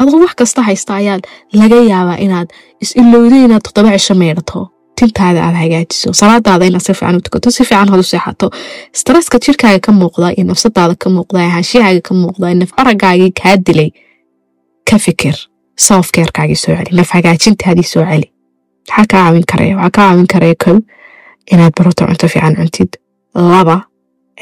adoo 0.01 0.19
wax 0.25 0.35
kasta 0.41 0.63
haysta 0.63 0.95
ayaad 1.01 1.23
laga 1.53 1.77
yaabaa 1.93 2.19
inaad 2.27 2.49
is 2.83 2.91
ilowday 3.01 3.45
inaad 3.45 3.63
toddoba 3.67 3.93
cisho 3.99 4.15
meydhato 4.15 4.61
tintaada 5.01 5.41
aad 5.47 5.57
hagaajiso 5.63 6.13
salaadaada 6.21 6.65
inaad 6.69 6.83
si 6.87 6.93
fiican 6.99 7.17
u 7.19 7.21
tukato 7.27 7.51
si 7.57 7.65
fiican 7.69 7.89
had 7.93 8.01
u 8.01 8.07
seexato 8.13 8.47
stresska 9.01 9.39
jirkaaga 9.45 9.81
ka 9.87 9.93
muuqda 10.01 10.29
iyo 10.37 10.45
nafsadaada 10.51 10.95
ka 11.03 11.09
muuqda 11.17 11.39
iyo 11.43 11.51
haanshiyahaaga 11.57 12.01
ka 12.09 12.13
muuqda 12.23 12.55
naf 12.61 12.71
aragaagii 12.81 13.31
kaa 13.43 13.57
dilay 13.67 13.91
ka 14.91 14.97
fikir 15.05 15.35
self 15.87 16.07
carekaagii 16.17 16.59
soo 16.65 16.75
celi 16.77 16.97
naf 16.99 17.11
hagaajintaadii 17.17 17.89
soo 17.93 18.05
celi 18.11 18.29
maxaa 18.89 19.07
kaa 19.11 19.23
caawin 19.23 19.45
karaya 19.53 19.75
waxaa 19.77 19.91
kaa 19.97 20.07
caawin 20.09 20.27
karaya 20.35 20.55
kow 20.65 20.77
inaad 21.53 21.73
baroto 21.79 22.03
cunto 22.07 22.29
fiican 22.35 22.55
cuntid 22.59 22.91
laba 23.53 23.77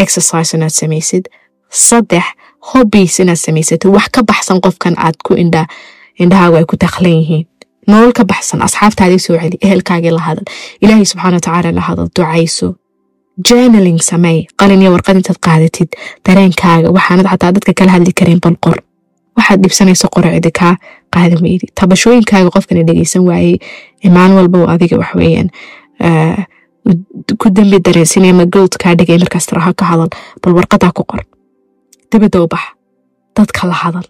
exercise 0.03 0.57
inaad 0.57 0.71
samaysid 0.81 1.25
saddex 1.71 2.25
hobbies 2.71 3.19
inaad 3.23 3.37
samaysatid 3.47 3.91
wax 3.97 4.07
ka 4.15 4.21
baxsan 4.31 4.61
qofkan 4.65 4.95
aad 5.07 5.17
ku 5.27 5.35
indha 5.43 5.63
indhahaagu 6.23 6.57
ay 6.57 6.65
ku 6.71 6.77
dakhlan 6.85 7.13
yihiin 7.21 7.45
nolol 7.89 8.13
ka 8.19 8.25
baxsan 8.25 8.63
asxaabtaadii 8.67 9.19
soo 9.27 9.37
celi 9.43 9.59
ehelkaagii 9.67 10.13
la 10.17 10.23
hadal. 10.29 10.45
Ilaahay 10.83 11.05
subxaana 11.13 11.37
watacaala 11.39 11.73
la 11.79 11.81
hadal 11.89 12.09
ducayso. 12.17 12.75
Journaling 13.49 13.99
samey 14.11 14.47
qalin 14.61 14.83
iyo 14.83 14.91
warqad 14.95 15.17
intaad 15.21 15.39
qaadatid 15.47 15.91
dareenkaaga 16.27 16.89
waxaanad 16.97 17.27
xataa 17.33 17.53
dadka 17.57 17.73
kala 17.79 17.91
hadli 17.97 18.13
karin 18.21 18.41
bal 18.45 18.57
qor. 18.65 18.77
Waxaad 19.37 19.61
dhibsanayso 19.65 20.07
qoro 20.15 20.29
cidi 20.37 20.51
kaa 20.61 20.75
qaadi 21.15 21.37
weydi 21.45 21.67
tabashooyinkaaga 21.81 22.51
qofkana 22.57 22.83
dhegeysan 22.89 23.23
waayey 23.29 23.57
maalin 24.17 24.37
walba 24.39 24.59
adiga 24.75 24.97
waxweeyaan 25.03 25.49
ku 27.41 27.47
dambi 27.57 27.79
dareensinay 27.87 28.31
ama 28.31 28.45
gold 28.55 28.75
kaa 28.83 28.95
dhigay 28.99 29.19
markaas 29.23 29.47
tiraha 29.51 29.73
ka 29.81 29.85
hadal 29.91 30.09
bal 30.43 30.53
warqadaa 30.59 30.93
ku 30.97 31.03
qor. 31.11 31.23
Dibadda 32.11 32.43
u 32.45 32.47
bax 32.49 32.65
dadka 33.37 33.67
la 33.67 33.75
hadal. 33.83 34.07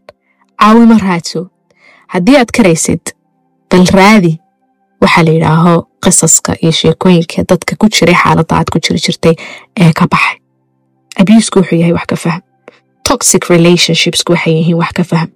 Caawimo 0.60 0.96
raadso. 1.06 1.40
Haddii 2.12 2.36
aad 2.40 2.50
karaysid 2.56 3.04
bal 3.74 3.86
raadi. 3.98 4.32
Waxaa 5.02 5.22
la 5.26 5.32
yidhaaho 5.36 5.72
qisaska 6.04 6.52
iyo 6.62 6.72
sheekooyinka 6.72 7.42
dadka 7.50 7.74
ku 7.80 7.86
jiray 7.94 8.14
xaaladda 8.22 8.54
aad 8.56 8.68
ku 8.72 8.78
jiri 8.84 9.00
jirtay 9.06 9.34
ee 9.82 9.92
ka 9.92 10.06
baxay. 10.12 10.36
Abusku 11.20 11.58
wuxuu 11.60 11.78
yahay 11.82 11.92
wax 11.98 12.06
ka 12.12 12.16
faham. 12.16 12.42
Toxic 13.08 13.42
relationshipsku 13.54 14.32
waxay 14.32 14.54
yihiin 14.58 14.78
wax 14.82 14.92
ka 14.98 15.04
faham. 15.10 15.30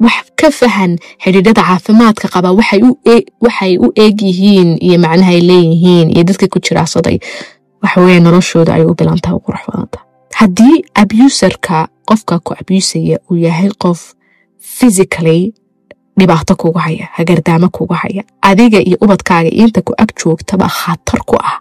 Wax 0.00 0.30
ka 0.40 0.48
fahan 0.50 0.92
xidhiidhada 1.24 1.62
caafimaadka 1.68 2.28
qaba 2.34 2.50
waxay 2.54 3.74
u 3.84 3.88
eeg 4.04 4.16
yihiin 4.28 4.70
iyo 4.86 4.98
macnahay 5.04 5.40
leeyihiin 5.50 6.08
iyo 6.14 6.22
dadka 6.24 6.46
ku 6.52 6.58
jiraasaday 6.66 7.18
waxaweye 7.82 8.20
noloshooda 8.20 8.74
ay 8.74 8.84
u 8.84 8.94
bilantaha 8.94 9.34
u 9.36 9.40
qurux 9.46 9.62
badanta. 9.68 9.98
Haddii 10.40 10.84
abuserka 11.02 11.88
qofka 12.08 12.38
ku 12.44 12.54
abusaya 12.60 13.18
uu 13.30 13.36
yahay 13.36 13.68
qof 13.82 14.14
physically 14.76 15.52
dhibaato 16.18 16.54
kugu 16.56 16.78
haya 16.78 17.08
hagardaamo 17.16 17.68
kugu 17.76 17.94
haya 18.02 18.22
adiga 18.50 18.78
iyo 18.88 18.96
ubadkaaga 19.04 19.50
inta 19.62 19.80
ku 19.86 19.92
ag 20.02 20.10
joogtaba 20.20 20.68
khatar 20.68 21.20
ku 21.30 21.36
ah. 21.50 21.58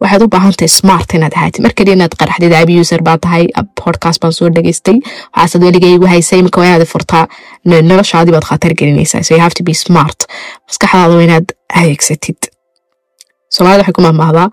Waxaad 0.00 0.22
u 0.22 0.28
baahantahay 0.28 0.68
smart 0.68 1.14
inaad 1.14 1.32
ahaatid. 1.36 1.62
Markali 1.66 1.92
inaad 1.96 2.12
qaraxdid 2.20 2.52
abuser 2.52 3.00
baa 3.02 3.16
tahay 3.24 3.44
podcast 3.82 4.20
baan 4.22 4.32
soo 4.38 4.48
dhageystay 4.56 4.98
waxaasad 5.36 5.62
weliga 5.66 5.88
igu 5.88 6.06
haysay 6.12 6.38
imika 6.38 6.60
waa 6.60 6.66
inaad 6.70 6.84
furtaa 6.92 7.24
noloshaadii 7.64 8.32
baad 8.36 8.44
khatar 8.50 8.72
gelinaysaa. 8.78 9.22
So 9.22 9.34
you 9.34 9.40
have 9.46 9.54
to 9.60 9.64
be 9.64 9.74
smart. 9.74 10.18
Maskaxdaada 10.68 11.14
waa 11.16 11.22
inaad 11.28 11.46
adeegsatid. 11.80 12.36
Soomaalida 13.54 13.80
waxay 13.82 13.94
ku 13.96 14.02
mahmaahdaa 14.06 14.48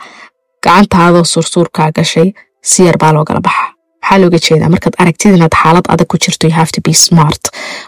gacantaadoo 0.65 1.23
sursuurkaa 1.33 1.91
gashay 1.97 2.29
si 2.61 2.85
yar 2.85 2.97
baa 2.97 3.11
loogala 3.13 3.41
baxa 3.47 3.72
maxaa 4.03 4.17
looga 4.23 4.39
jeedaa 4.45 4.69
markaad 4.75 4.95
aragtid 5.01 5.35
inaad 5.39 5.55
xaalad 5.61 5.85
adag 5.93 6.07
ku 6.11 6.17
jirto 6.23 6.47
you 6.49 6.55
have 6.61 6.71
to 6.77 6.81
be 6.87 6.93
smart. 7.07 7.41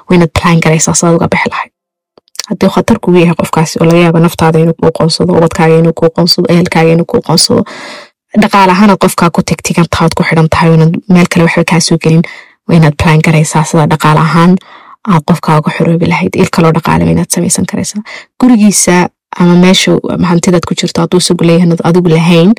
Waa 0.07 0.15
inaad 0.17 0.31
plan 0.39 0.57
garaysaa 0.65 0.93
sidaad 0.99 1.15
uga 1.19 1.27
bixi 1.33 1.49
lahayd 1.53 1.71
haddii 2.49 2.69
khatar 2.75 2.97
kugu 3.03 3.17
yahay 3.23 3.35
qofkaasi 3.41 3.75
oo 3.81 3.85
laga 3.89 3.99
yaaba 4.05 4.19
naftaada 4.25 4.59
inuu 4.63 4.75
kuu 4.81 4.91
qoonsado 4.97 5.31
ubadkaaga 5.39 5.75
inuu 5.81 5.93
kuu 5.99 6.09
qoonsado 6.17 6.45
ehelkaaga 6.53 6.91
inuu 6.95 7.05
kuu 7.11 7.21
qoonsado 7.27 7.61
dhaqaale 8.41 8.71
ahaanaad 8.75 8.99
qofkaa 9.05 9.29
ku 9.35 9.41
tegtigan 9.51 9.87
tahaad 9.93 10.13
ku 10.17 10.23
xidhan 10.27 10.49
tahay 10.55 10.73
inaad 10.77 10.93
meel 11.15 11.27
kale 11.31 11.43
waxba 11.47 11.63
kaa 11.71 11.79
soo 11.87 11.97
gelin 12.03 12.21
waa 12.67 12.75
inaad 12.79 12.95
plan 13.03 13.19
garaysaa 13.27 13.63
sida 13.69 13.85
dhaqaale 13.93 14.19
ahaan 14.27 14.51
aad 15.13 15.23
qofkaa 15.29 15.57
uga 15.61 15.71
xoroobi 15.77 16.05
lahayd 16.13 16.33
il 16.43 16.49
kaloo 16.55 16.71
dhaqaale 16.77 17.03
waa 17.07 17.13
inaad 17.15 17.29
samaysan 17.35 17.65
karaysaa. 17.71 18.01
Gurigiisa 18.39 18.95
ama 19.41 19.55
meesha 19.65 19.91
hantidaad 20.31 20.65
ku 20.69 20.73
jirto 20.81 21.01
hadduu 21.01 21.19
isagu 21.23 21.43
leeyahay 21.49 21.77
adigu 21.89 22.09
lahayn 22.15 22.51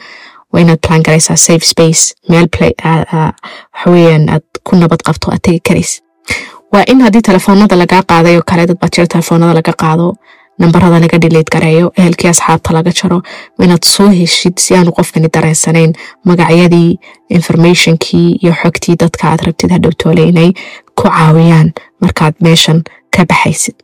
waa 0.56 0.62
inaad 0.64 0.80
plan 0.88 1.02
garaysaa 1.06 1.36
safe 1.46 1.64
space 1.72 2.02
meel 2.32 2.48
waxaweyaan 2.56 4.28
aad 4.34 4.44
ku 4.66 4.76
nabad 4.82 5.02
qabto 5.08 5.30
aad 5.34 5.42
tegi 5.48 5.60
karaysa 5.68 6.00
waa 6.72 6.84
in 6.92 7.00
haddii 7.06 7.22
telefoonada 7.30 7.76
lagaa 7.82 8.02
qaaday 8.12 8.36
oo 8.38 8.42
kale 8.50 8.66
dad 8.70 8.78
baa 8.82 8.88
jira 8.96 9.06
telefoonada 9.14 9.54
laga 9.58 9.72
qaado 9.82 10.06
nambarada 10.62 10.98
laga 11.04 11.18
dhileyd 11.22 11.48
gareeyo 11.54 11.86
ehelkii 12.00 12.28
asxaabta 12.32 12.72
laga 12.76 12.90
jaro 13.00 13.18
inaad 13.64 13.84
soo 13.94 14.08
heshid 14.20 14.56
si 14.64 14.74
aanu 14.76 14.92
qofkani 14.98 15.28
dareensanayn 15.36 15.92
magacyadii 16.30 16.90
informationkii 17.38 18.28
iyo 18.42 18.52
xogtii 18.62 18.96
dadka 19.02 19.28
aad 19.30 19.40
rabtid 19.48 19.70
hadhowtoole 19.76 20.24
inay 20.30 20.50
ku 20.98 21.04
caawiyaan 21.08 21.68
markaad 22.04 22.34
meeshan 22.46 22.80
ka 23.16 23.24
baxaysid 23.32 23.74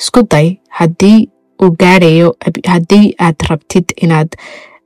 isku 0.00 0.22
day 0.32 0.48
haddii 0.78 1.18
uu 1.62 1.70
gaadhayo 1.82 2.28
haddii 2.72 3.06
aad 3.26 3.38
rabtid 3.50 3.86
inaad 4.04 4.28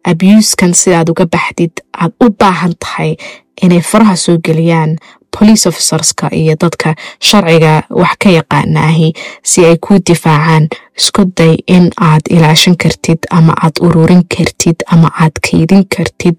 abuskan 0.04 0.74
sidaad 0.74 1.08
uga 1.10 1.26
baxdid 1.26 1.72
aad 2.02 2.12
u 2.24 2.30
baahan 2.40 2.74
tahay 2.80 3.16
inay 3.62 3.80
faraha 3.80 4.16
soo 4.16 4.36
geliyaan 4.44 4.96
police 5.38 5.68
officerska 5.68 6.28
iyo 6.32 6.54
dadka 6.60 6.94
sharciga 7.20 7.82
wax 7.90 8.14
ka 8.18 8.28
yaqaanaahi 8.30 9.12
si 9.42 9.64
ay 9.64 9.76
kuu 9.80 9.98
difaacaan. 10.08 10.68
Isku 10.98 11.24
day 11.36 11.56
in 11.66 11.90
aad 12.00 12.20
ilaashan 12.30 12.76
kartid 12.76 13.18
ama 13.30 13.52
aad 13.62 13.80
ururin 13.80 14.22
kartid 14.36 14.76
ama 14.92 15.08
aad 15.20 15.32
kaydin 15.50 15.84
kartid. 15.96 16.36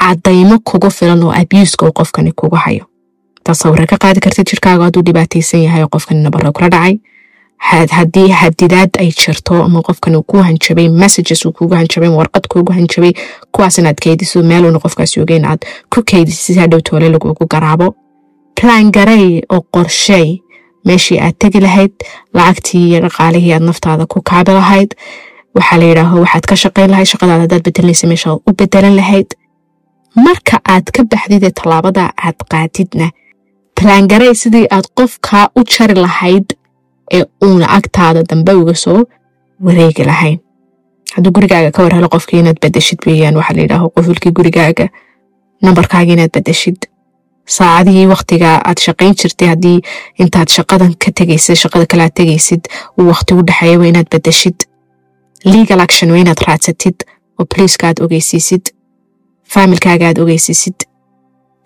Cadaymo 0.00 0.58
kugu 0.64 0.90
filan 0.90 1.22
oo 1.22 1.32
abuuska 1.32 1.86
uu 1.86 1.92
qofkani 1.92 2.32
kugu 2.32 2.56
hayo. 2.56 2.84
Tasawira 3.44 3.86
ka 3.86 3.96
qaadi 4.00 4.20
kartid 4.20 4.46
jirkaaga 4.50 4.84
hadduu 4.84 5.02
dhibaataysan 5.06 5.62
yahay 5.62 5.82
oo 5.82 5.88
qofkani 5.92 6.22
nabaro 6.22 6.52
kula 6.52 6.68
dhacay 6.68 6.96
haddii 7.68 8.28
hadidaad 8.40 8.90
ay 8.98 9.10
jirto 9.20 9.62
ama 9.64 9.82
qofkan 9.82 10.16
uu 10.16 10.22
ku 10.22 10.36
hanjabay 10.42 10.88
messages 10.88 11.44
uu 11.46 11.52
kugu 11.52 11.74
hanjabay 11.74 12.08
warqad 12.08 12.46
kuugu 12.52 12.72
hanjabay 12.72 13.12
kuwaas 13.52 13.78
inaad 13.78 13.98
keydiso 14.04 14.42
meeluuna 14.42 14.78
qofkaasi 14.84 15.20
ogeyn 15.20 15.44
aad 15.44 15.60
ku 15.94 16.02
keydisid 16.10 16.54
si 16.54 16.60
hadhow 16.60 16.80
toole 16.80 17.08
lagugu 17.08 17.46
garaabo. 17.46 17.94
Plan 18.60 18.90
garey 18.92 19.42
oo 19.52 19.60
qorshey 19.74 20.40
meeshii 20.84 21.18
aad 21.20 21.34
tegi 21.38 21.60
lahayd 21.60 21.92
lacagtii 22.34 22.84
iyo 22.88 23.00
dhaqaalihii 23.04 23.52
aad 23.54 23.62
naftaada 23.62 24.06
ku 24.06 24.22
kaabi 24.22 24.52
lahayd. 24.52 24.90
Waxaa 25.54 25.78
la 25.78 25.84
yidhaaho 25.90 26.20
waxaad 26.24 26.44
ka 26.50 26.56
shaqayn 26.56 26.90
lahayd 26.90 27.06
shaqadaada 27.12 27.42
hadaad 27.46 27.62
bedelinaysa 27.68 28.06
meeshaad 28.06 28.38
u 28.48 28.52
bedelan 28.52 28.96
lahayd. 29.00 29.28
Marka 30.16 30.60
aad 30.74 30.90
ka 30.94 31.04
baxdidee 31.04 31.50
tallaabada 31.58 32.04
aad 32.26 32.38
qaadidna 32.52 33.10
plan 33.74 34.08
sidii 34.34 34.66
aad 34.70 34.86
qofkaa 34.98 35.44
u 35.58 35.62
jari 35.74 35.94
lahayd 35.94 36.46
ee 37.16 37.24
uuna 37.46 37.66
agtaada 37.78 38.22
dambe 38.30 38.52
uga 38.62 38.74
soo 38.74 39.00
wareegi 39.66 40.04
lahayn. 40.04 40.38
Hadduu 41.14 41.32
gurigaaga 41.36 41.70
ka 41.70 41.82
war 41.82 41.94
helo 41.94 42.08
qofkii 42.08 42.38
inaad 42.42 42.58
bedeshid 42.62 42.98
weeyaan 43.06 43.36
waxaa 43.36 43.56
la 43.56 43.62
yidhaaho 43.62 43.88
qofulkii 43.96 44.32
gurigaaga 44.38 44.86
nambarkaaga 45.62 46.12
inaad 46.12 46.32
bedeshid 46.36 46.76
saacadihii 47.56 48.06
waktiga 48.14 48.50
aad 48.70 48.78
shaqayn 48.86 49.14
jirtay 49.22 49.48
haddii 49.52 49.78
intaad 50.22 50.48
shaqadan 50.56 50.92
ka 51.04 51.10
tegaysid 51.20 51.56
shaqada 51.62 51.86
kale 51.86 52.02
aad 52.06 52.14
tegaysid 52.20 52.62
uu 52.98 53.06
wakti 53.12 53.34
u 53.34 53.42
dhexeeya 53.48 53.78
waa 53.80 53.86
inaad 53.92 54.08
bedeshid 54.14 54.58
legal 55.54 55.80
action 55.86 56.10
waa 56.12 56.18
inaad 56.24 56.40
raadsatid 56.48 56.96
oo 57.38 57.44
poliiska 57.54 57.88
aad 57.88 57.98
ogeysiisid 58.06 58.64
faamilkaaga 59.52 60.06
aad 60.08 60.18
ogeysiisid. 60.22 60.78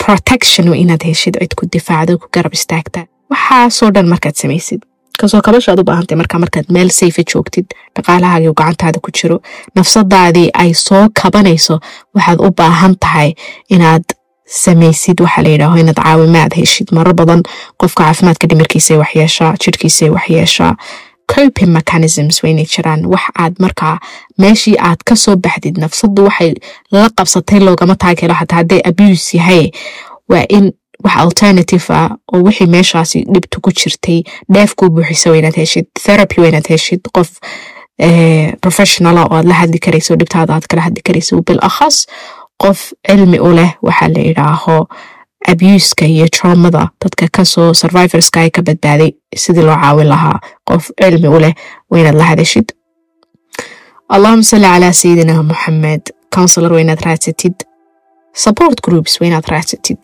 Protection 0.04 0.68
waa 0.68 0.76
inaad 0.84 1.02
heshid 1.04 1.36
cid 1.40 1.54
ku 1.58 1.66
difaacda 1.72 2.16
ku 2.16 2.26
garab 2.34 2.52
istaagta. 2.58 3.06
Waxaasoo 3.30 3.90
dhan 3.94 4.08
markaad 4.12 4.34
samaysid 4.42 4.82
ka 5.20 5.28
soo 5.28 5.40
kabashaad 5.46 5.80
u 5.80 5.84
baahantay 5.90 6.16
markaa 6.22 6.38
markaad 6.44 6.66
meel 6.76 6.90
sayfa 7.00 7.22
joogtid 7.32 7.66
dhaqaalahaagii 7.96 8.48
u 8.52 8.54
gacantaada 8.60 8.98
ku 9.04 9.10
jiro 9.18 9.36
nafsadaadii 9.78 10.48
ay 10.62 10.74
soo 10.86 11.04
kabanayso 11.22 11.80
waxaad 12.14 12.38
u 12.46 12.50
baahan 12.60 12.94
tahay 13.04 13.30
inaad 13.76 14.04
samaysid 14.64 15.20
waxaa 15.24 15.42
la 15.46 15.50
yidhaaho 15.54 15.78
inaad 15.82 15.96
caawimaad 16.04 16.52
heshid 16.60 16.88
marar 16.96 17.14
badan 17.20 17.42
qofka 17.80 18.04
caafimaadka 18.04 18.46
dhimirkiisa 18.50 18.98
waxyeeshaa 19.02 19.52
jirhkiisa 19.64 20.10
waxyeeshaa 20.16 20.72
coping 21.34 21.70
mechanisms 21.78 22.42
waynay 22.44 22.66
jiraan 22.74 23.06
wax 23.12 23.24
aad 23.42 23.54
markaa 23.64 23.96
meeshii 24.42 24.76
aad 24.88 25.00
ka 25.08 25.16
soo 25.16 25.36
baxdid 25.36 25.76
nafsadu 25.84 26.24
waxay 26.28 26.52
la 26.92 27.08
qabsatay 27.16 27.60
loogama 27.66 27.94
taagelo 28.04 28.34
xataa 28.40 28.64
abuse 28.90 29.36
yahay 29.38 29.70
waa 30.28 30.44
in 30.56 30.72
wax 31.04 31.16
alternative 31.26 31.84
ah 32.00 32.08
oo 32.32 32.42
wixii 32.46 32.66
meeshaasi 32.76 33.18
dhibtu 33.34 33.60
ku 33.64 33.70
jirtay 33.80 34.18
dheef 34.54 34.74
kuu 34.78 34.88
buuxisa 34.96 35.30
waa 35.30 35.36
inaad 35.42 35.56
heshid 35.62 35.86
therapy 36.06 36.40
waa 36.40 36.60
heshid 36.68 37.00
qof 37.16 37.30
professionala 38.64 39.22
oo 39.24 39.34
aad 39.38 39.46
la 39.50 39.54
hadli 39.62 39.78
karayso 39.86 40.16
dhibtaada 40.20 40.54
aad 40.54 40.66
kala 40.70 40.82
hadli 40.86 41.02
karayso 41.08 41.42
bil 41.48 41.58
akhas 41.70 42.06
qof 42.62 42.78
cilmi 43.08 43.38
u 43.48 43.50
leh 43.58 43.70
waxaa 43.86 44.08
la 44.14 44.20
yidhaaho 44.28 44.76
abuska 45.52 46.04
iyo 46.06 46.26
traumada 46.36 46.82
dadka 47.02 47.28
ka 47.36 47.44
soo 47.44 47.74
survivorska 47.80 48.40
ay 48.40 48.50
ka 48.50 48.62
badbaaday 48.62 49.10
sidii 49.42 49.62
loo 49.68 49.76
caawin 49.82 50.08
lahaa 50.14 50.38
qof 50.68 50.84
cilmi 51.00 51.28
u 51.36 51.38
leh 51.44 51.54
waa 51.90 52.12
la 52.20 52.24
hadashid 52.30 52.66
allahuma 54.14 54.42
salli 54.50 54.66
calaa 54.74 54.92
sayidina 55.02 55.42
moxamed 55.42 56.02
counselor 56.34 56.72
waa 56.72 56.94
raadsatid 57.06 57.54
support 58.44 58.80
groups 58.86 59.20
waa 59.20 59.40
raadsatid 59.54 59.98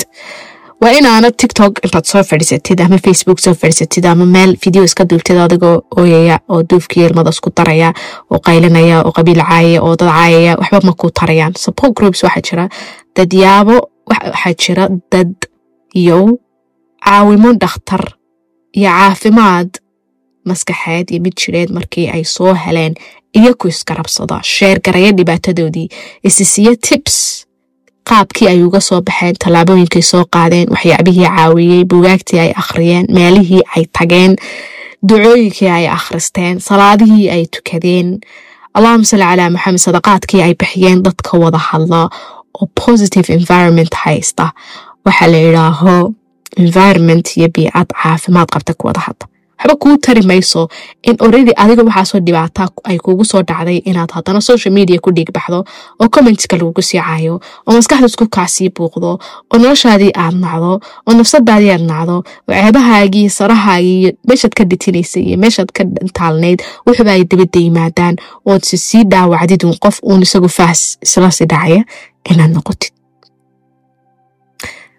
waa 0.80 0.92
inaanad 0.98 1.34
tiktok 1.36 1.72
intaad 1.84 2.04
soo 2.10 2.22
fadhiisatid 2.30 2.80
ama 2.80 2.98
facebook 3.06 3.38
soo 3.44 3.54
fadhiisatid 3.54 4.04
ama 4.06 4.26
meel 4.26 4.56
video 4.64 4.84
iska 4.84 5.04
duubtid 5.10 5.36
adigoo 5.44 5.76
ooyaya 6.00 6.36
oo 6.48 6.62
duufkii 6.70 7.04
ilmada 7.06 7.30
isku 7.30 7.50
daraya 7.56 7.92
oo 8.30 8.38
qaylinaya 8.46 9.02
oo 9.04 9.12
qabiil 9.16 9.42
caayaya 9.50 9.82
oo 9.82 9.96
dad 9.96 10.08
caayaya 10.10 10.56
waxba 10.60 10.80
ma 10.84 10.92
ku 11.00 11.10
tarayaan. 11.20 11.52
Support 11.64 11.92
groups 11.96 12.22
waxaa 12.24 12.42
jira 12.48 12.68
dadyaabo 13.16 13.76
waxaa 14.10 14.54
jira 14.62 14.88
dad 15.12 15.34
iyo 16.02 16.18
caawimo 17.04 17.52
dhakhtar 17.62 18.04
iyo 18.72 18.88
caafimaad 18.90 19.70
maskaxeed 20.48 21.10
iyo 21.10 21.20
mid 21.24 21.34
jireed 21.40 21.70
markii 21.76 22.08
ay 22.14 22.24
soo 22.24 22.54
heleen 22.54 22.94
iyo 23.38 23.52
ku 23.54 23.68
isgarabsada 23.68 24.40
sheergaraya 24.42 25.12
dhibaatadoodii 25.12 25.88
isisiiyo 26.28 26.74
tips 26.88 27.46
qaabkii 28.08 28.48
ay 28.48 28.62
uga 28.62 28.80
soo 28.80 29.00
baxeen 29.06 29.34
tallaabooyinkay 29.44 30.02
soo 30.02 30.24
qaadeen 30.34 30.68
waxyaabihii 30.74 31.28
caawiyey 31.36 31.84
bugaagtii 31.92 32.38
ay 32.44 32.52
akhriyeen 32.62 33.06
meelihii 33.16 33.62
ay 33.76 33.84
tageen 33.98 34.36
ducooyinkii 35.08 35.68
ay 35.68 35.86
akhristeen 35.88 36.60
salaadihii 36.60 37.30
ay 37.30 37.44
tukadeen. 37.56 38.18
Allahuma 38.74 39.04
salli 39.04 39.24
calaa 39.30 39.50
maxamed 39.50 39.78
sadaqaadkii 39.86 40.42
ay 40.42 40.54
bixiyeen 40.60 41.02
dadka 41.02 41.38
wada 41.38 41.58
hadla 41.58 42.00
oo 42.60 42.66
positive 42.86 43.32
environment 43.38 43.94
haysta. 44.04 44.50
Waxaa 45.06 45.28
la 45.32 45.38
yidhaaho 45.46 46.12
environment 46.56 47.36
iyo 47.36 47.48
biicad 47.54 47.88
caafimaad 48.02 48.48
qabta 48.54 48.74
ku 48.74 48.86
wada 48.86 49.00
hadla 49.06 49.26
waxba 49.60 49.74
kuu 49.82 49.96
tari 50.04 50.22
mayso 50.30 50.68
in 51.08 51.16
oredi 51.26 51.52
adiga 51.62 51.82
waxaasoo 51.88 52.20
dhibaata 52.26 52.64
ay 52.88 52.98
kuugu 53.04 53.24
soo 53.30 53.42
dhacday 53.48 53.78
inaad 53.90 54.10
haddana 54.16 54.40
social 54.40 54.72
media 54.78 54.98
ku 55.04 55.10
dhiig 55.16 55.30
baxdo 55.36 55.58
oo 56.00 56.08
commentska 56.14 56.56
lagugu 56.60 56.82
sii 56.82 57.00
caayo 57.00 57.34
oo 57.66 57.72
maskaxda 57.76 58.06
isku 58.12 58.26
kaasii 58.36 58.68
buuqdo 58.76 59.10
oo 59.52 59.58
noloshaadii 59.62 60.12
aad 60.22 60.34
nacdo 60.44 60.72
oo 61.06 61.12
nafsadaadii 61.18 61.70
aad 61.76 61.84
nacdo 61.92 62.14
oo 62.16 62.24
ceebahaagii 62.54 63.28
sarahaagii 63.38 63.98
iyo 64.02 64.12
meeshaad 64.28 64.52
ka 64.58 64.64
dhitinaysay 64.70 65.22
iyo 65.28 65.36
meeshaad 65.44 65.70
ka 65.76 65.82
taalnayd 66.18 66.58
wuxuba 66.86 67.12
ay 67.16 67.24
dibadda 67.30 67.60
yimaadaan 67.66 68.14
ood 68.50 68.62
si 68.68 68.76
sii 68.86 69.04
dhaawacdid 69.12 69.62
uun 69.64 69.76
qof 69.84 69.96
uun 70.02 70.22
isagu 70.26 70.48
faas 70.58 70.80
isla 71.04 71.28
dhacaya 71.52 71.84
inaad 72.30 72.52
noqotid. 72.56 72.92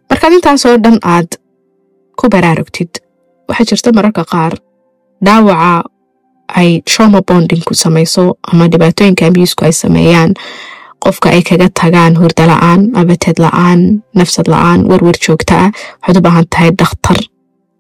Markaad 0.10 0.34
intaasoo 0.38 0.76
dhan 0.84 0.98
aad 1.14 1.30
ku 2.20 2.26
baraarugtid 2.34 2.90
waxaa 3.50 3.66
jirta 3.70 3.92
mararka 3.96 4.24
qaar. 4.32 4.54
Dhaawaca 5.26 5.84
ay 6.60 6.82
trauma 6.90 7.22
bonding 7.28 7.64
ku 7.68 7.74
samayso 7.74 8.24
ama 8.52 8.68
dhibaatooyinka 8.72 9.26
abusku 9.28 9.66
ay 9.66 9.72
sameeyaan. 9.74 10.34
Qofka 11.04 11.30
ay 11.30 11.42
kaga 11.42 11.68
tagaan 11.80 12.16
hurda 12.20 12.46
la'aan 12.52 12.82
abateed 13.00 13.38
la'aan 13.44 14.04
nafsad 14.16 14.48
la'aan 14.54 14.86
werwer 14.90 15.18
joogta 15.26 15.56
ah 15.66 15.70
waxaad 16.02 16.18
u 16.18 16.22
baahan 16.26 16.46
tahay 16.54 16.72
dhakhtar 16.80 17.18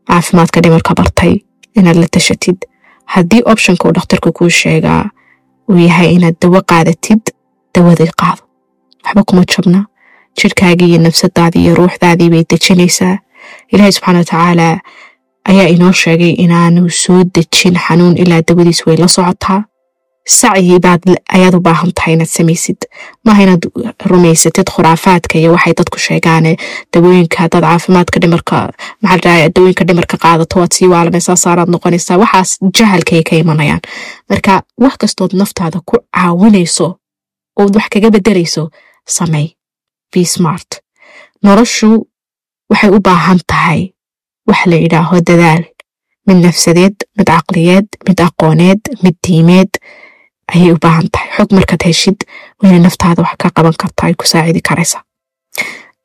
caafimaadka 0.10 0.62
dhimarka 0.64 0.94
bartay 1.00 1.34
inaad 1.78 1.98
la 2.02 2.08
tashatid. 2.12 2.58
Haddii 3.14 3.42
optionka 3.52 3.88
uu 3.88 3.94
dhakhtarku 3.98 4.32
kuu 4.38 4.50
sheegaa 4.50 5.04
uu 5.70 5.78
yahay 5.88 6.10
inaad 6.18 6.36
dawo 6.42 6.62
qaadatid 6.72 7.22
dawadii 7.76 8.12
qaado 8.20 8.42
waxba 9.06 9.24
kuma 9.30 9.44
jabna. 9.52 9.86
Jirhkaagii 10.38 10.90
iyo 10.92 11.00
nafsadaadii 11.06 11.62
iyo 11.66 11.76
ruuxdaadii 11.76 12.30
bay 12.34 12.44
dejinaysaa. 12.50 13.18
Ilaahay 13.72 13.92
subxaana 13.92 14.20
watacaala 14.20 14.68
ayaa 15.50 15.68
inoo 15.76 15.92
sheegay 15.92 16.34
inaanu 16.44 16.90
soo 16.90 17.24
dejin 17.36 17.76
xanuun 17.86 18.18
ilaa 18.18 18.42
dawadiis 18.48 18.86
way 18.88 18.98
la 18.98 19.08
socotaa. 19.08 19.64
Sacyi 20.40 20.80
baad 20.80 21.02
ayaad 21.36 21.56
u 21.56 21.60
baahan 21.68 21.92
tahay 21.98 22.14
inaad 22.14 22.30
samaysid. 22.30 22.78
Maaha 23.26 23.42
inaad 23.44 23.64
rumaysatid 24.12 24.68
khuraafaadka 24.76 25.40
iyo 25.40 25.52
waxay 25.56 25.74
dadku 25.80 25.98
sheegaane 26.08 26.52
dawooyinka 26.94 27.38
hadaad 27.44 27.64
caafimaadka 27.64 28.20
dhimarka 28.22 28.58
maxaa 29.02 29.50
dawooyinka 29.56 29.84
dhimarka 29.88 30.18
qaadato 30.26 30.60
waad 30.60 30.74
sii 30.78 30.88
waalanaysaa 30.94 31.36
saaraad 31.46 31.70
noqonaysaa 31.74 32.18
waxaas 32.24 32.52
jahalkay 32.78 33.24
ka 33.30 33.36
imanayaan. 33.36 33.82
Marka 34.30 34.62
wax 34.84 34.94
kastood 35.02 35.32
naftaada 35.42 35.80
ku 35.86 35.98
caawinayso 36.16 36.88
ood 37.60 37.76
wax 37.76 37.88
kaga 37.94 38.10
bedelayso 38.16 38.70
samey 39.16 39.48
be 40.14 40.26
smart. 40.26 40.70
Noloshu 41.44 42.08
waxay 42.70 42.90
u 42.98 43.00
baahan 43.08 43.40
tahay 43.48 43.82
wax 44.48 44.66
la 44.72 44.76
yidhaaho 44.84 45.16
dadaal. 45.30 45.64
Mid 46.28 46.38
nafsadeed 46.46 46.96
mid 47.18 47.28
caqliyeed 47.28 47.88
mid 48.08 48.20
aqooneed 48.28 48.82
mid 49.04 49.16
diimeed 49.28 49.72
ayay 50.54 50.72
u 50.74 50.78
baahan 50.84 51.08
tahay. 51.14 51.30
Xog 51.38 51.50
markaad 51.58 51.84
heshid 51.88 52.20
wayna 52.64 52.80
naftaada 52.86 53.22
wax 53.26 53.36
ka 53.42 53.50
qaban 53.56 53.76
kartaa 53.82 54.08
ay 54.10 54.16
ku 54.20 54.26
saacidi 54.32 54.62
karaysaa 54.62 55.04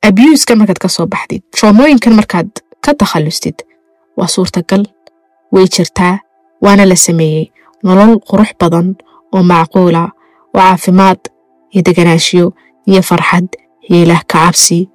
abuuska 0.06 0.56
markaad 0.56 0.78
ka 0.78 0.88
soo 0.88 1.06
baxdid 1.06 1.42
troomooyinkan 1.56 2.14
markaad 2.14 2.50
ka 2.84 2.94
takhallustid 2.94 3.56
waa 4.16 4.26
suurtagal 4.34 4.84
way 5.52 5.66
jirtaa 5.74 6.18
waana 6.64 6.84
la 6.88 6.96
sameeyey. 6.96 7.52
Nolol 7.84 8.16
qurux 8.28 8.50
badan 8.60 8.94
oo 9.34 9.42
macquula 9.42 10.02
oo 10.54 10.60
caafimaad 10.60 11.20
iyo 11.72 11.82
deganaashiyo 11.86 12.46
iyo 12.86 13.02
farxad 13.02 13.48
iyo 13.90 14.02
ilaah 14.04 14.22
ka 14.26 14.38
cabsi 14.46 14.88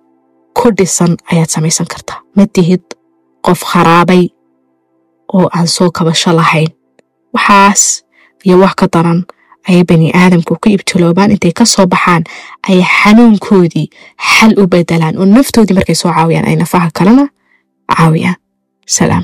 ku 0.57 0.71
dhisan 0.77 1.17
ayaad 1.31 1.49
samaysan 1.49 1.87
kartaa. 1.87 2.19
Ma 2.35 2.45
tihid 2.53 2.83
qof 3.45 3.59
kharaabay 3.71 4.23
oo 5.33 5.47
aan 5.55 5.67
soo 5.67 5.91
kabasho 5.91 6.31
lahayn. 6.33 6.69
Waxaas 7.33 8.03
iyo 8.45 8.59
wax 8.59 8.73
ka 8.75 8.87
daran 8.93 9.25
ayay 9.69 9.83
bani 9.83 10.11
aadamku 10.13 10.55
ka 10.59 10.69
ibtiloobaan. 10.69 11.31
Intay 11.31 11.51
ka 11.53 11.65
soo 11.65 11.85
baxaan 11.87 12.23
ayay 12.69 12.83
xanuunkoodii 12.83 13.87
xal 14.17 14.51
u 14.59 14.67
bedelaan 14.67 15.17
oo 15.17 15.25
naftoodii 15.25 15.75
markay 15.77 15.95
soo 15.95 16.11
caawiyaan 16.13 16.47
ay 16.47 16.55
nafaha 16.55 16.89
kalena 16.97 17.25
caawiyaan. 17.95 18.35
Salaam 18.87 19.23